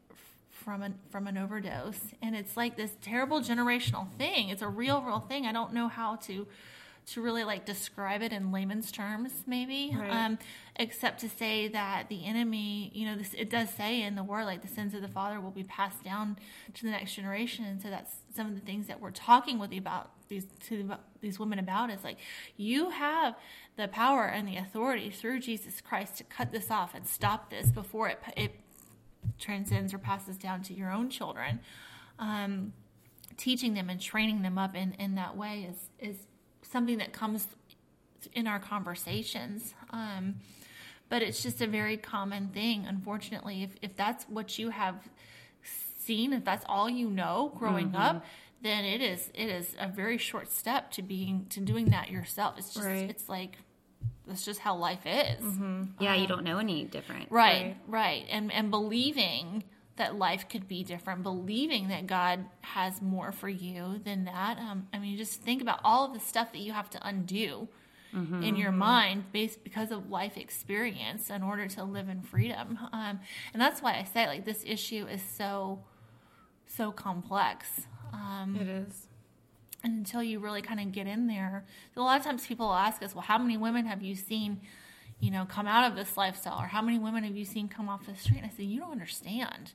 from 0.48 0.82
an 0.82 0.94
from 1.11 1.26
an 1.26 1.36
overdose. 1.36 2.00
And 2.22 2.34
it's 2.34 2.56
like 2.56 2.76
this 2.76 2.92
terrible 3.02 3.40
generational 3.40 4.11
thing. 4.12 4.48
It's 4.48 4.62
a 4.62 4.68
real, 4.68 5.02
real 5.02 5.20
thing. 5.20 5.46
I 5.46 5.52
don't 5.52 5.72
know 5.72 5.88
how 5.88 6.16
to 6.16 6.46
to 7.12 7.20
really 7.20 7.42
like 7.44 7.64
describe 7.64 8.22
it 8.22 8.32
in 8.32 8.52
layman's 8.52 8.92
terms, 8.92 9.32
maybe, 9.46 9.94
right. 9.98 10.11
um, 10.11 10.38
except 10.76 11.20
to 11.20 11.28
say 11.28 11.68
that 11.68 12.08
the 12.08 12.24
enemy, 12.24 12.90
you 12.94 13.06
know, 13.06 13.16
this 13.16 13.34
it 13.34 13.50
does 13.50 13.68
say 13.70 14.02
in 14.02 14.14
the 14.14 14.22
word 14.22 14.44
like 14.44 14.62
the 14.62 14.68
sins 14.68 14.94
of 14.94 15.02
the 15.02 15.08
father 15.08 15.40
will 15.40 15.50
be 15.50 15.64
passed 15.64 16.04
down 16.04 16.36
to 16.74 16.84
the 16.84 16.90
next 16.90 17.14
generation, 17.14 17.64
and 17.64 17.82
so 17.82 17.90
that's 17.90 18.14
some 18.34 18.46
of 18.46 18.54
the 18.54 18.61
things 18.61 18.86
that 18.86 19.00
we're 19.00 19.11
talking 19.11 19.58
with 19.58 19.72
you 19.72 19.80
about 19.80 20.11
these 20.28 20.46
to 20.68 20.92
these 21.20 21.40
women 21.40 21.58
about 21.58 21.90
is 21.90 22.04
like 22.04 22.18
you 22.56 22.90
have 22.90 23.34
the 23.76 23.88
power 23.88 24.26
and 24.26 24.46
the 24.46 24.56
authority 24.56 25.11
through 25.11 25.40
Jesus 25.40 25.80
Christ 25.80 26.16
to 26.18 26.24
cut 26.24 26.52
this 26.52 26.70
off 26.70 26.94
and 26.94 27.06
stop 27.06 27.50
this 27.50 27.70
before 27.70 28.08
it 28.08 28.18
it 28.36 28.54
transcends 29.38 29.92
or 29.92 29.98
passes 29.98 30.38
down 30.38 30.62
to 30.62 30.74
your 30.74 30.92
own 30.92 31.11
children. 31.11 31.61
Um, 32.18 32.72
teaching 33.36 33.72
them 33.72 33.88
and 33.88 34.00
training 34.00 34.42
them 34.42 34.58
up 34.58 34.76
in, 34.76 34.92
in 34.98 35.14
that 35.14 35.36
way 35.36 35.66
is 35.70 36.08
is 36.11 36.16
something 36.70 36.98
that 36.98 37.12
comes 37.12 37.46
in 38.32 38.46
our 38.46 38.58
conversations. 38.58 39.74
Um, 39.90 40.36
but 41.08 41.22
it's 41.22 41.42
just 41.42 41.60
a 41.60 41.66
very 41.66 41.96
common 41.96 42.48
thing, 42.48 42.86
unfortunately. 42.86 43.62
If, 43.62 43.70
if 43.82 43.96
that's 43.96 44.24
what 44.24 44.58
you 44.58 44.70
have 44.70 44.96
seen, 45.98 46.32
if 46.32 46.44
that's 46.44 46.64
all 46.68 46.88
you 46.88 47.10
know 47.10 47.52
growing 47.56 47.88
mm-hmm. 47.88 47.96
up, 47.96 48.24
then 48.62 48.84
it 48.84 49.00
is 49.00 49.30
it 49.34 49.48
is 49.48 49.74
a 49.78 49.88
very 49.88 50.18
short 50.18 50.50
step 50.52 50.90
to 50.92 51.02
being 51.02 51.46
to 51.50 51.60
doing 51.60 51.86
that 51.86 52.10
yourself. 52.10 52.54
It's 52.58 52.74
just 52.74 52.86
right. 52.86 53.10
it's 53.10 53.28
like 53.28 53.56
that's 54.26 54.44
just 54.44 54.60
how 54.60 54.76
life 54.76 55.04
is. 55.04 55.42
Mm-hmm. 55.42 55.82
Yeah, 55.98 56.14
um, 56.14 56.20
you 56.20 56.26
don't 56.26 56.44
know 56.44 56.58
any 56.58 56.84
different. 56.84 57.30
Right, 57.30 57.62
right, 57.62 57.76
right, 57.88 58.26
and 58.30 58.52
and 58.52 58.70
believing 58.70 59.64
that 60.01 60.16
life 60.16 60.48
could 60.48 60.66
be 60.66 60.82
different, 60.82 61.22
believing 61.22 61.88
that 61.88 62.07
God 62.07 62.46
has 62.62 63.03
more 63.03 63.32
for 63.32 63.51
you 63.51 64.01
than 64.03 64.24
that. 64.24 64.59
Um, 64.59 64.88
I 64.94 64.98
mean, 64.98 65.16
just 65.18 65.42
think 65.42 65.61
about 65.61 65.78
all 65.84 66.07
of 66.07 66.14
the 66.14 66.20
stuff 66.20 66.53
that 66.53 66.61
you 66.61 66.72
have 66.72 66.88
to 66.90 67.07
undo 67.07 67.68
mm-hmm. 68.14 68.42
in 68.42 68.57
your 68.57 68.72
mind 68.72 69.24
based 69.30 69.62
because 69.62 69.90
of 69.90 70.09
life 70.09 70.38
experience 70.38 71.28
in 71.28 71.42
order 71.42 71.68
to 71.68 71.84
live 71.84 72.09
in 72.09 72.22
freedom. 72.22 72.78
Um, 72.92 73.20
and 73.53 73.61
that's 73.61 73.82
why 73.82 73.98
I 73.98 74.05
say 74.05 74.26
like 74.26 74.46
this 74.46 74.64
issue 74.66 75.07
is 75.07 75.22
so 75.22 75.84
so 76.66 76.92
complex. 76.92 77.82
Um, 78.12 78.57
it 78.59 78.68
is. 78.68 79.07
And 79.84 79.98
until 79.98 80.22
you 80.22 80.40
really 80.40 80.62
kind 80.62 80.80
of 80.80 80.92
get 80.92 81.07
in 81.07 81.26
there, 81.26 81.66
a 81.94 82.01
lot 82.01 82.18
of 82.18 82.24
times 82.24 82.46
people 82.46 82.72
ask 82.72 83.03
us, 83.03 83.14
"Well, 83.14 83.22
how 83.22 83.38
many 83.38 83.57
women 83.57 83.86
have 83.86 84.03
you 84.03 84.14
seen?" 84.14 84.61
you 85.20 85.30
know, 85.30 85.44
come 85.44 85.66
out 85.66 85.88
of 85.88 85.96
this 85.96 86.16
lifestyle? 86.16 86.59
Or 86.59 86.66
how 86.66 86.82
many 86.82 86.98
women 86.98 87.24
have 87.24 87.36
you 87.36 87.44
seen 87.44 87.68
come 87.68 87.88
off 87.88 88.07
the 88.07 88.16
street? 88.16 88.38
And 88.38 88.46
I 88.46 88.48
say, 88.48 88.64
you 88.64 88.80
don't 88.80 88.90
understand. 88.90 89.72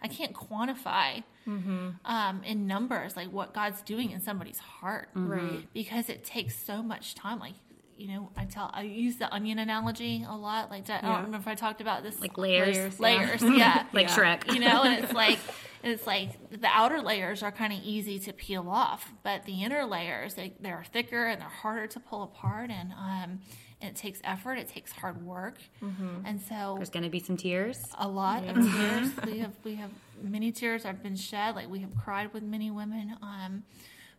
I 0.00 0.08
can't 0.08 0.32
quantify 0.32 1.24
mm-hmm. 1.46 1.88
um, 2.04 2.42
in 2.44 2.66
numbers 2.66 3.16
like 3.16 3.32
what 3.32 3.52
God's 3.52 3.82
doing 3.82 4.10
in 4.10 4.20
somebody's 4.20 4.58
heart, 4.58 5.08
mm-hmm. 5.14 5.28
right? 5.28 5.72
Because 5.72 6.08
it 6.08 6.24
takes 6.24 6.56
so 6.56 6.82
much 6.82 7.14
time. 7.14 7.38
Like 7.40 7.54
you 7.96 8.06
know, 8.06 8.30
I 8.36 8.44
tell 8.44 8.70
I 8.72 8.82
use 8.82 9.16
the 9.16 9.32
onion 9.32 9.58
analogy 9.58 10.24
a 10.26 10.36
lot. 10.36 10.70
Like 10.70 10.88
yeah. 10.88 11.00
I 11.02 11.06
don't 11.06 11.24
remember 11.24 11.38
if 11.38 11.48
I 11.48 11.56
talked 11.56 11.80
about 11.80 12.04
this. 12.04 12.20
Like 12.20 12.38
layers, 12.38 12.76
layers, 12.76 13.00
layers 13.00 13.42
yeah, 13.42 13.50
yeah. 13.56 13.84
like 13.92 14.08
yeah. 14.08 14.16
Shrek. 14.16 14.54
You 14.54 14.60
know, 14.60 14.84
and 14.84 15.02
it's 15.02 15.12
like 15.24 15.38
it's 15.82 16.06
like 16.06 16.50
the 16.50 16.68
outer 16.68 17.00
layers 17.00 17.42
are 17.42 17.50
kind 17.50 17.72
of 17.72 17.80
easy 17.82 18.20
to 18.20 18.32
peel 18.32 18.68
off, 18.68 19.12
but 19.24 19.44
the 19.44 19.64
inner 19.64 19.84
layers 19.84 20.34
they 20.34 20.54
they're 20.60 20.84
thicker 20.92 21.26
and 21.26 21.40
they're 21.40 21.48
harder 21.48 21.88
to 21.88 22.00
pull 22.00 22.22
apart, 22.22 22.70
and 22.70 22.92
um, 22.92 23.40
and 23.80 23.90
it 23.90 23.96
takes 23.96 24.20
effort, 24.24 24.54
it 24.54 24.68
takes 24.68 24.92
hard 24.92 25.24
work, 25.24 25.58
mm-hmm. 25.82 26.24
and 26.24 26.40
so 26.40 26.74
there's 26.76 26.90
going 26.90 27.04
to 27.04 27.10
be 27.10 27.20
some 27.20 27.36
tears. 27.36 27.86
A 27.98 28.08
lot 28.08 28.44
yeah. 28.44 28.50
of 28.50 28.56
tears. 28.56 29.10
we 29.32 29.38
have 29.38 29.52
we 29.64 29.74
have 29.76 29.90
many 30.22 30.52
tears 30.52 30.82
have 30.84 31.02
been 31.02 31.16
shed. 31.16 31.54
Like 31.54 31.68
we 31.68 31.80
have 31.80 31.96
cried 31.96 32.32
with 32.32 32.42
many 32.42 32.70
women, 32.70 33.16
um, 33.22 33.62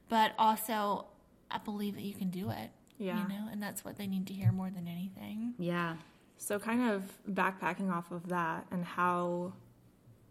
but 0.07 0.33
also 0.37 1.05
I 1.51 1.57
believe 1.57 1.95
that 1.95 2.03
you 2.03 2.13
can 2.13 2.29
do 2.29 2.49
it. 2.49 2.69
Yeah, 2.97 3.21
you 3.21 3.29
know, 3.29 3.47
and 3.51 3.61
that's 3.61 3.83
what 3.83 3.97
they 3.97 4.07
need 4.07 4.27
to 4.27 4.33
hear 4.33 4.51
more 4.51 4.69
than 4.69 4.87
anything. 4.87 5.53
Yeah. 5.57 5.95
So 6.37 6.57
kind 6.57 6.89
of 6.89 7.03
backpacking 7.29 7.91
off 7.91 8.11
of 8.11 8.29
that 8.29 8.65
and 8.71 8.85
how 8.85 9.53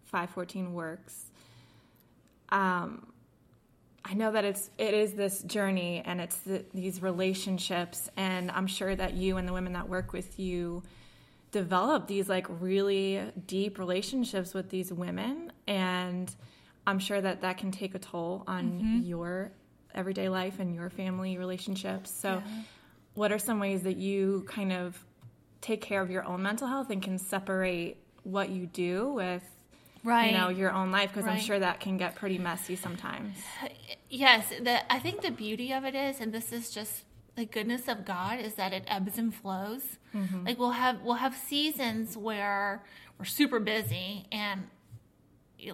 514 0.07 0.73
works. 0.73 1.27
Um, 2.49 3.13
I 4.11 4.15
know 4.15 4.33
that 4.33 4.45
it's 4.45 4.71
it 4.79 4.95
is 4.95 5.13
this 5.13 5.43
journey 5.43 6.03
and 6.05 6.21
it's 6.21 6.39
the, 6.39 6.65
these 6.73 7.03
relationships 7.03 8.11
and 8.17 8.51
I'm 8.51 8.67
sure 8.67 8.97
that 8.97 9.15
you 9.15 9.37
and 9.37 9.47
the 9.47 9.53
women 9.53 9.75
that 9.75 9.89
work 9.89 10.13
with 10.13 10.39
you 10.39 10.83
develop 11.51 12.07
these 12.07 12.29
like 12.29 12.47
really 12.49 13.23
deep 13.47 13.79
relationships 13.79 14.55
with 14.55 14.71
these 14.71 14.93
women 14.93 15.53
and 15.67 16.35
I'm 16.87 16.99
sure 16.99 17.21
that 17.21 17.43
that 17.43 17.59
can 17.59 17.71
take 17.71 17.95
a 17.95 17.99
toll 17.99 18.45
on 18.47 18.65
mm-hmm. 18.65 19.01
your 19.03 19.53
everyday 19.95 20.31
life 20.31 20.59
and 20.59 20.75
your 20.75 20.89
family 20.89 21.37
relationships. 21.37 22.11
So 22.11 22.43
yeah. 22.45 22.63
what 23.13 23.31
are 23.31 23.39
some 23.39 23.61
ways 23.61 23.83
that 23.83 23.97
you 23.97 24.47
kind 24.49 24.73
of 24.73 25.05
take 25.61 25.83
care 25.83 26.01
of 26.01 26.11
your 26.11 26.25
own 26.25 26.43
mental 26.43 26.67
health 26.67 26.89
and 26.89 27.03
can 27.03 27.19
separate 27.19 27.99
what 28.23 28.49
you 28.49 28.67
do 28.67 29.13
with 29.13 29.43
right. 30.09 30.33
you 30.33 30.39
know 30.39 30.49
your 30.49 30.73
own 30.73 30.91
life 30.91 31.11
because 31.11 31.27
right. 31.27 31.35
I'm 31.35 31.41
sure 31.41 31.59
that 31.59 31.81
can 31.81 31.97
get 31.97 32.15
pretty 32.15 32.39
messy 32.39 32.77
sometimes. 32.77 33.37
Yes, 34.09 34.49
the, 34.49 34.93
I 34.93 34.99
think 34.99 35.23
the 35.23 35.31
beauty 35.31 35.73
of 35.73 35.85
it 35.85 35.95
is, 35.95 36.21
and 36.21 36.33
this 36.33 36.53
is 36.53 36.71
just 36.71 37.05
the 37.37 37.45
goodness 37.45 37.89
of 37.89 38.05
God, 38.05 38.41
is 38.41 38.55
that 38.55 38.73
it 38.73 38.85
ebbs 38.87 39.19
and 39.19 39.35
flows. 39.35 39.99
Mm-hmm. 40.15 40.47
Like 40.47 40.59
we'll 40.59 40.73
have 40.73 41.03
we'll 41.03 41.17
have 41.17 41.35
seasons 41.37 42.17
where 42.17 42.85
we're 43.19 43.25
super 43.25 43.61
busy 43.61 44.27
and 44.33 44.65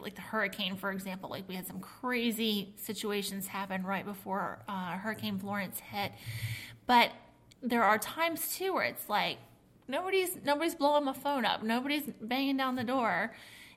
like 0.00 0.14
the 0.14 0.22
hurricane, 0.22 0.76
for 0.76 0.90
example, 0.90 1.28
like 1.28 1.48
we 1.48 1.54
had 1.54 1.66
some 1.66 1.80
crazy 1.80 2.72
situations 2.76 3.46
happen 3.46 3.84
right 3.84 4.04
before 4.04 4.62
uh, 4.68 4.96
Hurricane 4.96 5.38
Florence 5.38 5.80
hit. 5.80 6.12
But 6.86 7.10
there 7.62 7.82
are 7.82 7.98
times 7.98 8.56
too 8.56 8.74
where 8.74 8.84
it's 8.84 9.08
like 9.08 9.38
nobody's 9.86 10.38
nobody's 10.44 10.74
blowing 10.74 11.04
my 11.04 11.12
phone 11.12 11.44
up, 11.44 11.62
nobody's 11.62 12.04
banging 12.20 12.56
down 12.56 12.76
the 12.76 12.84
door, 12.84 13.34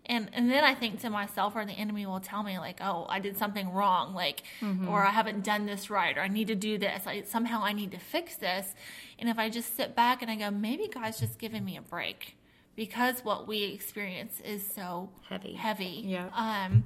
and 0.08 0.30
and 0.34 0.50
then 0.50 0.64
I 0.64 0.74
think 0.74 1.02
to 1.02 1.10
myself, 1.10 1.56
or 1.56 1.66
the 1.66 1.74
enemy 1.74 2.06
will 2.06 2.20
tell 2.20 2.44
me 2.44 2.58
like, 2.58 2.80
oh, 2.82 3.06
I 3.10 3.20
did 3.20 3.38
something 3.38 3.72
wrong, 3.72 4.14
like, 4.14 4.44
mm-hmm. 4.62 4.88
or 4.88 5.06
I 5.06 5.12
haven't 5.12 5.44
done 5.44 5.66
this 5.66 5.90
right, 5.90 6.18
or 6.18 6.22
I 6.22 6.28
need 6.28 6.48
to 6.48 6.56
do 6.56 6.78
this. 6.78 7.06
I, 7.06 7.24
somehow 7.24 7.62
I 7.64 7.74
need 7.74 7.92
to 7.92 8.00
fix 8.00 8.36
this. 8.36 8.74
And 9.20 9.30
if 9.30 9.38
I 9.38 9.50
just 9.50 9.76
sit 9.76 9.96
back 9.96 10.22
and 10.22 10.32
I 10.32 10.36
go, 10.36 10.50
maybe 10.50 10.88
God's 10.88 11.20
just 11.20 11.38
giving 11.38 11.64
me 11.64 11.78
a 11.78 11.82
break 11.82 12.38
because 12.76 13.22
what 13.26 13.48
we 13.48 13.64
experience 13.66 14.40
is 14.46 14.66
so 14.66 15.10
heavy, 15.28 15.54
heavy. 15.54 16.04
Yeah. 16.06 16.30
Um, 16.34 16.86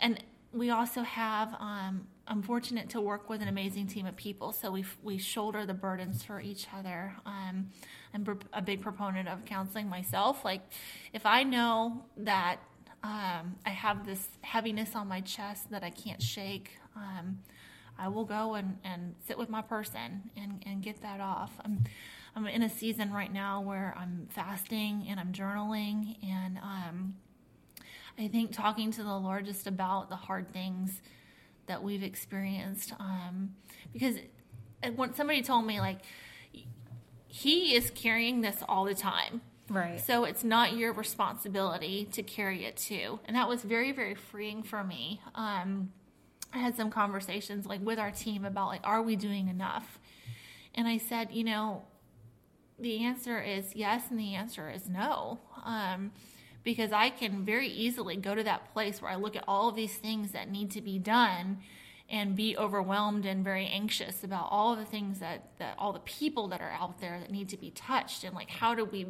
and 0.00 0.22
we 0.52 0.70
also 0.70 1.02
have 1.02 1.54
um, 1.60 2.06
I'm 2.28 2.42
fortunate 2.42 2.90
to 2.90 3.00
work 3.00 3.28
with 3.28 3.40
an 3.40 3.48
amazing 3.48 3.86
team 3.86 4.06
of 4.06 4.16
people, 4.16 4.52
so 4.52 4.70
we 4.70 4.84
we 5.02 5.18
shoulder 5.18 5.66
the 5.66 5.74
burdens 5.74 6.22
for 6.22 6.40
each 6.40 6.66
other. 6.76 7.14
Um, 7.24 7.70
I'm 8.16 8.38
a 8.54 8.62
big 8.62 8.80
proponent 8.80 9.28
of 9.28 9.44
counseling 9.44 9.90
myself. 9.90 10.42
Like, 10.42 10.62
if 11.12 11.26
I 11.26 11.42
know 11.42 12.02
that 12.16 12.56
um, 13.02 13.56
I 13.66 13.70
have 13.70 14.06
this 14.06 14.26
heaviness 14.40 14.94
on 14.94 15.06
my 15.06 15.20
chest 15.20 15.70
that 15.70 15.84
I 15.84 15.90
can't 15.90 16.22
shake, 16.22 16.70
um, 16.96 17.40
I 17.98 18.08
will 18.08 18.24
go 18.24 18.54
and, 18.54 18.78
and 18.84 19.14
sit 19.26 19.36
with 19.36 19.50
my 19.50 19.60
person 19.60 20.30
and, 20.34 20.62
and 20.64 20.82
get 20.82 21.02
that 21.02 21.20
off. 21.20 21.52
I'm, 21.62 21.84
I'm 22.34 22.46
in 22.46 22.62
a 22.62 22.70
season 22.70 23.12
right 23.12 23.30
now 23.30 23.60
where 23.60 23.94
I'm 23.98 24.28
fasting 24.30 25.06
and 25.10 25.20
I'm 25.20 25.32
journaling, 25.32 26.16
and 26.24 26.56
um, 26.58 27.16
I 28.18 28.28
think 28.28 28.52
talking 28.52 28.90
to 28.92 29.02
the 29.02 29.14
Lord 29.14 29.44
just 29.44 29.66
about 29.66 30.08
the 30.08 30.16
hard 30.16 30.54
things 30.54 31.02
that 31.66 31.82
we've 31.82 32.02
experienced. 32.02 32.94
Um, 32.98 33.54
because 33.92 34.16
when 34.94 35.12
somebody 35.12 35.42
told 35.42 35.66
me, 35.66 35.80
like, 35.80 35.98
he 37.36 37.74
is 37.74 37.90
carrying 37.90 38.40
this 38.40 38.62
all 38.66 38.86
the 38.86 38.94
time. 38.94 39.42
Right. 39.68 40.00
So 40.00 40.24
it's 40.24 40.42
not 40.42 40.74
your 40.74 40.94
responsibility 40.94 42.08
to 42.12 42.22
carry 42.22 42.64
it 42.64 42.78
too. 42.78 43.20
And 43.26 43.36
that 43.36 43.46
was 43.46 43.62
very, 43.62 43.92
very 43.92 44.14
freeing 44.14 44.62
for 44.62 44.82
me. 44.82 45.20
Um, 45.34 45.92
I 46.54 46.58
had 46.58 46.76
some 46.76 46.90
conversations 46.90 47.66
like 47.66 47.82
with 47.82 47.98
our 47.98 48.10
team 48.10 48.46
about 48.46 48.68
like, 48.68 48.80
are 48.84 49.02
we 49.02 49.16
doing 49.16 49.48
enough? 49.48 49.98
And 50.74 50.88
I 50.88 50.96
said, 50.96 51.30
you 51.30 51.44
know, 51.44 51.82
the 52.78 53.04
answer 53.04 53.42
is 53.42 53.74
yes, 53.74 54.04
and 54.08 54.18
the 54.18 54.34
answer 54.34 54.70
is 54.70 54.88
no. 54.88 55.38
Um, 55.62 56.12
because 56.64 56.90
I 56.90 57.10
can 57.10 57.44
very 57.44 57.68
easily 57.68 58.16
go 58.16 58.34
to 58.34 58.42
that 58.44 58.72
place 58.72 59.02
where 59.02 59.10
I 59.10 59.16
look 59.16 59.36
at 59.36 59.44
all 59.46 59.68
of 59.68 59.76
these 59.76 59.96
things 59.96 60.32
that 60.32 60.50
need 60.50 60.70
to 60.70 60.80
be 60.80 60.98
done 60.98 61.58
and 62.08 62.36
be 62.36 62.56
overwhelmed 62.56 63.26
and 63.26 63.42
very 63.42 63.66
anxious 63.66 64.22
about 64.22 64.48
all 64.50 64.76
the 64.76 64.84
things 64.84 65.18
that, 65.18 65.48
that 65.58 65.74
all 65.76 65.92
the 65.92 65.98
people 66.00 66.48
that 66.48 66.60
are 66.60 66.70
out 66.70 67.00
there 67.00 67.18
that 67.18 67.30
need 67.30 67.48
to 67.48 67.56
be 67.56 67.70
touched. 67.70 68.22
And 68.22 68.34
like 68.34 68.48
how 68.48 68.74
do 68.74 68.84
we 68.84 69.06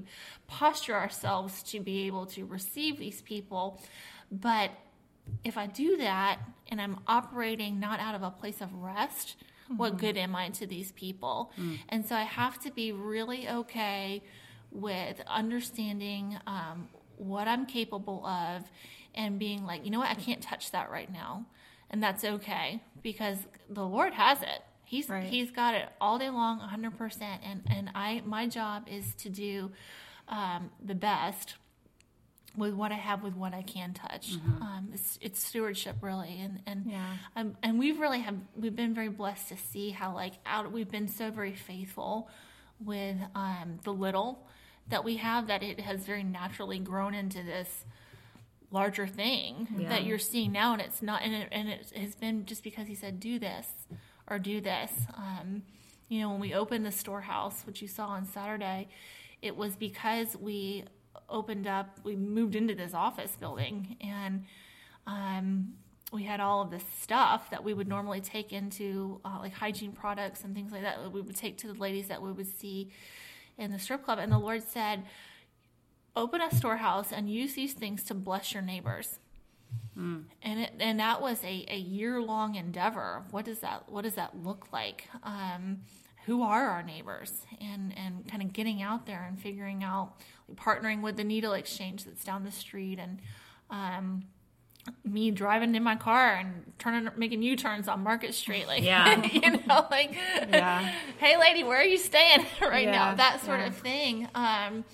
posture 0.46 0.94
ourselves 0.94 1.62
to 1.64 1.80
be 1.80 2.06
able 2.06 2.26
to 2.26 2.46
receive 2.46 2.98
these 2.98 3.20
people? 3.20 3.82
But 4.30 4.70
if 5.44 5.56
i 5.56 5.66
do 5.66 5.96
that 5.96 6.38
and 6.68 6.80
i'm 6.80 6.98
operating 7.06 7.80
not 7.80 8.00
out 8.00 8.14
of 8.14 8.22
a 8.22 8.30
place 8.30 8.60
of 8.60 8.72
rest 8.74 9.36
mm-hmm. 9.64 9.76
what 9.76 9.98
good 9.98 10.16
am 10.16 10.34
i 10.34 10.48
to 10.50 10.66
these 10.66 10.92
people? 10.92 11.52
Mm. 11.58 11.78
and 11.88 12.06
so 12.06 12.14
i 12.14 12.22
have 12.22 12.58
to 12.60 12.70
be 12.70 12.92
really 12.92 13.48
okay 13.48 14.22
with 14.70 15.20
understanding 15.26 16.38
um, 16.46 16.88
what 17.16 17.48
i'm 17.48 17.66
capable 17.66 18.24
of 18.26 18.62
and 19.14 19.38
being 19.38 19.64
like 19.64 19.84
you 19.84 19.90
know 19.90 19.98
what? 19.98 20.10
I 20.10 20.14
can't 20.14 20.42
touch 20.42 20.70
that 20.72 20.90
right 20.90 21.10
now 21.10 21.46
and 21.90 22.02
that's 22.02 22.24
okay 22.24 22.82
because 23.02 23.38
the 23.68 23.84
Lord 23.84 24.12
has 24.14 24.42
it. 24.42 24.62
He's 24.84 25.08
right. 25.08 25.24
he's 25.24 25.50
got 25.50 25.74
it 25.74 25.88
all 26.00 26.18
day 26.18 26.30
long, 26.30 26.60
100%. 26.60 27.22
And 27.42 27.62
and 27.68 27.90
I 27.94 28.22
my 28.24 28.46
job 28.46 28.86
is 28.88 29.14
to 29.16 29.28
do 29.28 29.72
um, 30.28 30.70
the 30.84 30.94
best 30.94 31.54
with 32.56 32.72
what 32.72 32.90
I 32.90 32.96
have, 32.96 33.22
with 33.22 33.34
what 33.34 33.52
I 33.52 33.62
can 33.62 33.92
touch. 33.92 34.32
Mm-hmm. 34.32 34.62
Um, 34.62 34.88
it's, 34.94 35.18
it's, 35.20 35.44
stewardship, 35.44 35.96
really, 36.00 36.40
and 36.40 36.60
and 36.66 36.86
yeah. 36.86 37.16
um, 37.34 37.56
and 37.62 37.78
we've 37.78 37.98
really 37.98 38.20
have 38.20 38.36
we've 38.56 38.74
been 38.74 38.94
very 38.94 39.08
blessed 39.08 39.48
to 39.48 39.56
see 39.56 39.90
how 39.90 40.14
like 40.14 40.34
out 40.46 40.70
we've 40.72 40.90
been 40.90 41.08
so 41.08 41.30
very 41.30 41.54
faithful 41.54 42.30
with 42.84 43.16
um, 43.34 43.78
the 43.84 43.92
little 43.92 44.46
that 44.88 45.04
we 45.04 45.16
have 45.16 45.48
that 45.48 45.62
it 45.62 45.80
has 45.80 46.00
very 46.00 46.22
naturally 46.22 46.78
grown 46.78 47.14
into 47.14 47.42
this 47.42 47.84
larger 48.76 49.06
thing 49.06 49.66
yeah. 49.78 49.88
that 49.88 50.04
you're 50.04 50.18
seeing 50.18 50.52
now 50.52 50.74
and 50.74 50.82
it's 50.82 51.00
not 51.00 51.22
and 51.22 51.32
it, 51.32 51.48
and 51.50 51.66
it 51.68 51.90
has 51.96 52.14
been 52.14 52.44
just 52.44 52.62
because 52.62 52.86
he 52.86 52.94
said 52.94 53.18
do 53.18 53.38
this 53.38 53.66
or 54.28 54.38
do 54.38 54.60
this 54.60 54.92
um, 55.16 55.62
you 56.08 56.20
know 56.20 56.28
when 56.30 56.40
we 56.40 56.52
opened 56.52 56.84
the 56.84 56.92
storehouse 56.92 57.62
which 57.66 57.80
you 57.80 57.88
saw 57.88 58.08
on 58.08 58.26
saturday 58.26 58.86
it 59.40 59.56
was 59.56 59.76
because 59.76 60.36
we 60.36 60.84
opened 61.30 61.66
up 61.66 61.98
we 62.04 62.14
moved 62.14 62.54
into 62.54 62.74
this 62.74 62.92
office 62.92 63.34
building 63.40 63.96
and 64.02 64.44
um, 65.06 65.72
we 66.12 66.24
had 66.24 66.38
all 66.38 66.60
of 66.60 66.70
this 66.70 66.84
stuff 67.00 67.48
that 67.50 67.64
we 67.64 67.72
would 67.72 67.88
normally 67.88 68.20
take 68.20 68.52
into 68.52 69.20
uh, 69.24 69.38
like 69.40 69.54
hygiene 69.54 69.92
products 69.92 70.44
and 70.44 70.54
things 70.54 70.70
like 70.70 70.82
that, 70.82 71.02
that 71.02 71.12
we 71.12 71.22
would 71.22 71.36
take 71.36 71.56
to 71.58 71.66
the 71.66 71.78
ladies 71.80 72.08
that 72.08 72.20
we 72.20 72.30
would 72.30 72.46
see 72.46 72.90
in 73.56 73.72
the 73.72 73.78
strip 73.78 74.04
club 74.04 74.18
and 74.18 74.30
the 74.30 74.38
lord 74.38 74.62
said 74.62 75.02
open 76.16 76.40
a 76.40 76.54
storehouse 76.54 77.12
and 77.12 77.30
use 77.30 77.54
these 77.54 77.74
things 77.74 78.02
to 78.04 78.14
bless 78.14 78.52
your 78.52 78.62
neighbors. 78.62 79.18
Mm. 79.96 80.24
And 80.42 80.60
it, 80.60 80.72
and 80.80 81.00
that 81.00 81.20
was 81.22 81.42
a, 81.44 81.64
a 81.68 81.76
year 81.76 82.20
long 82.20 82.54
endeavor. 82.54 83.24
What 83.30 83.44
does 83.44 83.60
that 83.60 83.88
what 83.88 84.02
does 84.02 84.14
that 84.14 84.42
look 84.42 84.68
like? 84.72 85.08
Um, 85.22 85.82
who 86.26 86.42
are 86.42 86.68
our 86.68 86.82
neighbors? 86.82 87.32
And 87.60 87.96
and 87.96 88.28
kind 88.28 88.42
of 88.42 88.52
getting 88.52 88.82
out 88.82 89.06
there 89.06 89.24
and 89.26 89.40
figuring 89.40 89.84
out 89.84 90.14
partnering 90.54 91.02
with 91.02 91.16
the 91.16 91.24
needle 91.24 91.54
exchange 91.54 92.04
that's 92.04 92.24
down 92.24 92.44
the 92.44 92.52
street 92.52 92.98
and 92.98 93.20
um, 93.70 94.24
me 95.04 95.30
driving 95.30 95.74
in 95.74 95.82
my 95.82 95.96
car 95.96 96.34
and 96.34 96.72
turning 96.78 97.10
making 97.16 97.42
U 97.42 97.56
turns 97.56 97.88
on 97.88 98.02
Market 98.02 98.34
Street, 98.34 98.66
like 98.66 98.82
yeah, 98.82 99.24
you 99.32 99.50
know, 99.66 99.86
like 99.90 100.14
yeah. 100.48 100.92
hey 101.18 101.36
lady, 101.38 101.64
where 101.64 101.78
are 101.78 101.84
you 101.84 101.98
staying 101.98 102.44
right 102.60 102.84
yeah. 102.84 102.92
now? 102.92 103.14
That 103.14 103.44
sort 103.44 103.60
yeah. 103.60 103.66
of 103.66 103.76
thing. 103.76 104.28
Um, 104.34 104.84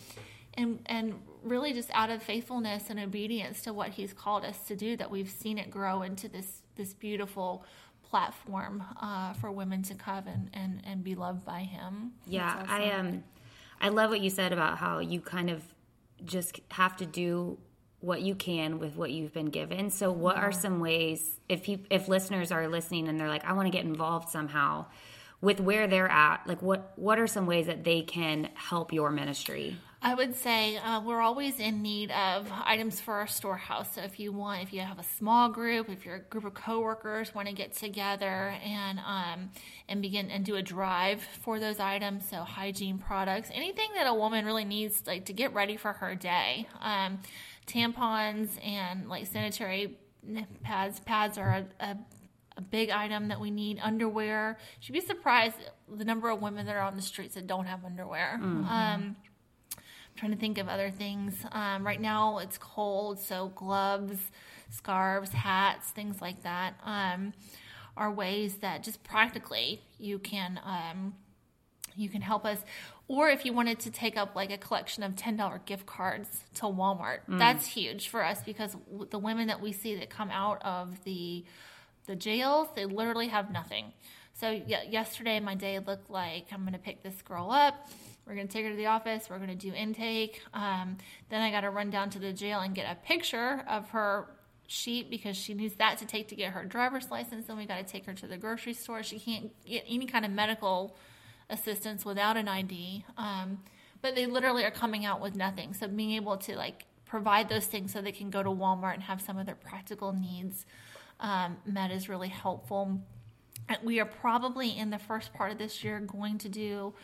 and 0.54 0.80
and 0.86 1.14
really 1.42 1.72
just 1.72 1.90
out 1.92 2.10
of 2.10 2.22
faithfulness 2.22 2.88
and 2.88 3.00
obedience 3.00 3.62
to 3.62 3.72
what 3.72 3.90
he's 3.90 4.12
called 4.12 4.44
us 4.44 4.58
to 4.66 4.76
do 4.76 4.96
that 4.96 5.10
we've 5.10 5.30
seen 5.30 5.58
it 5.58 5.70
grow 5.70 6.02
into 6.02 6.28
this 6.28 6.62
this 6.76 6.94
beautiful 6.94 7.64
platform 8.12 8.84
uh, 9.00 9.32
for 9.32 9.50
women 9.50 9.82
to 9.82 9.94
come 9.94 10.28
and, 10.28 10.50
and, 10.52 10.82
and 10.84 11.02
be 11.02 11.14
loved 11.14 11.46
by 11.46 11.60
him. 11.60 12.12
Yeah, 12.26 12.46
awesome. 12.46 12.68
I 12.68 12.92
um 12.92 13.24
I 13.80 13.88
love 13.88 14.10
what 14.10 14.20
you 14.20 14.30
said 14.30 14.52
about 14.52 14.78
how 14.78 14.98
you 15.00 15.20
kind 15.20 15.50
of 15.50 15.62
just 16.24 16.60
have 16.70 16.96
to 16.98 17.06
do 17.06 17.58
what 18.00 18.20
you 18.20 18.34
can 18.34 18.78
with 18.78 18.96
what 18.96 19.10
you've 19.10 19.32
been 19.32 19.46
given. 19.46 19.88
So 19.90 20.12
what 20.12 20.36
yeah. 20.36 20.42
are 20.42 20.52
some 20.52 20.78
ways 20.78 21.40
if 21.48 21.68
you 21.68 21.80
if 21.90 22.06
listeners 22.06 22.52
are 22.52 22.68
listening 22.68 23.08
and 23.08 23.18
they're 23.18 23.28
like 23.28 23.44
I 23.46 23.54
want 23.54 23.66
to 23.66 23.76
get 23.76 23.84
involved 23.84 24.28
somehow 24.28 24.86
with 25.40 25.58
where 25.58 25.86
they're 25.86 26.10
at, 26.10 26.46
like 26.46 26.60
what 26.60 26.92
what 26.96 27.18
are 27.18 27.26
some 27.26 27.46
ways 27.46 27.66
that 27.66 27.82
they 27.82 28.02
can 28.02 28.50
help 28.54 28.92
your 28.92 29.10
ministry? 29.10 29.78
I 30.04 30.14
would 30.14 30.34
say 30.34 30.78
uh, 30.78 31.00
we're 31.00 31.20
always 31.20 31.60
in 31.60 31.80
need 31.80 32.10
of 32.10 32.50
items 32.50 33.00
for 33.00 33.14
our 33.14 33.28
storehouse. 33.28 33.94
So 33.94 34.00
if 34.00 34.18
you 34.18 34.32
want, 34.32 34.62
if 34.62 34.72
you 34.72 34.80
have 34.80 34.98
a 34.98 35.04
small 35.04 35.48
group, 35.48 35.88
if 35.88 36.04
your 36.04 36.18
group 36.18 36.44
of 36.44 36.54
coworkers 36.54 37.32
want 37.32 37.46
to 37.46 37.54
get 37.54 37.76
together 37.76 38.54
and 38.64 38.98
um, 38.98 39.50
and 39.88 40.02
begin 40.02 40.28
and 40.30 40.44
do 40.44 40.56
a 40.56 40.62
drive 40.62 41.22
for 41.42 41.60
those 41.60 41.78
items, 41.78 42.28
so 42.28 42.38
hygiene 42.38 42.98
products, 42.98 43.48
anything 43.54 43.90
that 43.94 44.08
a 44.08 44.14
woman 44.14 44.44
really 44.44 44.64
needs, 44.64 45.04
like 45.06 45.26
to 45.26 45.32
get 45.32 45.54
ready 45.54 45.76
for 45.76 45.92
her 45.92 46.16
day, 46.16 46.66
um, 46.80 47.20
tampons 47.68 48.48
and 48.64 49.08
like 49.08 49.26
sanitary 49.26 49.98
pads. 50.64 50.98
Pads 50.98 51.38
are 51.38 51.64
a, 51.80 51.84
a 51.84 51.96
a 52.58 52.60
big 52.60 52.90
item 52.90 53.28
that 53.28 53.40
we 53.40 53.50
need 53.50 53.78
underwear 53.82 54.58
you'd 54.82 54.92
be 54.92 55.00
surprised 55.00 55.56
the 55.90 56.04
number 56.04 56.28
of 56.28 56.42
women 56.42 56.66
that 56.66 56.76
are 56.76 56.82
on 56.82 56.96
the 56.96 57.00
streets 57.00 57.34
that 57.34 57.46
don't 57.46 57.64
have 57.64 57.82
underwear 57.82 58.38
mm-hmm. 58.38 58.66
um, 58.66 59.16
trying 60.16 60.32
to 60.32 60.38
think 60.38 60.58
of 60.58 60.68
other 60.68 60.90
things. 60.90 61.34
Um, 61.52 61.86
right 61.86 62.00
now 62.00 62.38
it's 62.38 62.58
cold, 62.58 63.18
so 63.18 63.52
gloves, 63.54 64.18
scarves, 64.70 65.30
hats, 65.30 65.90
things 65.90 66.20
like 66.20 66.42
that 66.42 66.74
um, 66.84 67.32
are 67.96 68.10
ways 68.10 68.56
that 68.56 68.82
just 68.82 69.02
practically 69.04 69.82
you 69.98 70.18
can 70.18 70.60
um, 70.64 71.14
you 71.96 72.08
can 72.08 72.22
help 72.22 72.44
us. 72.44 72.58
Or 73.08 73.28
if 73.28 73.44
you 73.44 73.52
wanted 73.52 73.78
to 73.80 73.90
take 73.90 74.16
up 74.16 74.34
like 74.34 74.50
a 74.50 74.58
collection 74.58 75.02
of 75.02 75.16
ten 75.16 75.36
dollar 75.36 75.60
gift 75.64 75.86
cards 75.86 76.28
to 76.54 76.62
Walmart, 76.62 77.20
mm. 77.28 77.38
that's 77.38 77.66
huge 77.66 78.08
for 78.08 78.24
us 78.24 78.42
because 78.42 78.76
the 79.10 79.18
women 79.18 79.48
that 79.48 79.60
we 79.60 79.72
see 79.72 79.94
that 79.96 80.10
come 80.10 80.30
out 80.30 80.62
of 80.64 81.04
the 81.04 81.44
the 82.06 82.16
jails, 82.16 82.68
they 82.74 82.84
literally 82.84 83.28
have 83.28 83.50
nothing. 83.52 83.92
So 84.34 84.50
yesterday 84.50 85.40
my 85.40 85.54
day 85.54 85.78
looked 85.78 86.10
like 86.10 86.46
I'm 86.52 86.62
going 86.62 86.72
to 86.72 86.78
pick 86.78 87.02
this 87.02 87.20
girl 87.22 87.50
up 87.50 87.88
we're 88.26 88.34
going 88.34 88.46
to 88.46 88.52
take 88.52 88.64
her 88.64 88.70
to 88.70 88.76
the 88.76 88.86
office. 88.86 89.28
We're 89.28 89.38
going 89.38 89.50
to 89.50 89.54
do 89.54 89.74
intake. 89.74 90.42
Um, 90.54 90.98
then 91.28 91.42
I 91.42 91.50
got 91.50 91.62
to 91.62 91.70
run 91.70 91.90
down 91.90 92.10
to 92.10 92.18
the 92.18 92.32
jail 92.32 92.60
and 92.60 92.74
get 92.74 92.90
a 92.90 92.94
picture 92.94 93.64
of 93.68 93.90
her 93.90 94.28
sheet 94.66 95.10
because 95.10 95.36
she 95.36 95.54
needs 95.54 95.74
that 95.76 95.98
to 95.98 96.06
take 96.06 96.28
to 96.28 96.36
get 96.36 96.52
her 96.52 96.64
driver's 96.64 97.10
license. 97.10 97.46
Then 97.46 97.56
we 97.56 97.66
got 97.66 97.78
to 97.78 97.84
take 97.84 98.06
her 98.06 98.14
to 98.14 98.26
the 98.26 98.36
grocery 98.36 98.74
store. 98.74 99.02
She 99.02 99.18
can't 99.18 99.50
get 99.66 99.84
any 99.88 100.06
kind 100.06 100.24
of 100.24 100.30
medical 100.30 100.96
assistance 101.50 102.04
without 102.04 102.36
an 102.36 102.48
ID. 102.48 103.04
Um, 103.18 103.60
but 104.00 104.14
they 104.14 104.26
literally 104.26 104.64
are 104.64 104.70
coming 104.70 105.04
out 105.04 105.20
with 105.20 105.36
nothing. 105.36 105.74
So 105.74 105.88
being 105.88 106.12
able 106.12 106.36
to 106.38 106.56
like 106.56 106.86
provide 107.04 107.48
those 107.48 107.66
things 107.66 107.92
so 107.92 108.00
they 108.00 108.12
can 108.12 108.30
go 108.30 108.42
to 108.42 108.50
Walmart 108.50 108.94
and 108.94 109.02
have 109.02 109.20
some 109.20 109.38
of 109.38 109.46
their 109.46 109.54
practical 109.54 110.12
needs 110.12 110.64
um, 111.20 111.56
met 111.66 111.90
is 111.90 112.08
really 112.08 112.28
helpful. 112.28 113.00
We 113.82 114.00
are 114.00 114.06
probably 114.06 114.76
in 114.76 114.90
the 114.90 114.98
first 114.98 115.32
part 115.32 115.52
of 115.52 115.58
this 115.58 115.84
year 115.84 116.00
going 116.00 116.38
to 116.38 116.48
do 116.48 116.94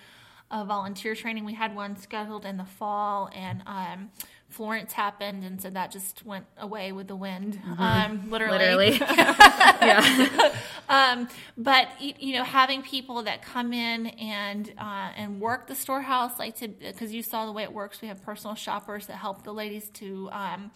a 0.50 0.64
volunteer 0.64 1.14
training. 1.14 1.44
We 1.44 1.54
had 1.54 1.74
one 1.74 1.96
scheduled 1.96 2.44
in 2.44 2.56
the 2.56 2.64
fall, 2.64 3.30
and 3.34 3.62
um, 3.66 4.10
Florence 4.48 4.92
happened, 4.94 5.44
and 5.44 5.60
so 5.60 5.68
that 5.70 5.90
just 5.90 6.24
went 6.24 6.46
away 6.56 6.92
with 6.92 7.06
the 7.06 7.16
wind, 7.16 7.60
mm-hmm. 7.62 7.82
um, 7.82 8.30
literally. 8.30 8.58
Literally. 8.58 8.92
yeah. 9.00 10.54
um, 10.88 11.28
but 11.56 11.88
you 12.00 12.34
know, 12.34 12.44
having 12.44 12.82
people 12.82 13.22
that 13.24 13.42
come 13.42 13.72
in 13.72 14.06
and 14.06 14.72
uh, 14.78 15.10
and 15.16 15.40
work 15.40 15.66
the 15.66 15.74
storehouse, 15.74 16.38
like 16.38 16.56
to 16.56 16.68
because 16.68 17.12
you 17.12 17.22
saw 17.22 17.44
the 17.44 17.52
way 17.52 17.62
it 17.62 17.72
works. 17.72 18.00
We 18.00 18.08
have 18.08 18.22
personal 18.22 18.54
shoppers 18.54 19.06
that 19.06 19.16
help 19.16 19.42
the 19.44 19.52
ladies 19.52 19.90
to. 19.94 20.30
Um, 20.32 20.70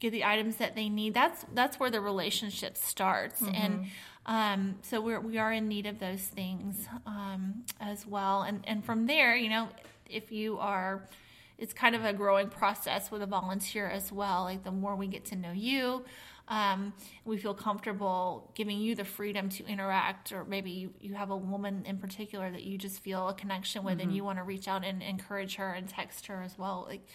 get 0.00 0.10
the 0.10 0.24
items 0.24 0.56
that 0.56 0.74
they 0.74 0.88
need. 0.88 1.14
That's 1.14 1.46
that's 1.54 1.78
where 1.78 1.90
the 1.90 2.00
relationship 2.00 2.76
starts, 2.76 3.40
mm-hmm. 3.40 3.54
and 3.54 3.86
um, 4.26 4.76
so 4.82 5.00
we're, 5.00 5.20
we 5.20 5.38
are 5.38 5.52
in 5.52 5.68
need 5.68 5.86
of 5.86 5.98
those 5.98 6.22
things 6.22 6.88
um, 7.06 7.64
as 7.80 8.06
well. 8.06 8.42
And, 8.42 8.62
and 8.64 8.84
from 8.84 9.06
there, 9.06 9.36
you 9.36 9.50
know, 9.50 9.68
if 10.08 10.32
you 10.32 10.58
are, 10.58 11.08
it's 11.58 11.72
kind 11.72 11.94
of 11.94 12.04
a 12.04 12.12
growing 12.12 12.48
process 12.48 13.10
with 13.10 13.22
a 13.22 13.26
volunteer 13.26 13.88
as 13.88 14.10
well. 14.10 14.44
Like 14.44 14.64
the 14.64 14.72
more 14.72 14.96
we 14.96 15.06
get 15.06 15.26
to 15.26 15.36
know 15.36 15.52
you, 15.52 16.04
um, 16.48 16.92
we 17.24 17.38
feel 17.38 17.54
comfortable 17.54 18.50
giving 18.54 18.78
you 18.78 18.94
the 18.94 19.04
freedom 19.04 19.48
to 19.50 19.66
interact, 19.66 20.30
or 20.30 20.44
maybe 20.44 20.70
you, 20.70 20.90
you 21.00 21.14
have 21.14 21.30
a 21.30 21.36
woman 21.36 21.84
in 21.86 21.96
particular 21.96 22.50
that 22.50 22.64
you 22.64 22.76
just 22.76 23.00
feel 23.00 23.28
a 23.28 23.34
connection 23.34 23.82
with, 23.82 23.94
mm-hmm. 23.94 24.08
and 24.08 24.16
you 24.16 24.24
want 24.24 24.38
to 24.38 24.44
reach 24.44 24.68
out 24.68 24.84
and 24.84 25.02
encourage 25.02 25.54
her 25.56 25.72
and 25.72 25.88
text 25.88 26.26
her 26.26 26.42
as 26.42 26.58
well. 26.58 26.84
Like, 26.86 27.06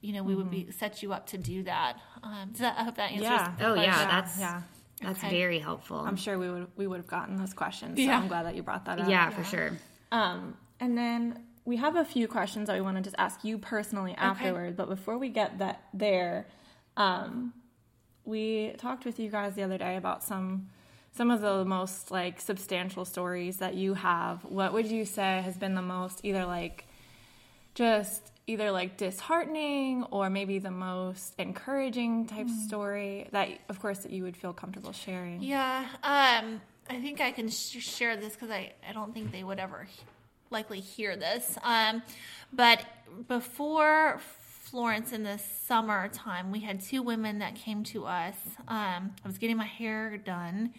you 0.00 0.14
know, 0.14 0.22
we 0.22 0.32
mm-hmm. 0.32 0.42
would 0.42 0.50
be 0.50 0.60
mm-hmm. 0.62 0.70
set 0.70 1.02
you 1.02 1.12
up 1.12 1.26
to 1.28 1.38
do 1.38 1.62
that. 1.64 1.98
Um, 2.22 2.52
that 2.58 2.78
I 2.78 2.84
hope 2.84 2.96
that 2.96 3.10
answers. 3.10 3.24
Yeah. 3.24 3.52
oh 3.60 3.74
yeah, 3.74 4.08
that's 4.08 4.38
yeah. 4.38 4.62
That's 5.04 5.18
okay. 5.18 5.30
very 5.30 5.58
helpful. 5.58 5.98
I'm 5.98 6.16
sure 6.16 6.38
we 6.38 6.50
would 6.50 6.66
we 6.76 6.86
would 6.86 6.98
have 6.98 7.06
gotten 7.06 7.36
those 7.36 7.54
questions. 7.54 7.96
So 7.98 8.02
yeah. 8.02 8.18
I'm 8.18 8.28
glad 8.28 8.46
that 8.46 8.54
you 8.54 8.62
brought 8.62 8.84
that 8.86 9.00
up. 9.00 9.08
Yeah, 9.08 9.28
yeah. 9.28 9.30
for 9.30 9.44
sure. 9.44 9.72
Um, 10.12 10.56
and 10.80 10.96
then 10.96 11.44
we 11.64 11.76
have 11.76 11.96
a 11.96 12.04
few 12.04 12.28
questions 12.28 12.66
that 12.66 12.74
we 12.74 12.80
want 12.80 12.96
to 12.96 13.02
just 13.02 13.16
ask 13.18 13.44
you 13.44 13.58
personally 13.58 14.12
okay. 14.12 14.20
afterward. 14.20 14.76
But 14.76 14.88
before 14.88 15.18
we 15.18 15.28
get 15.28 15.58
that 15.58 15.82
there, 15.94 16.46
um, 16.96 17.52
we 18.24 18.74
talked 18.78 19.04
with 19.04 19.18
you 19.18 19.30
guys 19.30 19.54
the 19.54 19.62
other 19.62 19.78
day 19.78 19.96
about 19.96 20.22
some 20.22 20.68
some 21.16 21.30
of 21.30 21.40
the 21.40 21.64
most 21.64 22.10
like 22.10 22.40
substantial 22.40 23.04
stories 23.04 23.58
that 23.58 23.74
you 23.74 23.94
have, 23.94 24.44
what 24.44 24.72
would 24.72 24.86
you 24.86 25.04
say 25.04 25.40
has 25.42 25.56
been 25.56 25.74
the 25.74 25.82
most 25.82 26.20
either 26.24 26.44
like 26.44 26.86
just 27.74 28.32
either 28.46 28.70
like 28.70 28.96
disheartening 28.96 30.04
or 30.10 30.28
maybe 30.28 30.58
the 30.58 30.70
most 30.70 31.34
encouraging 31.38 32.26
type 32.26 32.46
Mm. 32.46 32.66
story 32.66 33.28
that 33.32 33.48
of 33.68 33.80
course 33.80 34.00
that 34.00 34.12
you 34.12 34.22
would 34.22 34.36
feel 34.36 34.52
comfortable 34.52 34.92
sharing? 34.92 35.40
Yeah, 35.42 35.86
um, 36.02 36.60
I 36.90 37.00
think 37.00 37.20
I 37.20 37.30
can 37.32 37.48
sh- 37.48 37.78
share 37.80 38.16
this 38.16 38.34
because 38.34 38.50
I, 38.50 38.72
I 38.88 38.92
don't 38.92 39.14
think 39.14 39.32
they 39.32 39.42
would 39.44 39.58
ever 39.58 39.84
he- 39.84 40.02
likely 40.50 40.80
hear 40.80 41.16
this. 41.16 41.56
Um, 41.62 42.02
but 42.52 42.84
before 43.28 44.20
Florence 44.20 45.12
in 45.12 45.22
the 45.22 45.38
summertime, 45.38 46.50
we 46.52 46.60
had 46.60 46.80
two 46.82 47.02
women 47.02 47.38
that 47.38 47.54
came 47.54 47.82
to 47.84 48.04
us. 48.06 48.36
Um, 48.68 49.14
I 49.24 49.26
was 49.26 49.38
getting 49.38 49.56
my 49.56 49.64
hair 49.66 50.16
done, 50.18 50.74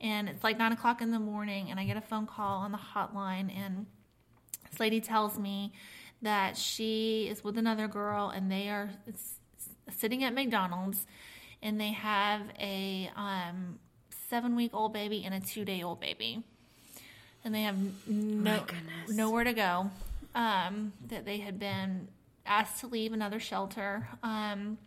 and 0.00 0.28
it's 0.28 0.42
like 0.42 0.58
nine 0.58 0.72
o'clock 0.72 1.00
in 1.02 1.10
the 1.12 1.18
morning, 1.20 1.70
and 1.70 1.78
I 1.78 1.84
get 1.84 1.96
a 1.96 2.00
phone 2.00 2.26
call 2.26 2.58
on 2.62 2.72
the 2.72 2.78
hotline, 2.78 3.54
and 3.56 3.86
this 4.70 4.80
lady 4.80 5.00
tells 5.00 5.38
me 5.38 5.72
that 6.22 6.56
she 6.56 7.28
is 7.30 7.44
with 7.44 7.58
another 7.58 7.88
girl, 7.88 8.30
and 8.30 8.50
they 8.50 8.68
are 8.68 8.90
sitting 9.96 10.24
at 10.24 10.34
McDonald's, 10.34 11.06
and 11.62 11.80
they 11.80 11.92
have 11.92 12.42
a 12.58 13.10
um, 13.16 13.78
seven-week-old 14.28 14.92
baby 14.92 15.24
and 15.24 15.34
a 15.34 15.40
two-day-old 15.40 16.00
baby, 16.00 16.42
and 17.44 17.54
they 17.54 17.62
have 17.62 17.76
no 18.06 18.64
nowhere 19.08 19.44
to 19.44 19.52
go. 19.52 19.90
Um, 20.34 20.92
that 21.08 21.24
they 21.24 21.38
had 21.38 21.58
been 21.58 22.08
asked 22.44 22.80
to 22.80 22.86
leave 22.88 23.12
another 23.12 23.40
shelter, 23.40 24.08
um, 24.22 24.78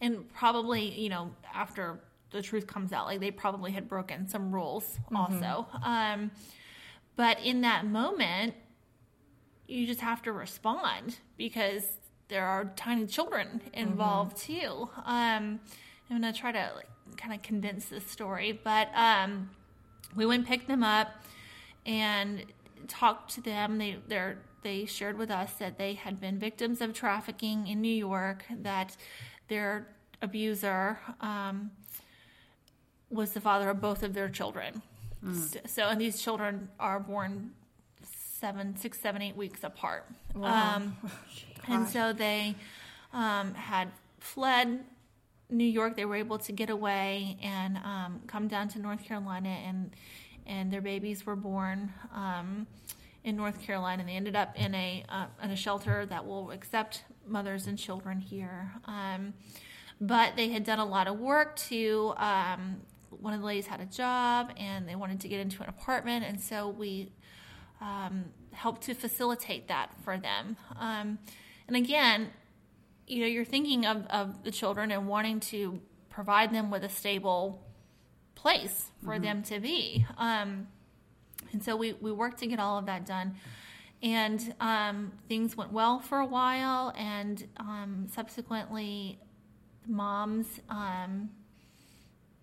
and 0.00 0.30
probably 0.34 1.00
you 1.00 1.08
know 1.08 1.30
after 1.54 1.98
the 2.30 2.42
truth 2.42 2.66
comes 2.66 2.92
out, 2.92 3.06
like 3.06 3.20
they 3.20 3.30
probably 3.30 3.70
had 3.70 3.88
broken 3.88 4.28
some 4.28 4.52
rules 4.52 4.98
also. 5.14 5.66
Um, 5.82 6.30
but 7.16 7.38
in 7.44 7.60
that 7.60 7.86
moment, 7.86 8.54
you 9.66 9.86
just 9.86 10.00
have 10.00 10.22
to 10.22 10.32
respond 10.32 11.18
because 11.36 11.84
there 12.28 12.44
are 12.44 12.72
tiny 12.76 13.06
children 13.06 13.60
involved 13.72 14.36
too. 14.36 14.88
Um, 15.04 15.60
I'm 16.10 16.20
gonna 16.20 16.32
try 16.32 16.52
to 16.52 16.72
like, 16.74 16.88
kind 17.16 17.34
of 17.34 17.42
condense 17.42 17.86
this 17.86 18.06
story, 18.06 18.58
but 18.62 18.88
um, 18.94 19.50
we 20.14 20.26
went 20.26 20.40
and 20.40 20.48
picked 20.48 20.68
them 20.68 20.82
up 20.82 21.08
and 21.86 22.44
talked 22.88 23.34
to 23.34 23.40
them. 23.40 23.78
They 23.78 23.96
they 24.06 24.34
they 24.62 24.84
shared 24.86 25.18
with 25.18 25.30
us 25.30 25.52
that 25.54 25.78
they 25.78 25.94
had 25.94 26.20
been 26.20 26.38
victims 26.38 26.80
of 26.80 26.92
trafficking 26.92 27.66
in 27.66 27.80
New 27.80 27.94
York. 27.94 28.44
That 28.62 28.96
their 29.48 29.88
abuser 30.22 30.98
um, 31.20 31.70
was 33.10 33.32
the 33.32 33.40
father 33.40 33.70
of 33.70 33.80
both 33.80 34.02
of 34.02 34.14
their 34.14 34.28
children. 34.28 34.82
So, 35.32 35.60
so 35.66 35.88
and 35.88 36.00
these 36.00 36.20
children 36.20 36.68
are 36.78 37.00
born 37.00 37.52
seven, 38.44 38.76
six, 38.76 39.00
seven, 39.00 39.22
eight 39.22 39.34
weeks 39.34 39.64
apart. 39.64 40.04
Um, 40.34 40.98
and 41.66 41.88
so 41.88 42.12
they 42.12 42.54
um, 43.14 43.54
had 43.54 43.88
fled 44.20 44.84
New 45.48 45.64
York. 45.64 45.96
They 45.96 46.04
were 46.04 46.16
able 46.16 46.36
to 46.36 46.52
get 46.52 46.68
away 46.68 47.38
and 47.42 47.78
um, 47.78 48.20
come 48.26 48.46
down 48.46 48.68
to 48.68 48.78
North 48.78 49.02
Carolina, 49.02 49.48
and 49.48 49.92
and 50.46 50.70
their 50.70 50.82
babies 50.82 51.24
were 51.24 51.36
born 51.36 51.90
um, 52.14 52.66
in 53.22 53.34
North 53.34 53.62
Carolina. 53.62 54.00
And 54.00 54.08
they 54.10 54.16
ended 54.16 54.36
up 54.36 54.54
in 54.60 54.74
a 54.74 55.04
uh, 55.08 55.24
in 55.42 55.50
a 55.50 55.56
shelter 55.56 56.04
that 56.04 56.26
will 56.26 56.50
accept 56.50 57.04
mothers 57.26 57.66
and 57.66 57.78
children 57.78 58.20
here. 58.20 58.72
Um, 58.84 59.32
but 60.02 60.36
they 60.36 60.50
had 60.50 60.64
done 60.64 60.80
a 60.80 60.84
lot 60.84 61.08
of 61.08 61.18
work 61.18 61.56
to. 61.70 62.12
Um, 62.18 62.82
one 63.08 63.32
of 63.32 63.40
the 63.40 63.46
ladies 63.46 63.68
had 63.68 63.80
a 63.80 63.86
job, 63.86 64.52
and 64.58 64.86
they 64.86 64.96
wanted 64.96 65.20
to 65.20 65.28
get 65.28 65.40
into 65.40 65.62
an 65.62 65.70
apartment, 65.70 66.26
and 66.26 66.38
so 66.38 66.68
we 66.68 67.10
um, 67.84 68.24
help 68.52 68.80
to 68.80 68.94
facilitate 68.94 69.68
that 69.68 69.90
for 70.04 70.16
them. 70.16 70.56
Um, 70.80 71.18
and 71.68 71.76
again, 71.76 72.30
you 73.06 73.20
know, 73.20 73.26
you're 73.26 73.44
thinking 73.44 73.84
of, 73.84 74.06
of 74.06 74.42
the 74.42 74.50
children 74.50 74.90
and 74.90 75.06
wanting 75.06 75.40
to 75.40 75.80
provide 76.08 76.52
them 76.52 76.70
with 76.70 76.82
a 76.84 76.88
stable 76.88 77.62
place 78.34 78.90
for 79.04 79.18
them 79.18 79.42
to 79.42 79.60
be. 79.60 80.06
Um, 80.16 80.68
and 81.52 81.62
so 81.62 81.76
we, 81.76 81.92
we 81.92 82.10
worked 82.10 82.38
to 82.38 82.46
get 82.46 82.58
all 82.58 82.78
of 82.78 82.86
that 82.86 83.04
done. 83.06 83.36
And 84.02 84.54
um, 84.60 85.12
things 85.28 85.56
went 85.56 85.72
well 85.72 85.98
for 85.98 86.18
a 86.18 86.26
while, 86.26 86.92
and 86.96 87.42
um, 87.58 88.06
subsequently, 88.12 89.18
moms 89.86 90.46
um, 90.68 91.30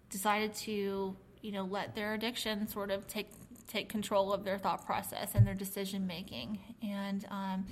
decided 0.10 0.56
to, 0.56 1.16
you 1.42 1.52
know, 1.52 1.64
let 1.64 1.94
their 1.94 2.16
addiction 2.16 2.68
sort 2.68 2.90
of 2.90 3.08
take 3.08 3.30
take 3.72 3.90
control 3.90 4.34
of 4.34 4.44
their 4.44 4.58
thought 4.58 4.86
process 4.86 5.32
and 5.34 5.48
their 5.48 5.54
decision 5.54 6.06
making. 6.06 6.60
And 6.84 7.26
um, 7.30 7.66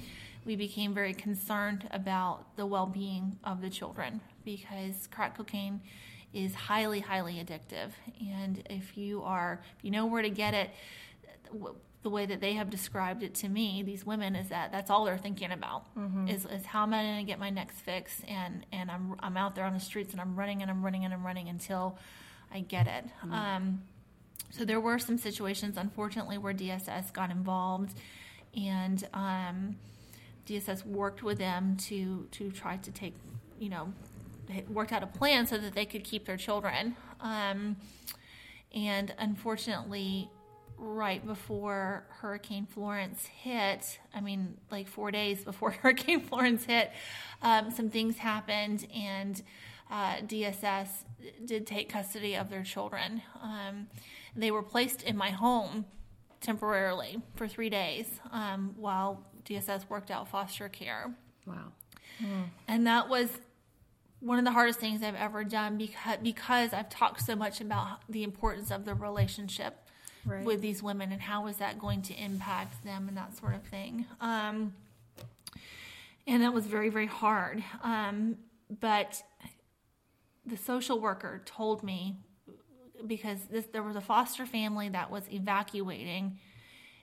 we 0.46 0.56
became 0.56 0.94
very 0.94 1.14
concerned 1.14 1.88
about 1.92 2.56
the 2.56 2.66
well 2.66 2.86
being 2.86 3.38
of 3.44 3.62
the 3.62 3.70
children 3.70 4.22
because 4.46 5.08
crack 5.12 5.36
cocaine 5.38 5.82
is 6.34 6.54
highly, 6.56 7.00
highly 7.00 7.36
addictive. 7.36 7.92
And 8.22 8.64
if 8.70 8.98
you 8.98 9.24
are, 9.24 9.62
if 9.78 9.84
you 9.84 9.92
know 9.92 10.06
where 10.06 10.22
to 10.22 10.30
get 10.30 10.54
it, 10.54 10.70
w- 11.52 11.76
the 12.02 12.10
way 12.10 12.26
that 12.26 12.40
they 12.40 12.54
have 12.54 12.70
described 12.70 13.24
it 13.24 13.36
to 13.36 13.50
me, 13.50 13.84
these 13.84 14.06
women, 14.06 14.34
is 14.36 14.48
that 14.50 14.72
that's 14.72 14.90
all 14.90 15.04
they're 15.04 15.18
thinking 15.18 15.52
about 15.52 15.84
is, 16.30 16.46
is 16.46 16.66
how 16.66 16.84
am 16.84 16.94
I 16.94 17.04
going 17.04 17.18
to 17.18 17.24
get 17.26 17.40
my 17.40 17.50
next 17.50 17.82
fix? 17.82 18.22
And 18.26 18.66
and 18.72 18.90
I'm 18.90 19.16
I'm 19.20 19.36
out 19.36 19.54
there 19.56 19.66
on 19.66 19.74
the 19.74 19.82
streets 19.82 20.14
and 20.14 20.22
I'm 20.22 20.36
running 20.38 20.62
and 20.62 20.72
I'm 20.72 20.82
running 20.82 21.04
and 21.04 21.14
I'm 21.14 21.26
running 21.26 21.50
until 21.50 21.98
I 22.54 22.62
get 22.62 22.88
it. 22.88 23.06
Um, 23.34 23.82
so 24.52 24.66
there 24.66 24.80
were 24.80 25.00
some 25.00 25.18
situations, 25.18 25.78
unfortunately, 25.78 26.38
where 26.38 26.54
DSS 26.54 27.14
got 27.14 27.32
involved, 27.32 27.94
and 28.56 29.08
um, 29.14 29.76
DSS 30.48 30.86
worked 30.86 31.24
with 31.24 31.38
them 31.38 31.78
to 31.78 32.28
to 32.32 32.52
try 32.52 32.78
to 32.78 32.92
take, 32.92 33.14
you 33.60 33.70
know, 33.70 33.94
worked 34.70 34.92
out 34.92 35.04
a 35.04 35.08
plan 35.08 35.46
so 35.46 35.58
that 35.58 35.76
they 35.76 35.86
could 35.86 36.04
keep 36.04 36.26
their 36.26 36.38
children. 36.38 36.96
Um, 37.22 37.76
and 38.74 39.14
unfortunately, 39.18 40.30
right 40.78 41.26
before 41.26 42.06
Hurricane 42.10 42.66
Florence 42.66 43.26
hit, 43.26 44.00
I 44.14 44.22
mean, 44.22 44.58
like 44.72 44.88
four 44.88 45.12
days 45.12 45.44
before 45.44 45.72
Hurricane 45.82 46.22
Florence 46.22 46.66
hit, 46.66 46.92
um, 47.42 47.72
some 47.72 47.90
things 47.90 48.18
happened, 48.18 48.88
and 48.96 49.42
uh, 49.92 50.18
DSS 50.18 50.88
did 51.46 51.68
take 51.68 51.90
custody 51.90 52.36
of 52.36 52.50
their 52.50 52.64
children. 52.64 53.22
Um, 53.42 53.88
they 54.36 54.52
were 54.52 54.64
placed 54.64 55.04
in 55.04 55.18
my 55.18 55.30
home 55.32 55.86
temporarily 56.42 57.22
for 57.36 57.48
three 57.48 57.70
days 57.70 58.06
um, 58.32 58.74
while 58.78 59.26
DSS 59.46 59.90
worked 59.90 60.12
out 60.12 60.28
foster 60.30 60.70
care. 60.70 61.14
Wow. 61.46 61.74
And 62.68 62.86
that 62.88 63.08
was 63.10 63.30
one 64.20 64.40
of 64.40 64.46
the 64.46 64.52
hardest 64.52 64.80
things 64.80 65.02
I've 65.02 65.16
ever 65.16 65.44
done 65.46 65.78
because 65.78 66.18
because 66.22 66.74
I've 66.74 66.90
talked 66.90 67.22
so 67.22 67.36
much 67.36 67.62
about 67.62 68.00
the 68.10 68.24
importance 68.24 68.72
of 68.72 68.86
the 68.86 68.94
relationship 68.94 69.86
Right. 70.26 70.44
with 70.44 70.62
these 70.62 70.84
women 70.84 71.14
and 71.14 71.22
how 71.22 71.48
is 71.48 71.58
that 71.58 71.80
going 71.80 72.02
to 72.04 72.14
impact 72.14 72.84
them 72.84 73.08
and 73.08 73.16
that 73.16 73.38
sort 73.38 73.56
of 73.56 73.64
thing. 73.64 74.06
Um, 74.20 74.74
and 76.28 76.44
that 76.44 76.54
was 76.54 76.66
very 76.68 76.90
very 76.90 77.08
hard. 77.08 77.64
Um, 77.84 78.38
but 78.82 79.24
the 80.46 80.58
social 80.58 81.00
worker 81.00 81.42
told 81.46 81.84
me 81.84 82.18
because 83.06 83.40
this, 83.52 83.66
there 83.68 83.84
was 83.84 83.96
a 83.96 84.02
foster 84.02 84.46
family 84.46 84.90
that 84.90 85.10
was 85.12 85.24
evacuating 85.32 86.38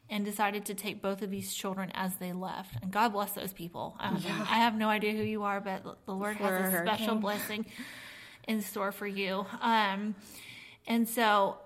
and 0.09 0.25
decided 0.25 0.65
to 0.67 0.75
take 0.75 1.03
both 1.03 1.21
of 1.23 1.31
these 1.31 1.53
children 1.53 1.91
as 1.95 2.17
they 2.17 2.33
left. 2.33 2.77
And 2.81 2.93
God 2.93 3.13
bless 3.13 3.33
those 3.33 3.53
people. 3.53 3.97
Um, 3.99 4.17
I 4.27 4.59
have 4.59 4.75
no 4.77 4.89
idea 4.89 5.13
who 5.13 5.23
you 5.23 5.43
are, 5.43 5.61
but 5.61 5.83
the 6.07 6.15
Lord 6.15 6.37
For 6.37 6.45
has 6.45 6.73
a 6.73 6.77
a 6.77 6.81
special 6.81 7.07
hurricane. 7.07 7.21
blessing 7.21 7.67
in 8.47 8.61
store 8.61 8.93
for 8.93 9.07
you. 9.07 9.47
Um, 9.61 10.15
and 10.87 11.09
so 11.09 11.59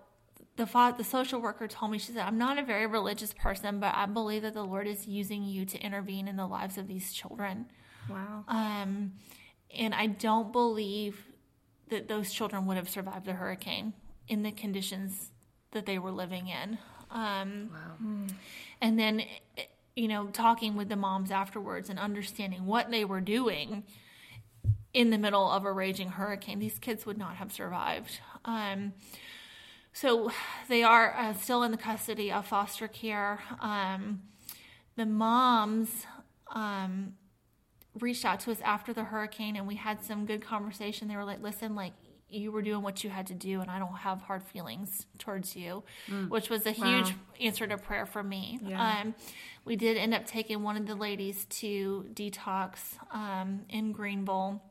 the 0.56 0.66
fa- 0.66 0.94
the 0.96 1.04
social 1.04 1.40
worker 1.40 1.68
told 1.68 1.92
me 1.92 1.98
she 1.98 2.12
said, 2.12 2.26
"I'm 2.26 2.38
not 2.38 2.58
a 2.58 2.62
very 2.62 2.86
religious 2.86 3.34
person, 3.34 3.78
but 3.78 3.94
I 3.94 4.06
believe 4.06 4.42
that 4.42 4.54
the 4.54 4.64
Lord 4.64 4.86
is 4.86 5.06
using 5.06 5.42
you 5.42 5.66
to 5.66 5.78
intervene 5.78 6.26
in 6.26 6.36
the 6.36 6.46
lives 6.46 6.78
of 6.78 6.88
these 6.88 7.12
children." 7.12 7.66
Wow. 8.08 8.44
Um, 8.48 9.12
and 9.76 9.94
I 9.94 10.06
don't 10.06 10.50
believe 10.52 11.26
that 11.90 12.08
those 12.08 12.32
children 12.32 12.66
would 12.66 12.76
have 12.78 12.88
survived 12.88 13.26
the 13.26 13.34
hurricane 13.34 13.92
in 14.30 14.44
the 14.44 14.52
conditions 14.52 15.32
that 15.72 15.84
they 15.86 15.98
were 15.98 16.12
living 16.12 16.46
in. 16.48 16.78
Um, 17.10 17.70
Wow. 17.72 18.26
and 18.80 18.98
then, 18.98 19.22
you 19.96 20.06
know, 20.06 20.28
talking 20.28 20.76
with 20.76 20.88
the 20.88 20.96
moms 20.96 21.32
afterwards 21.32 21.90
and 21.90 21.98
understanding 21.98 22.64
what 22.64 22.90
they 22.92 23.04
were 23.04 23.20
doing 23.20 23.82
in 24.94 25.10
the 25.10 25.18
middle 25.18 25.50
of 25.50 25.64
a 25.64 25.72
raging 25.72 26.10
hurricane, 26.10 26.60
these 26.60 26.78
kids 26.78 27.04
would 27.04 27.18
not 27.18 27.36
have 27.36 27.52
survived. 27.52 28.20
Um, 28.44 28.92
so 29.92 30.30
they 30.68 30.84
are 30.84 31.12
uh, 31.16 31.34
still 31.34 31.64
in 31.64 31.72
the 31.72 31.76
custody 31.76 32.30
of 32.30 32.46
foster 32.46 32.86
care. 32.86 33.40
Um, 33.60 34.22
the 34.94 35.06
moms 35.06 36.06
um, 36.52 37.14
reached 37.98 38.24
out 38.24 38.38
to 38.40 38.52
us 38.52 38.60
after 38.60 38.92
the 38.92 39.04
hurricane 39.04 39.56
and 39.56 39.66
we 39.66 39.74
had 39.74 40.04
some 40.04 40.24
good 40.24 40.42
conversation. 40.44 41.08
They 41.08 41.16
were 41.16 41.24
like, 41.24 41.42
listen, 41.42 41.74
like, 41.74 41.94
you 42.32 42.52
were 42.52 42.62
doing 42.62 42.82
what 42.82 43.02
you 43.04 43.10
had 43.10 43.26
to 43.28 43.34
do 43.34 43.60
and 43.60 43.70
I 43.70 43.78
don't 43.78 43.96
have 43.98 44.22
hard 44.22 44.42
feelings 44.42 45.06
towards 45.18 45.56
you, 45.56 45.82
which 46.28 46.48
was 46.50 46.66
a 46.66 46.72
huge 46.72 47.14
answer 47.40 47.66
to 47.66 47.76
prayer 47.78 48.06
for 48.06 48.22
me. 48.22 48.58
Yeah. 48.64 49.00
Um, 49.02 49.14
we 49.64 49.76
did 49.76 49.96
end 49.96 50.14
up 50.14 50.26
taking 50.26 50.62
one 50.62 50.76
of 50.76 50.86
the 50.86 50.94
ladies 50.94 51.44
to 51.60 52.06
detox 52.14 52.78
um, 53.12 53.62
in 53.68 53.92
Greenville. 53.92 54.62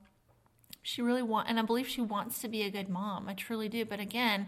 She 0.82 1.02
really 1.02 1.22
want, 1.22 1.50
and 1.50 1.60
I 1.60 1.62
believe 1.62 1.88
she 1.88 2.02
wants 2.02 2.40
to 2.42 2.48
be 2.48 2.64
a 2.64 2.70
good 2.72 2.90
mom. 2.90 3.28
I 3.30 3.34
truly 3.34 3.70
do. 3.70 3.86
But 3.86 4.00
again, 4.00 4.48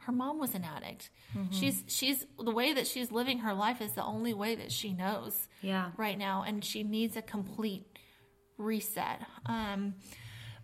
her 0.00 0.12
mom 0.12 0.38
was 0.38 0.54
an 0.54 0.64
addict. 0.64 1.10
She's 1.50 1.84
she's 1.86 2.26
the 2.42 2.50
way 2.50 2.72
that 2.72 2.86
she's 2.86 3.12
living 3.12 3.40
her 3.40 3.52
life 3.54 3.80
is 3.80 3.92
the 3.92 4.02
only 4.04 4.32
way 4.34 4.54
that 4.56 4.72
she 4.72 4.92
knows 4.92 5.46
Yeah. 5.62 5.90
right 5.96 6.18
now, 6.18 6.42
and 6.46 6.64
she 6.64 6.82
needs 6.82 7.16
a 7.16 7.22
complete 7.22 7.84
reset. 8.56 9.20
Um, 9.46 9.94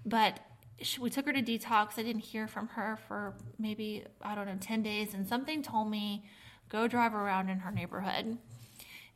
but 0.04 0.40
she, 0.80 1.00
we 1.00 1.10
took 1.10 1.26
her 1.26 1.32
to 1.32 1.42
detox. 1.42 1.98
I 1.98 2.02
didn't 2.02 2.22
hear 2.22 2.46
from 2.46 2.68
her 2.68 2.98
for 3.08 3.34
maybe 3.58 4.04
I 4.22 4.34
don't 4.34 4.46
know 4.46 4.56
ten 4.60 4.82
days, 4.82 5.14
and 5.14 5.26
something 5.26 5.62
told 5.62 5.90
me 5.90 6.24
go 6.68 6.88
drive 6.88 7.14
around 7.14 7.48
in 7.50 7.60
her 7.60 7.70
neighborhood, 7.70 8.38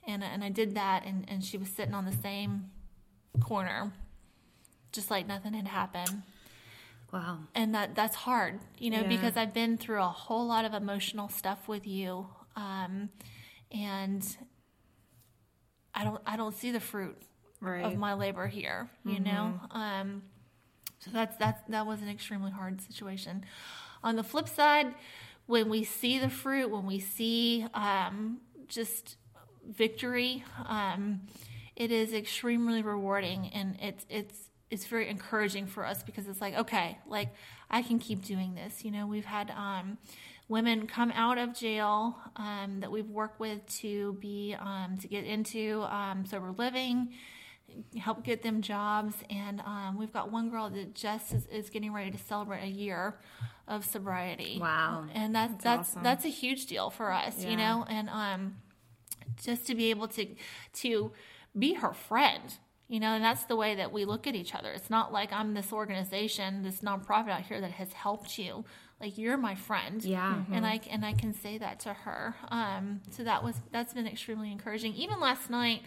and 0.06 0.22
and 0.24 0.44
I 0.44 0.48
did 0.50 0.74
that, 0.74 1.04
and 1.04 1.24
and 1.28 1.44
she 1.44 1.56
was 1.58 1.68
sitting 1.68 1.94
on 1.94 2.04
the 2.04 2.12
same 2.12 2.70
corner, 3.40 3.92
just 4.92 5.10
like 5.10 5.26
nothing 5.26 5.52
had 5.54 5.66
happened 5.68 6.22
Wow. 7.12 7.38
and 7.54 7.74
that 7.74 7.94
that's 7.94 8.14
hard 8.16 8.60
you 8.78 8.90
know 8.90 9.00
Yeah. 9.00 9.08
because 9.08 9.36
i've 9.38 9.54
been 9.54 9.78
through 9.78 10.02
a 10.02 10.08
whole 10.08 10.46
lot 10.46 10.66
of 10.66 10.74
emotional 10.74 11.28
stuff 11.30 11.66
with 11.66 11.86
you 11.86 12.26
um, 12.54 13.08
and 13.72 14.36
i 15.94 16.04
don't 16.04 16.20
i 16.26 16.36
don't 16.36 16.54
see 16.54 16.70
the 16.70 16.80
fruit 16.80 17.16
Right. 17.60 17.84
of 17.84 17.96
my 17.96 18.12
labor 18.14 18.46
here 18.46 18.88
you 19.06 19.18
know 19.20 19.58
um, 19.70 20.22
so 20.98 21.10
that's 21.12 21.36
that's 21.36 21.60
that 21.68 21.86
was 21.86 22.02
an 22.02 22.08
extremely 22.08 22.50
hard 22.50 22.80
situation. 22.80 23.44
On 24.02 24.16
the 24.16 24.22
flip 24.22 24.48
side 24.48 24.94
when 25.48 25.70
we 25.70 25.82
see 25.82 26.18
the 26.18 26.28
fruit 26.28 26.70
when 26.70 26.86
we 26.86 27.00
see 27.00 27.66
um, 27.74 28.38
just 28.68 29.16
victory 29.66 30.44
um, 30.66 31.20
it 31.74 31.90
is 31.90 32.12
extremely 32.12 32.82
rewarding 32.82 33.50
and 33.52 33.76
it's 33.80 34.06
it's 34.08 34.50
it's 34.70 34.84
very 34.86 35.08
encouraging 35.08 35.66
for 35.66 35.84
us 35.84 36.02
because 36.02 36.28
it's 36.28 36.40
like 36.42 36.54
okay 36.56 36.98
like 37.06 37.30
i 37.70 37.82
can 37.82 37.98
keep 37.98 38.24
doing 38.24 38.54
this. 38.54 38.84
You 38.84 38.90
know 38.90 39.06
we've 39.06 39.24
had 39.24 39.50
um, 39.50 39.98
women 40.48 40.86
come 40.86 41.10
out 41.12 41.38
of 41.38 41.54
jail 41.54 42.16
um, 42.36 42.80
that 42.80 42.92
we've 42.92 43.08
worked 43.08 43.40
with 43.40 43.64
to 43.80 44.14
be 44.20 44.54
um, 44.58 44.98
to 45.00 45.08
get 45.08 45.24
into 45.24 45.82
um, 45.84 46.26
sober 46.26 46.52
living 46.56 47.14
help 47.98 48.24
get 48.24 48.42
them 48.42 48.62
jobs. 48.62 49.14
And 49.30 49.60
um, 49.60 49.96
we've 49.98 50.12
got 50.12 50.30
one 50.32 50.50
girl 50.50 50.70
that 50.70 50.94
just 50.94 51.32
is, 51.32 51.46
is 51.46 51.70
getting 51.70 51.92
ready 51.92 52.10
to 52.10 52.18
celebrate 52.18 52.62
a 52.62 52.70
year 52.70 53.18
of 53.68 53.84
sobriety. 53.84 54.58
Wow. 54.60 55.06
and 55.14 55.34
that's 55.34 55.62
that's 55.62 55.90
awesome. 55.90 56.02
that's 56.02 56.24
a 56.24 56.30
huge 56.30 56.66
deal 56.66 56.90
for 56.90 57.12
us 57.12 57.44
you 57.44 57.56
know? 57.56 57.84
And 57.88 58.08
um 58.08 58.56
just 59.44 59.66
to 59.66 59.74
be 59.74 59.90
able 59.90 60.08
to 60.08 60.26
to 60.74 61.12
be 61.56 61.74
her 61.74 61.92
friend 61.92 62.54
you 62.88 62.98
know? 62.98 63.08
And 63.08 63.22
that's 63.22 63.44
the 63.44 63.56
way 63.56 63.74
that 63.74 63.92
we 63.92 64.06
look 64.06 64.26
at 64.26 64.34
each 64.34 64.54
other. 64.54 64.72
It's 64.72 64.88
not 64.88 65.12
like 65.12 65.32
i'm 65.32 65.52
this 65.54 65.72
organization 65.72 66.62
this 66.62 66.80
nonprofit 66.80 67.28
out 67.28 67.42
here 67.42 67.60
that 67.60 67.72
has 67.72 67.92
helped 67.92 68.38
you. 68.38 68.64
Like 69.00 69.18
you're 69.18 69.36
my 69.36 69.54
friend. 69.54 70.02
Yeah. 70.02 70.42
and 70.50 70.66
i 70.66 70.80
and 70.90 71.04
i 71.04 71.12
can 71.12 71.34
say 71.34 71.58
that 71.58 71.80
to 71.80 71.92
her. 71.92 72.34
Um 72.48 73.02
so 73.10 73.22
that 73.24 73.44
was 73.44 73.56
that's 73.70 73.92
been 73.92 74.06
extremely 74.06 74.50
encouraging. 74.50 74.94
Even 74.94 75.20
last 75.20 75.50
night 75.50 75.82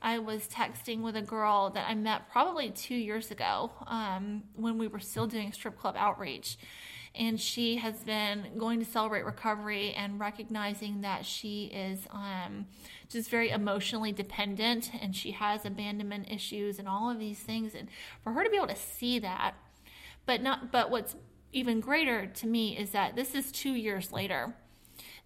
I 0.00 0.18
was 0.18 0.48
texting 0.48 1.00
with 1.00 1.16
a 1.16 1.22
girl 1.22 1.70
that 1.70 1.88
I 1.88 1.94
met 1.94 2.30
probably 2.30 2.70
two 2.70 2.94
years 2.94 3.30
ago 3.30 3.72
um, 3.86 4.44
when 4.54 4.78
we 4.78 4.88
were 4.88 5.00
still 5.00 5.26
doing 5.26 5.52
strip 5.52 5.78
club 5.78 5.96
outreach. 5.98 6.56
And 7.14 7.40
she 7.40 7.76
has 7.76 8.04
been 8.04 8.46
going 8.58 8.78
to 8.78 8.84
celebrate 8.84 9.24
recovery 9.24 9.92
and 9.94 10.20
recognizing 10.20 11.00
that 11.00 11.26
she 11.26 11.64
is 11.64 12.06
um, 12.10 12.66
just 13.08 13.28
very 13.28 13.50
emotionally 13.50 14.12
dependent 14.12 14.90
and 15.00 15.16
she 15.16 15.32
has 15.32 15.64
abandonment 15.64 16.30
issues 16.30 16.78
and 16.78 16.86
all 16.86 17.10
of 17.10 17.18
these 17.18 17.40
things. 17.40 17.74
And 17.74 17.88
for 18.22 18.32
her 18.32 18.44
to 18.44 18.50
be 18.50 18.56
able 18.56 18.68
to 18.68 18.76
see 18.76 19.18
that, 19.18 19.54
but 20.26 20.42
not, 20.42 20.70
but 20.70 20.90
what's 20.90 21.16
even 21.52 21.80
greater 21.80 22.26
to 22.26 22.46
me 22.46 22.76
is 22.76 22.90
that 22.90 23.16
this 23.16 23.34
is 23.34 23.50
two 23.50 23.72
years 23.72 24.12
later 24.12 24.54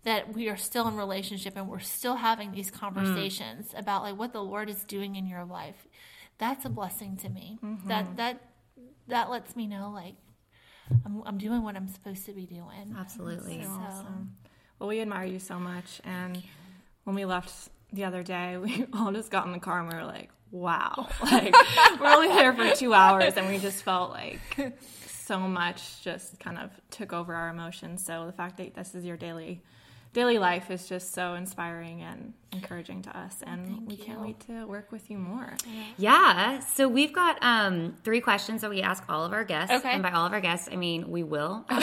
that 0.05 0.33
we 0.35 0.49
are 0.49 0.57
still 0.57 0.89
in 0.89 0.97
relationship 0.97 1.55
and 1.57 1.69
we're 1.69 1.79
still 1.79 2.17
having 2.17 2.53
these 2.53 2.71
mm. 2.71 2.79
conversations 2.79 3.75
about 3.77 4.03
like 4.03 4.19
what 4.19 4.33
the 4.33 4.43
Lord 4.43 4.69
is 4.69 4.85
doing 4.85 5.17
in 5.17 5.27
your 5.27 5.45
life. 5.45 5.87
That's 6.39 6.65
a 6.65 6.69
blessing 6.69 7.17
to 7.19 7.29
me. 7.29 7.59
Mm-hmm. 7.63 7.89
That 7.89 8.17
that 8.17 8.41
that 9.09 9.31
lets 9.31 9.55
me 9.55 9.67
know 9.67 9.91
like 9.95 10.15
I'm, 11.07 11.23
I'm 11.25 11.39
doing 11.39 11.63
what 11.63 11.77
I'm 11.77 11.89
supposed 11.89 12.27
to 12.27 12.33
be 12.33 12.47
doing. 12.47 12.95
Absolutely. 12.99 13.63
So, 13.63 13.71
Awesome. 13.71 14.37
Well, 14.79 14.89
we 14.89 15.01
admire 15.01 15.27
you 15.27 15.39
so 15.39 15.59
much. 15.59 16.01
And 16.05 16.43
when 17.05 17.15
we 17.15 17.25
left 17.25 17.71
the 17.93 18.05
other 18.05 18.23
day, 18.23 18.57
we 18.61 18.87
all 18.93 19.13
just 19.13 19.31
got 19.31 19.47
in 19.47 19.53
the 19.53 19.59
car 19.59 19.81
and 19.81 19.89
we 19.89 19.95
were 19.95 20.05
like, 20.05 20.31
wow. 20.51 21.09
Like, 21.23 21.55
we're 22.01 22.13
only 22.13 22.29
there 22.29 22.53
for 22.53 22.75
two 22.75 22.95
hours 22.95 23.35
and 23.37 23.49
we 23.49 23.59
just 23.59 23.83
felt 23.83 24.11
like 24.11 24.41
so 25.07 25.39
much 25.39 26.03
just 26.03 26.39
kind 26.41 26.59
of 26.59 26.71
took 26.91 27.13
over 27.13 27.35
our 27.35 27.49
emotions. 27.49 28.05
So 28.05 28.27
the 28.27 28.33
fact 28.33 28.57
that 28.59 28.75
this 28.75 28.95
is 28.95 29.05
your 29.05 29.17
daily 29.17 29.63
daily 30.13 30.39
life 30.39 30.71
is 30.71 30.87
just 30.89 31.15
so 31.15 31.35
inspiring 31.35 32.03
and 32.03 32.35
encouraging 32.53 33.01
to 33.01 33.19
us 33.19 33.37
and 33.47 33.87
we 33.87 33.97
can't 33.97 34.21
wait 34.21 34.39
to 34.41 34.67
work 34.67 34.93
with 34.93 35.11
you 35.11 35.17
more. 35.17 35.57
Yeah. 35.97 36.61
So 36.61 36.87
we've 36.87 37.13
got 37.13 37.39
um, 37.41 37.97
three 38.05 38.21
questions 38.21 38.61
that 38.61 38.69
we 38.69 38.83
ask 38.83 39.03
all 39.09 39.25
of 39.25 39.33
our 39.33 39.45
guests. 39.45 39.75
Okay. 39.75 39.91
And 39.91 40.03
by 40.03 40.11
all 40.11 40.27
of 40.27 40.33
our 40.33 40.41
guests, 40.41 40.69
I 40.71 40.77
mean 40.77 41.11
we 41.11 41.23
will. 41.23 41.65
You're 41.71 41.81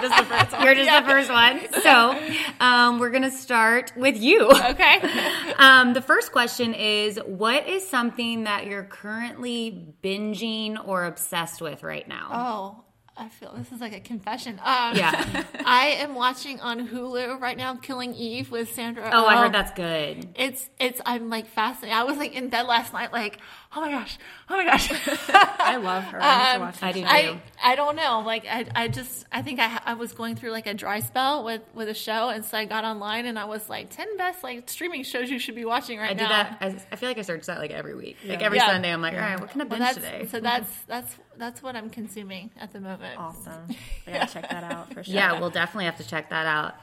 just 0.00 0.16
the 0.16 0.24
first 0.24 0.52
one. 0.52 0.62
You're 0.62 0.74
just 0.74 1.04
the 1.04 1.10
first 1.10 1.30
one. 1.30 1.60
So 1.82 2.18
um, 2.58 2.98
we're 2.98 3.10
going 3.10 3.22
to 3.24 3.30
start 3.30 3.92
with 3.96 4.20
you. 4.20 4.50
okay. 4.50 5.00
Um, 5.56 5.92
the 5.94 6.02
first 6.02 6.32
question 6.32 6.74
is 6.74 7.16
What 7.18 7.68
is 7.68 7.86
something 7.86 8.44
that 8.44 8.66
you're 8.66 8.82
currently 8.82 9.94
binging 10.02 10.76
or 10.84 11.04
obsessed 11.04 11.60
with 11.62 11.82
right 11.82 12.06
now? 12.08 12.28
Oh, 12.32 12.83
I 13.16 13.28
feel 13.28 13.54
this 13.56 13.70
is 13.70 13.80
like 13.80 13.92
a 13.92 14.00
confession. 14.00 14.58
Um, 14.64 14.96
Yeah. 14.96 15.44
I 15.64 15.98
am 16.00 16.14
watching 16.16 16.58
on 16.60 16.88
Hulu 16.88 17.40
right 17.40 17.56
now, 17.56 17.76
Killing 17.76 18.12
Eve 18.14 18.50
with 18.50 18.72
Sandra. 18.74 19.08
Oh, 19.12 19.26
I 19.26 19.34
Oh. 19.36 19.38
heard 19.42 19.52
that's 19.52 19.70
good. 19.72 20.28
It's 20.34 20.68
it's 20.80 21.00
I'm 21.06 21.30
like 21.30 21.46
fascinated. 21.46 21.96
I 21.96 22.02
was 22.02 22.16
like 22.18 22.32
in 22.34 22.48
bed 22.48 22.62
last 22.66 22.92
night, 22.92 23.12
like 23.12 23.38
oh 23.76 23.80
my 23.80 23.90
gosh, 23.90 24.18
oh 24.50 24.56
my 24.56 24.64
gosh. 24.64 24.90
I 25.28 25.76
love 25.76 26.02
her. 26.04 26.20
I 26.20 26.58
watch 26.58 26.82
I 26.82 26.92
do 26.92 27.00
too. 27.02 27.06
I 27.08 27.40
I 27.62 27.76
don't 27.76 27.94
know. 27.94 28.22
Like 28.26 28.46
I 28.50 28.66
I 28.74 28.88
just 28.88 29.26
I 29.30 29.42
think 29.42 29.60
I 29.60 29.80
I 29.84 29.94
was 29.94 30.12
going 30.12 30.34
through 30.34 30.50
like 30.50 30.66
a 30.66 30.74
dry 30.74 30.98
spell 30.98 31.44
with 31.44 31.62
with 31.72 31.88
a 31.88 31.94
show, 31.94 32.30
and 32.30 32.44
so 32.44 32.58
I 32.58 32.64
got 32.64 32.82
online 32.84 33.26
and 33.26 33.38
I 33.38 33.44
was 33.44 33.68
like 33.68 33.90
ten 33.90 34.16
best 34.16 34.42
like 34.42 34.68
streaming 34.68 35.04
shows 35.04 35.30
you 35.30 35.38
should 35.38 35.54
be 35.54 35.64
watching 35.64 36.00
right 36.00 36.10
I 36.10 36.14
do 36.14 36.26
that. 36.26 36.58
I, 36.60 36.66
I 36.90 36.96
feel 36.96 37.08
like 37.08 37.18
I 37.18 37.22
search 37.22 37.46
that 37.46 37.58
like 37.58 37.70
every 37.70 37.94
week. 37.94 38.16
Like 38.26 38.42
every 38.42 38.58
Yeah. 38.58 38.66
Sunday, 38.66 38.92
I'm 38.92 39.02
like, 39.02 39.14
all 39.14 39.20
right, 39.20 39.38
what 39.40 39.50
can 39.50 39.60
I 39.60 39.64
binge 39.64 39.78
that's 39.80 39.94
today? 39.94 40.26
so 40.30 40.40
that's 40.40 40.70
that's 40.88 41.14
that's 41.38 41.62
what 41.62 41.76
I'm 41.76 41.90
consuming 41.90 42.50
at 42.58 42.72
the 42.72 42.80
moment. 42.80 43.18
Awesome. 43.18 43.66
I 44.06 44.12
gotta 44.12 44.32
check 44.32 44.48
that 44.50 44.64
out 44.64 44.92
for 44.92 45.02
sure. 45.04 45.14
Yeah, 45.14 45.40
we'll 45.40 45.50
definitely 45.50 45.86
have 45.86 45.98
to 45.98 46.06
check 46.06 46.30
that 46.30 46.46
out. 46.46 46.74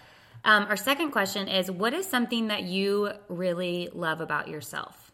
Um, 0.43 0.63
our 0.65 0.77
second 0.77 1.11
question 1.11 1.47
is 1.47 1.69
What 1.69 1.93
is 1.93 2.07
something 2.07 2.47
that 2.47 2.63
you 2.63 3.11
really 3.29 3.89
love 3.93 4.21
about 4.21 4.47
yourself? 4.47 5.11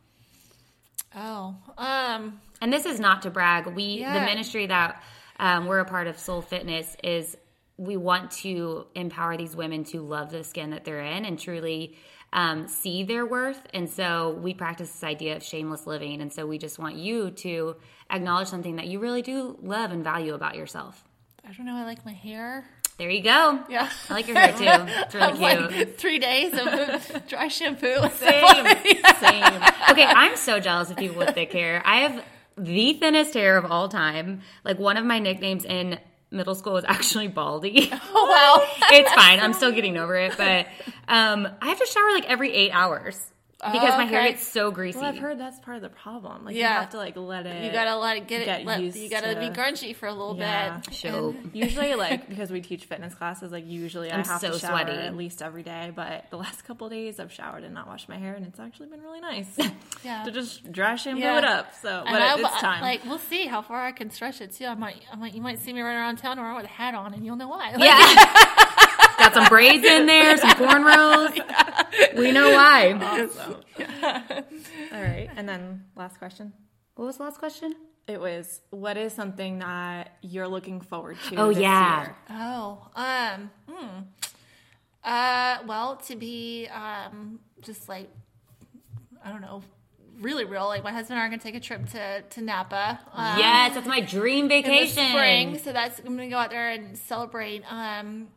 Oh, 1.15 1.55
um, 1.77 2.39
And 2.61 2.71
this 2.71 2.85
is 2.85 2.99
not 2.99 3.23
to 3.23 3.29
brag. 3.29 3.67
We, 3.67 4.03
the 4.03 4.21
ministry 4.21 4.67
that 4.67 5.01
um, 5.39 5.65
we're 5.65 5.79
a 5.79 5.85
part 5.85 6.07
of, 6.07 6.19
Soul 6.19 6.41
Fitness, 6.41 6.95
is 7.03 7.37
we 7.77 7.95
want 7.95 8.31
to 8.31 8.87
empower 8.95 9.37
these 9.37 9.55
women 9.55 9.83
to 9.85 10.01
love 10.01 10.31
the 10.31 10.43
skin 10.43 10.71
that 10.71 10.83
they're 10.83 11.01
in 11.01 11.25
and 11.25 11.39
truly 11.39 11.95
um, 12.33 12.67
see 12.67 13.03
their 13.03 13.25
worth. 13.25 13.61
And 13.73 13.89
so 13.89 14.31
we 14.41 14.53
practice 14.53 14.91
this 14.91 15.03
idea 15.03 15.35
of 15.35 15.43
shameless 15.43 15.87
living. 15.87 16.21
And 16.21 16.33
so 16.33 16.45
we 16.45 16.57
just 16.57 16.79
want 16.79 16.95
you 16.95 17.31
to 17.31 17.75
acknowledge 18.09 18.47
something 18.47 18.77
that 18.77 18.87
you 18.87 18.99
really 18.99 19.21
do 19.21 19.57
love 19.61 19.91
and 19.91 20.03
value 20.03 20.33
about 20.33 20.55
yourself. 20.55 21.03
I 21.47 21.53
don't 21.53 21.65
know. 21.65 21.75
I 21.75 21.83
like 21.83 22.05
my 22.05 22.13
hair. 22.13 22.65
There 22.97 23.09
you 23.11 23.21
go. 23.21 23.59
Yeah. 23.69 23.89
I 24.09 24.13
like 24.13 24.27
your 24.27 24.37
hair 24.37 24.53
too. 24.53 24.91
It's 25.03 25.13
really 25.13 25.27
I'm 25.27 25.67
cute. 25.67 25.77
like 25.77 25.97
three 25.97 26.17
days 26.17 26.53
of 26.53 27.27
dry 27.27 27.47
shampoo. 27.47 27.95
Same. 28.17 28.65
Same. 29.19 29.63
Okay, 29.91 30.03
I'm 30.05 30.35
so 30.35 30.59
jealous 30.59 30.89
of 30.89 30.97
people 30.97 31.17
with 31.17 31.35
thick 31.35 31.53
hair. 31.53 31.83
I 31.85 31.97
have 31.97 32.23
the 32.57 32.93
thinnest 32.93 33.35
hair 33.35 33.55
of 33.55 33.71
all 33.71 33.87
time. 33.87 34.41
Like 34.65 34.79
one 34.79 34.97
of 34.97 35.05
my 35.05 35.19
nicknames 35.19 35.63
in 35.63 35.99
middle 36.31 36.55
school 36.55 36.73
was 36.73 36.85
actually 36.87 37.27
Baldy. 37.27 37.91
Oh 38.13 38.57
wow. 38.59 38.87
it's 38.91 39.11
fine. 39.13 39.39
I'm 39.39 39.53
still 39.53 39.71
getting 39.71 39.97
over 39.97 40.15
it, 40.15 40.33
but 40.37 40.67
um, 41.07 41.47
I 41.61 41.69
have 41.69 41.79
to 41.79 41.85
shower 41.85 42.11
like 42.13 42.25
every 42.29 42.53
eight 42.53 42.71
hours. 42.71 43.19
Because 43.63 43.97
my 43.97 44.05
hair 44.05 44.19
okay. 44.21 44.31
gets 44.33 44.47
so 44.47 44.69
greasy. 44.69 44.99
Well, 44.99 45.07
I've 45.07 45.17
heard 45.17 45.39
that's 45.39 45.59
part 45.59 45.77
of 45.77 45.83
the 45.83 45.89
problem. 45.89 46.45
Like 46.45 46.55
you 46.55 46.63
have 46.63 46.91
to 46.91 46.97
like 46.97 47.15
let 47.17 47.47
it. 47.47 47.65
You 47.65 47.71
gotta 47.71 47.95
let 47.97 48.17
it 48.17 48.27
get, 48.27 48.45
get 48.45 48.61
it. 48.61 48.65
Let, 48.67 48.81
used 48.81 48.95
you 48.97 49.09
gotta 49.09 49.35
be 49.39 49.47
to- 49.49 49.51
grungy 49.53 49.95
for 49.95 50.05
a 50.07 50.13
little 50.13 50.37
Yeah. 50.37 50.77
bit. 50.85 50.93
Show. 50.93 51.35
Usually, 51.53 51.95
like 51.95 52.29
because 52.29 52.51
we 52.51 52.61
teach 52.61 52.85
fitness 52.85 53.15
classes, 53.15 53.51
like 53.51 53.65
usually 53.67 54.11
I 54.11 54.17
I'm 54.19 54.25
have 54.25 54.41
so 54.41 54.51
to 54.51 54.59
shower 54.59 54.81
sweaty. 54.81 54.91
at 54.91 55.17
least 55.17 55.41
every 55.41 55.63
day. 55.63 55.91
But 55.95 56.25
the 56.29 56.37
last 56.37 56.65
couple 56.65 56.85
of 56.87 56.93
days, 56.93 57.19
I've 57.19 57.31
showered 57.31 57.63
and 57.63 57.73
not 57.73 57.87
washed 57.87 58.09
my 58.09 58.17
hair, 58.17 58.35
and 58.35 58.45
it's 58.45 58.59
actually 58.59 58.89
been 58.89 59.01
really 59.01 59.21
nice 59.21 59.47
Yeah. 60.03 60.23
to 60.25 60.31
just 60.31 60.71
dry 60.71 60.95
shampoo 60.95 61.21
Yeah. 61.21 61.39
it 61.39 61.43
up. 61.43 61.73
So, 61.81 62.03
but 62.05 62.21
I- 62.21 62.35
it, 62.35 62.39
it's 62.41 62.61
time. 62.61 62.81
Like 62.81 63.05
we'll 63.05 63.17
see 63.17 63.47
how 63.47 63.63
far 63.63 63.83
I 63.85 63.91
can 63.91 64.11
stretch 64.11 64.39
it 64.39 64.53
too. 64.53 64.65
I 64.65 64.75
might, 64.75 65.01
I 65.11 65.15
might, 65.15 65.33
you 65.33 65.41
might 65.41 65.59
see 65.59 65.73
me 65.73 65.81
running 65.81 65.97
around 65.97 66.17
town 66.17 66.37
or 66.37 66.55
with 66.55 66.65
a 66.65 66.67
hat 66.67 66.93
on, 66.93 67.13
and 67.15 67.25
you'll 67.25 67.35
know 67.37 67.47
why. 67.47 67.71
Like, 67.71 67.83
Yeah. 67.83 68.83
Got 69.17 69.33
some 69.33 69.47
braids 69.47 69.85
in 69.85 70.05
there, 70.05 70.37
some 70.37 70.51
cornrows. 70.51 71.37
We 72.15 72.31
know 72.31 72.51
why. 72.51 72.93
All 74.91 75.01
right, 75.01 75.29
and 75.35 75.47
then 75.47 75.85
last 75.95 76.17
question. 76.17 76.53
What 76.95 77.05
was 77.05 77.17
the 77.17 77.23
last 77.23 77.39
question? 77.39 77.75
It 78.07 78.19
was, 78.19 78.61
what 78.69 78.97
is 78.97 79.13
something 79.13 79.59
that 79.59 80.17
you're 80.21 80.47
looking 80.47 80.81
forward 80.81 81.17
to? 81.29 81.35
Oh, 81.35 81.49
this 81.49 81.59
yeah. 81.59 82.01
year? 82.01 82.15
Oh, 82.29 82.87
um, 82.95 83.51
hmm. 83.67 83.99
Uh, 85.03 85.57
well, 85.65 85.97
to 86.07 86.15
be 86.15 86.67
um, 86.67 87.39
just 87.61 87.89
like, 87.89 88.09
I 89.23 89.31
don't 89.31 89.41
know, 89.41 89.63
really 90.19 90.45
real. 90.45 90.65
Like 90.67 90.83
my 90.83 90.91
husband 90.91 91.17
and 91.17 91.21
I 91.21 91.25
are 91.25 91.29
gonna 91.29 91.41
take 91.41 91.55
a 91.55 91.59
trip 91.59 91.89
to 91.91 92.21
to 92.21 92.41
Napa. 92.41 92.99
Um, 93.13 93.39
yes, 93.39 93.75
that's 93.75 93.87
my 93.87 94.01
dream 94.01 94.45
in 94.45 94.49
the 94.49 94.61
vacation. 94.61 95.09
spring. 95.09 95.57
So 95.59 95.71
that's 95.71 95.99
I'm 95.99 96.15
gonna 96.15 96.29
go 96.29 96.37
out 96.37 96.49
there 96.49 96.69
and 96.69 96.97
celebrate 96.97 97.63
um 97.71 98.27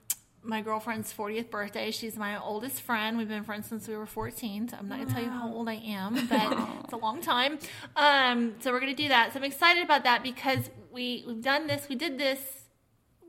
my 0.42 0.62
girlfriend's 0.62 1.12
40th 1.12 1.50
birthday. 1.50 1.90
She's 1.90 2.16
my 2.16 2.40
oldest 2.42 2.80
friend. 2.80 3.18
We've 3.18 3.28
been 3.28 3.44
friends 3.44 3.68
since 3.68 3.86
we 3.86 3.96
were 3.96 4.06
14. 4.06 4.68
So 4.68 4.76
I'm 4.78 4.88
not 4.88 4.98
gonna 4.98 5.10
tell 5.10 5.22
you 5.22 5.28
how 5.28 5.52
old 5.52 5.68
I 5.68 5.74
am, 5.74 6.14
but 6.28 6.58
it's 6.84 6.92
a 6.92 6.96
long 6.96 7.20
time. 7.20 7.58
Um, 7.96 8.54
so 8.60 8.72
we're 8.72 8.80
gonna 8.80 8.94
do 8.94 9.08
that. 9.08 9.32
So 9.32 9.38
I'm 9.38 9.44
excited 9.44 9.84
about 9.84 10.04
that 10.04 10.22
because 10.22 10.70
we 10.90 11.24
we've 11.26 11.42
done 11.42 11.66
this. 11.66 11.88
We 11.88 11.94
did 11.96 12.18
this. 12.18 12.40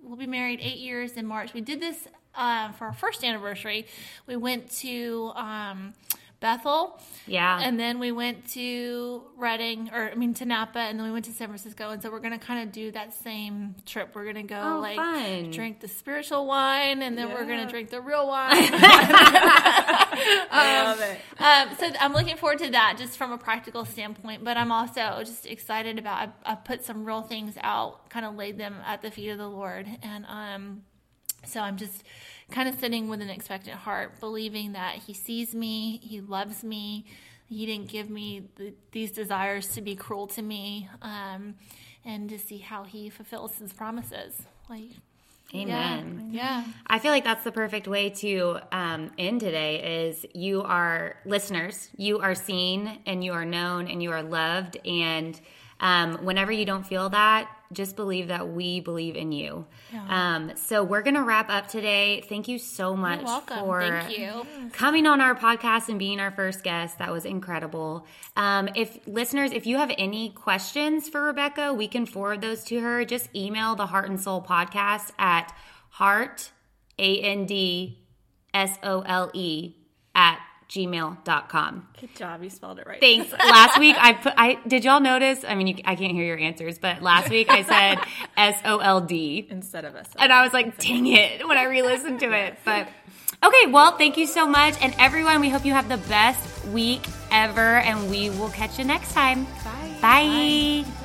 We'll 0.01 0.18
be 0.18 0.28
married 0.28 0.59
eight 0.62 0.78
years 0.78 1.14
in 1.14 1.26
March. 1.26 1.53
We 1.53 1.62
did 1.62 1.80
this 1.80 2.07
uh, 2.34 2.72
for 2.72 2.86
our 2.86 2.93
first 2.93 3.24
anniversary. 3.24 3.88
We 4.26 4.36
went 4.36 4.72
to 4.80 5.32
um, 5.36 5.93
Bethel. 6.42 7.00
Yeah. 7.28 7.60
And 7.62 7.80
then 7.80 8.00
we 8.00 8.12
went 8.12 8.50
to 8.54 9.22
Redding, 9.38 9.92
or 9.94 10.10
I 10.12 10.16
mean 10.16 10.34
to 10.34 10.46
Napa, 10.46 10.80
and 10.80 11.00
then 11.00 11.06
we 11.06 11.12
went 11.14 11.26
to 11.26 11.32
San 11.32 11.48
Francisco. 11.48 11.92
And 11.92 12.02
so 12.02 12.12
we're 12.12 12.20
gonna 12.20 12.39
kind 12.39 12.64
of 12.68 12.74
do 12.74 12.92
that 12.92 13.14
same 13.14 13.76
trip. 13.86 14.16
We're 14.16 14.26
gonna 14.26 14.44
go 14.44 14.60
Oh, 14.60 14.80
like 14.80 14.96
fun. 14.98 15.52
drink 15.52 15.80
the 15.80 15.88
spiritual 15.88 16.46
wine, 16.48 17.02
and 17.04 17.16
then 17.18 17.30
we're 17.30 17.46
gonna 17.46 17.70
drink 17.70 17.92
the 17.92 18.02
real 18.02 18.28
wine. 18.28 18.50
I 19.74 20.84
love 20.84 21.00
it. 21.02 21.20
um, 21.42 21.78
so 21.78 21.98
I'm 22.00 22.14
looking 22.14 22.38
forward 22.38 22.60
to 22.60 22.72
that, 22.72 22.96
just 22.98 23.18
from 23.18 23.32
a 23.32 23.38
practical 23.38 23.86
standpoint. 23.86 24.44
But 24.44 24.58
I'm 24.58 24.72
also 24.72 25.24
just 25.24 25.46
excited 25.46 26.00
about. 26.00 26.30
I, 26.46 26.52
I 26.54 26.56
put 26.56 26.84
some 26.84 27.06
real 27.06 27.22
things 27.22 27.56
out, 27.62 28.10
kind 28.10 28.26
of 28.26 28.36
laid 28.36 28.58
them 28.58 28.76
at 28.86 29.02
the 29.02 29.12
feet 29.12 29.30
of 29.30 29.38
the 29.38 29.48
Lord, 29.48 29.88
and 30.02 30.26
um, 30.28 30.82
so 31.46 31.60
I'm 31.62 31.78
just 31.78 32.04
kind 32.52 32.70
of 32.70 32.80
sitting 32.80 33.10
with 33.10 33.22
an 33.22 33.30
expectant 33.30 33.78
heart, 33.78 34.20
believing 34.20 34.74
that 34.74 34.95
He 34.95 35.14
sees 35.14 35.56
me, 35.56 35.99
He 36.04 36.22
loves 36.22 36.64
me. 36.64 37.06
He 37.49 37.66
didn't 37.66 37.89
give 37.89 38.10
me 38.10 38.47
the, 38.56 38.74
these 38.91 39.12
desires 39.12 39.68
to 39.74 39.82
be 39.82 39.95
cruel 39.95 40.28
to 40.28 40.41
me, 40.41 40.88
um, 41.02 41.56
and 42.06 42.30
to 42.30 42.39
see 42.39 42.60
how 42.60 42.84
He 42.84 43.10
fulfills 43.10 43.58
His 43.58 43.74
promises. 43.74 44.41
Like, 44.70 44.91
Amen. 45.54 46.30
yeah, 46.32 46.64
I 46.88 46.99
feel 46.99 47.12
like 47.12 47.26
that's 47.26 47.43
the 47.43 47.52
perfect 47.52 47.88
way 47.88 48.10
to 48.10 48.60
um, 48.72 49.12
end 49.18 49.41
today 49.41 50.06
is 50.08 50.26
you 50.34 50.62
are 50.62 51.18
listeners, 51.26 51.89
you 51.97 52.20
are 52.20 52.36
seen 52.36 52.99
and 53.06 53.24
you 53.24 53.34
are 53.34 53.43
known 53.43 53.88
and 53.89 54.02
you 54.02 54.12
are 54.12 54.24
loved. 54.24 54.78
And 54.86 55.39
um, 55.82 56.24
whenever 56.24 56.54
you 56.54 56.64
don't 56.64 56.88
feel 56.88 57.10
that, 57.10 57.49
just 57.74 57.95
believe 57.95 58.28
that 58.30 58.49
we 58.49 58.80
believe 58.80 59.15
in 59.15 59.32
you. 59.32 59.65
Um, 60.07 60.51
so 60.55 60.84
we're 60.84 61.01
going 61.01 61.15
to 61.15 61.24
wrap 61.24 61.49
up 61.49 61.67
today. 61.67 62.24
Thank 62.28 62.47
you 62.47 62.59
so 62.59 62.95
much 62.95 63.22
for 63.47 63.82
Thank 63.82 64.17
you. 64.17 64.45
coming 64.74 65.07
on 65.07 65.22
our 65.22 65.36
podcast 65.36 65.89
and 65.89 65.97
being 65.99 66.19
our 66.19 66.32
first 66.32 66.63
guest. 66.63 66.99
That 66.99 67.11
was 67.11 67.26
incredible. 67.26 68.05
Um, 68.36 68.69
if 68.76 68.99
listeners, 69.07 69.51
if 69.51 69.65
you 69.65 69.78
have 69.78 69.91
any 69.97 70.30
questions 70.30 71.09
for 71.09 71.22
Rebecca, 71.22 71.74
we 71.74 71.88
can 71.88 72.05
forward 72.05 72.41
those 72.41 72.63
to 72.65 72.80
her. 72.80 73.05
Just 73.05 73.34
email 73.36 73.76
the 73.76 73.88
Heart 73.88 74.09
and 74.09 74.19
Sole 74.19 74.41
podcast 74.41 75.11
at 75.17 75.53
heart, 75.89 76.51
A 76.99 77.19
N 77.22 77.45
D 77.45 77.99
S 78.53 78.78
O 78.84 79.01
L 79.01 79.32
E, 79.34 79.76
at 80.15 80.39
gmail.com. 80.72 81.88
Good 81.99 82.15
job. 82.15 82.41
You 82.43 82.49
spelled 82.49 82.80
it 82.80 82.88
right. 82.88 82.99
Thanks. 82.99 83.32
last 83.39 83.78
week 83.78 83.95
I 83.99 84.13
put 84.13 84.34
I 84.38 84.57
did 84.65 84.84
y'all 84.86 85.01
notice? 85.01 85.43
I 85.47 85.55
mean, 85.55 85.67
you, 85.67 85.76
I 85.86 85.95
can't 85.95 86.13
hear 86.13 86.24
your 86.26 86.39
answers, 86.39 86.80
but 86.80 87.01
last 87.01 87.30
week 87.30 87.49
I 87.49 87.63
said 87.63 87.99
S 88.38 88.59
O 88.65 88.78
L 88.80 89.01
D, 89.01 89.45
Instead 89.49 89.86
of 89.86 89.95
us. 89.95 90.07
and 90.17 90.32
I 90.32 90.43
was 90.43 90.53
like, 90.53 90.78
"Dang 90.78 91.05
it!" 91.07 91.45
when 91.47 91.57
I 91.57 91.65
re-listened 91.65 92.19
to 92.22 92.32
it. 92.32 92.57
But 92.65 92.88
okay, 93.43 93.67
well, 93.72 93.97
thank 93.97 94.17
you 94.17 94.28
so 94.28 94.47
much, 94.47 94.76
and 94.82 94.95
everyone. 94.97 95.41
We 95.41 95.49
hope 95.49 95.65
you 95.65 95.74
have 95.74 95.89
the 95.89 95.97
best 95.97 96.65
week 96.67 97.05
ever, 97.32 97.78
and 97.80 98.09
we 98.09 98.30
will 98.30 98.49
catch 98.49 98.80
you 98.80 98.86
next 98.86 99.13
time. 99.13 99.45
Bye. 99.63 99.97
Bye. 100.01 101.01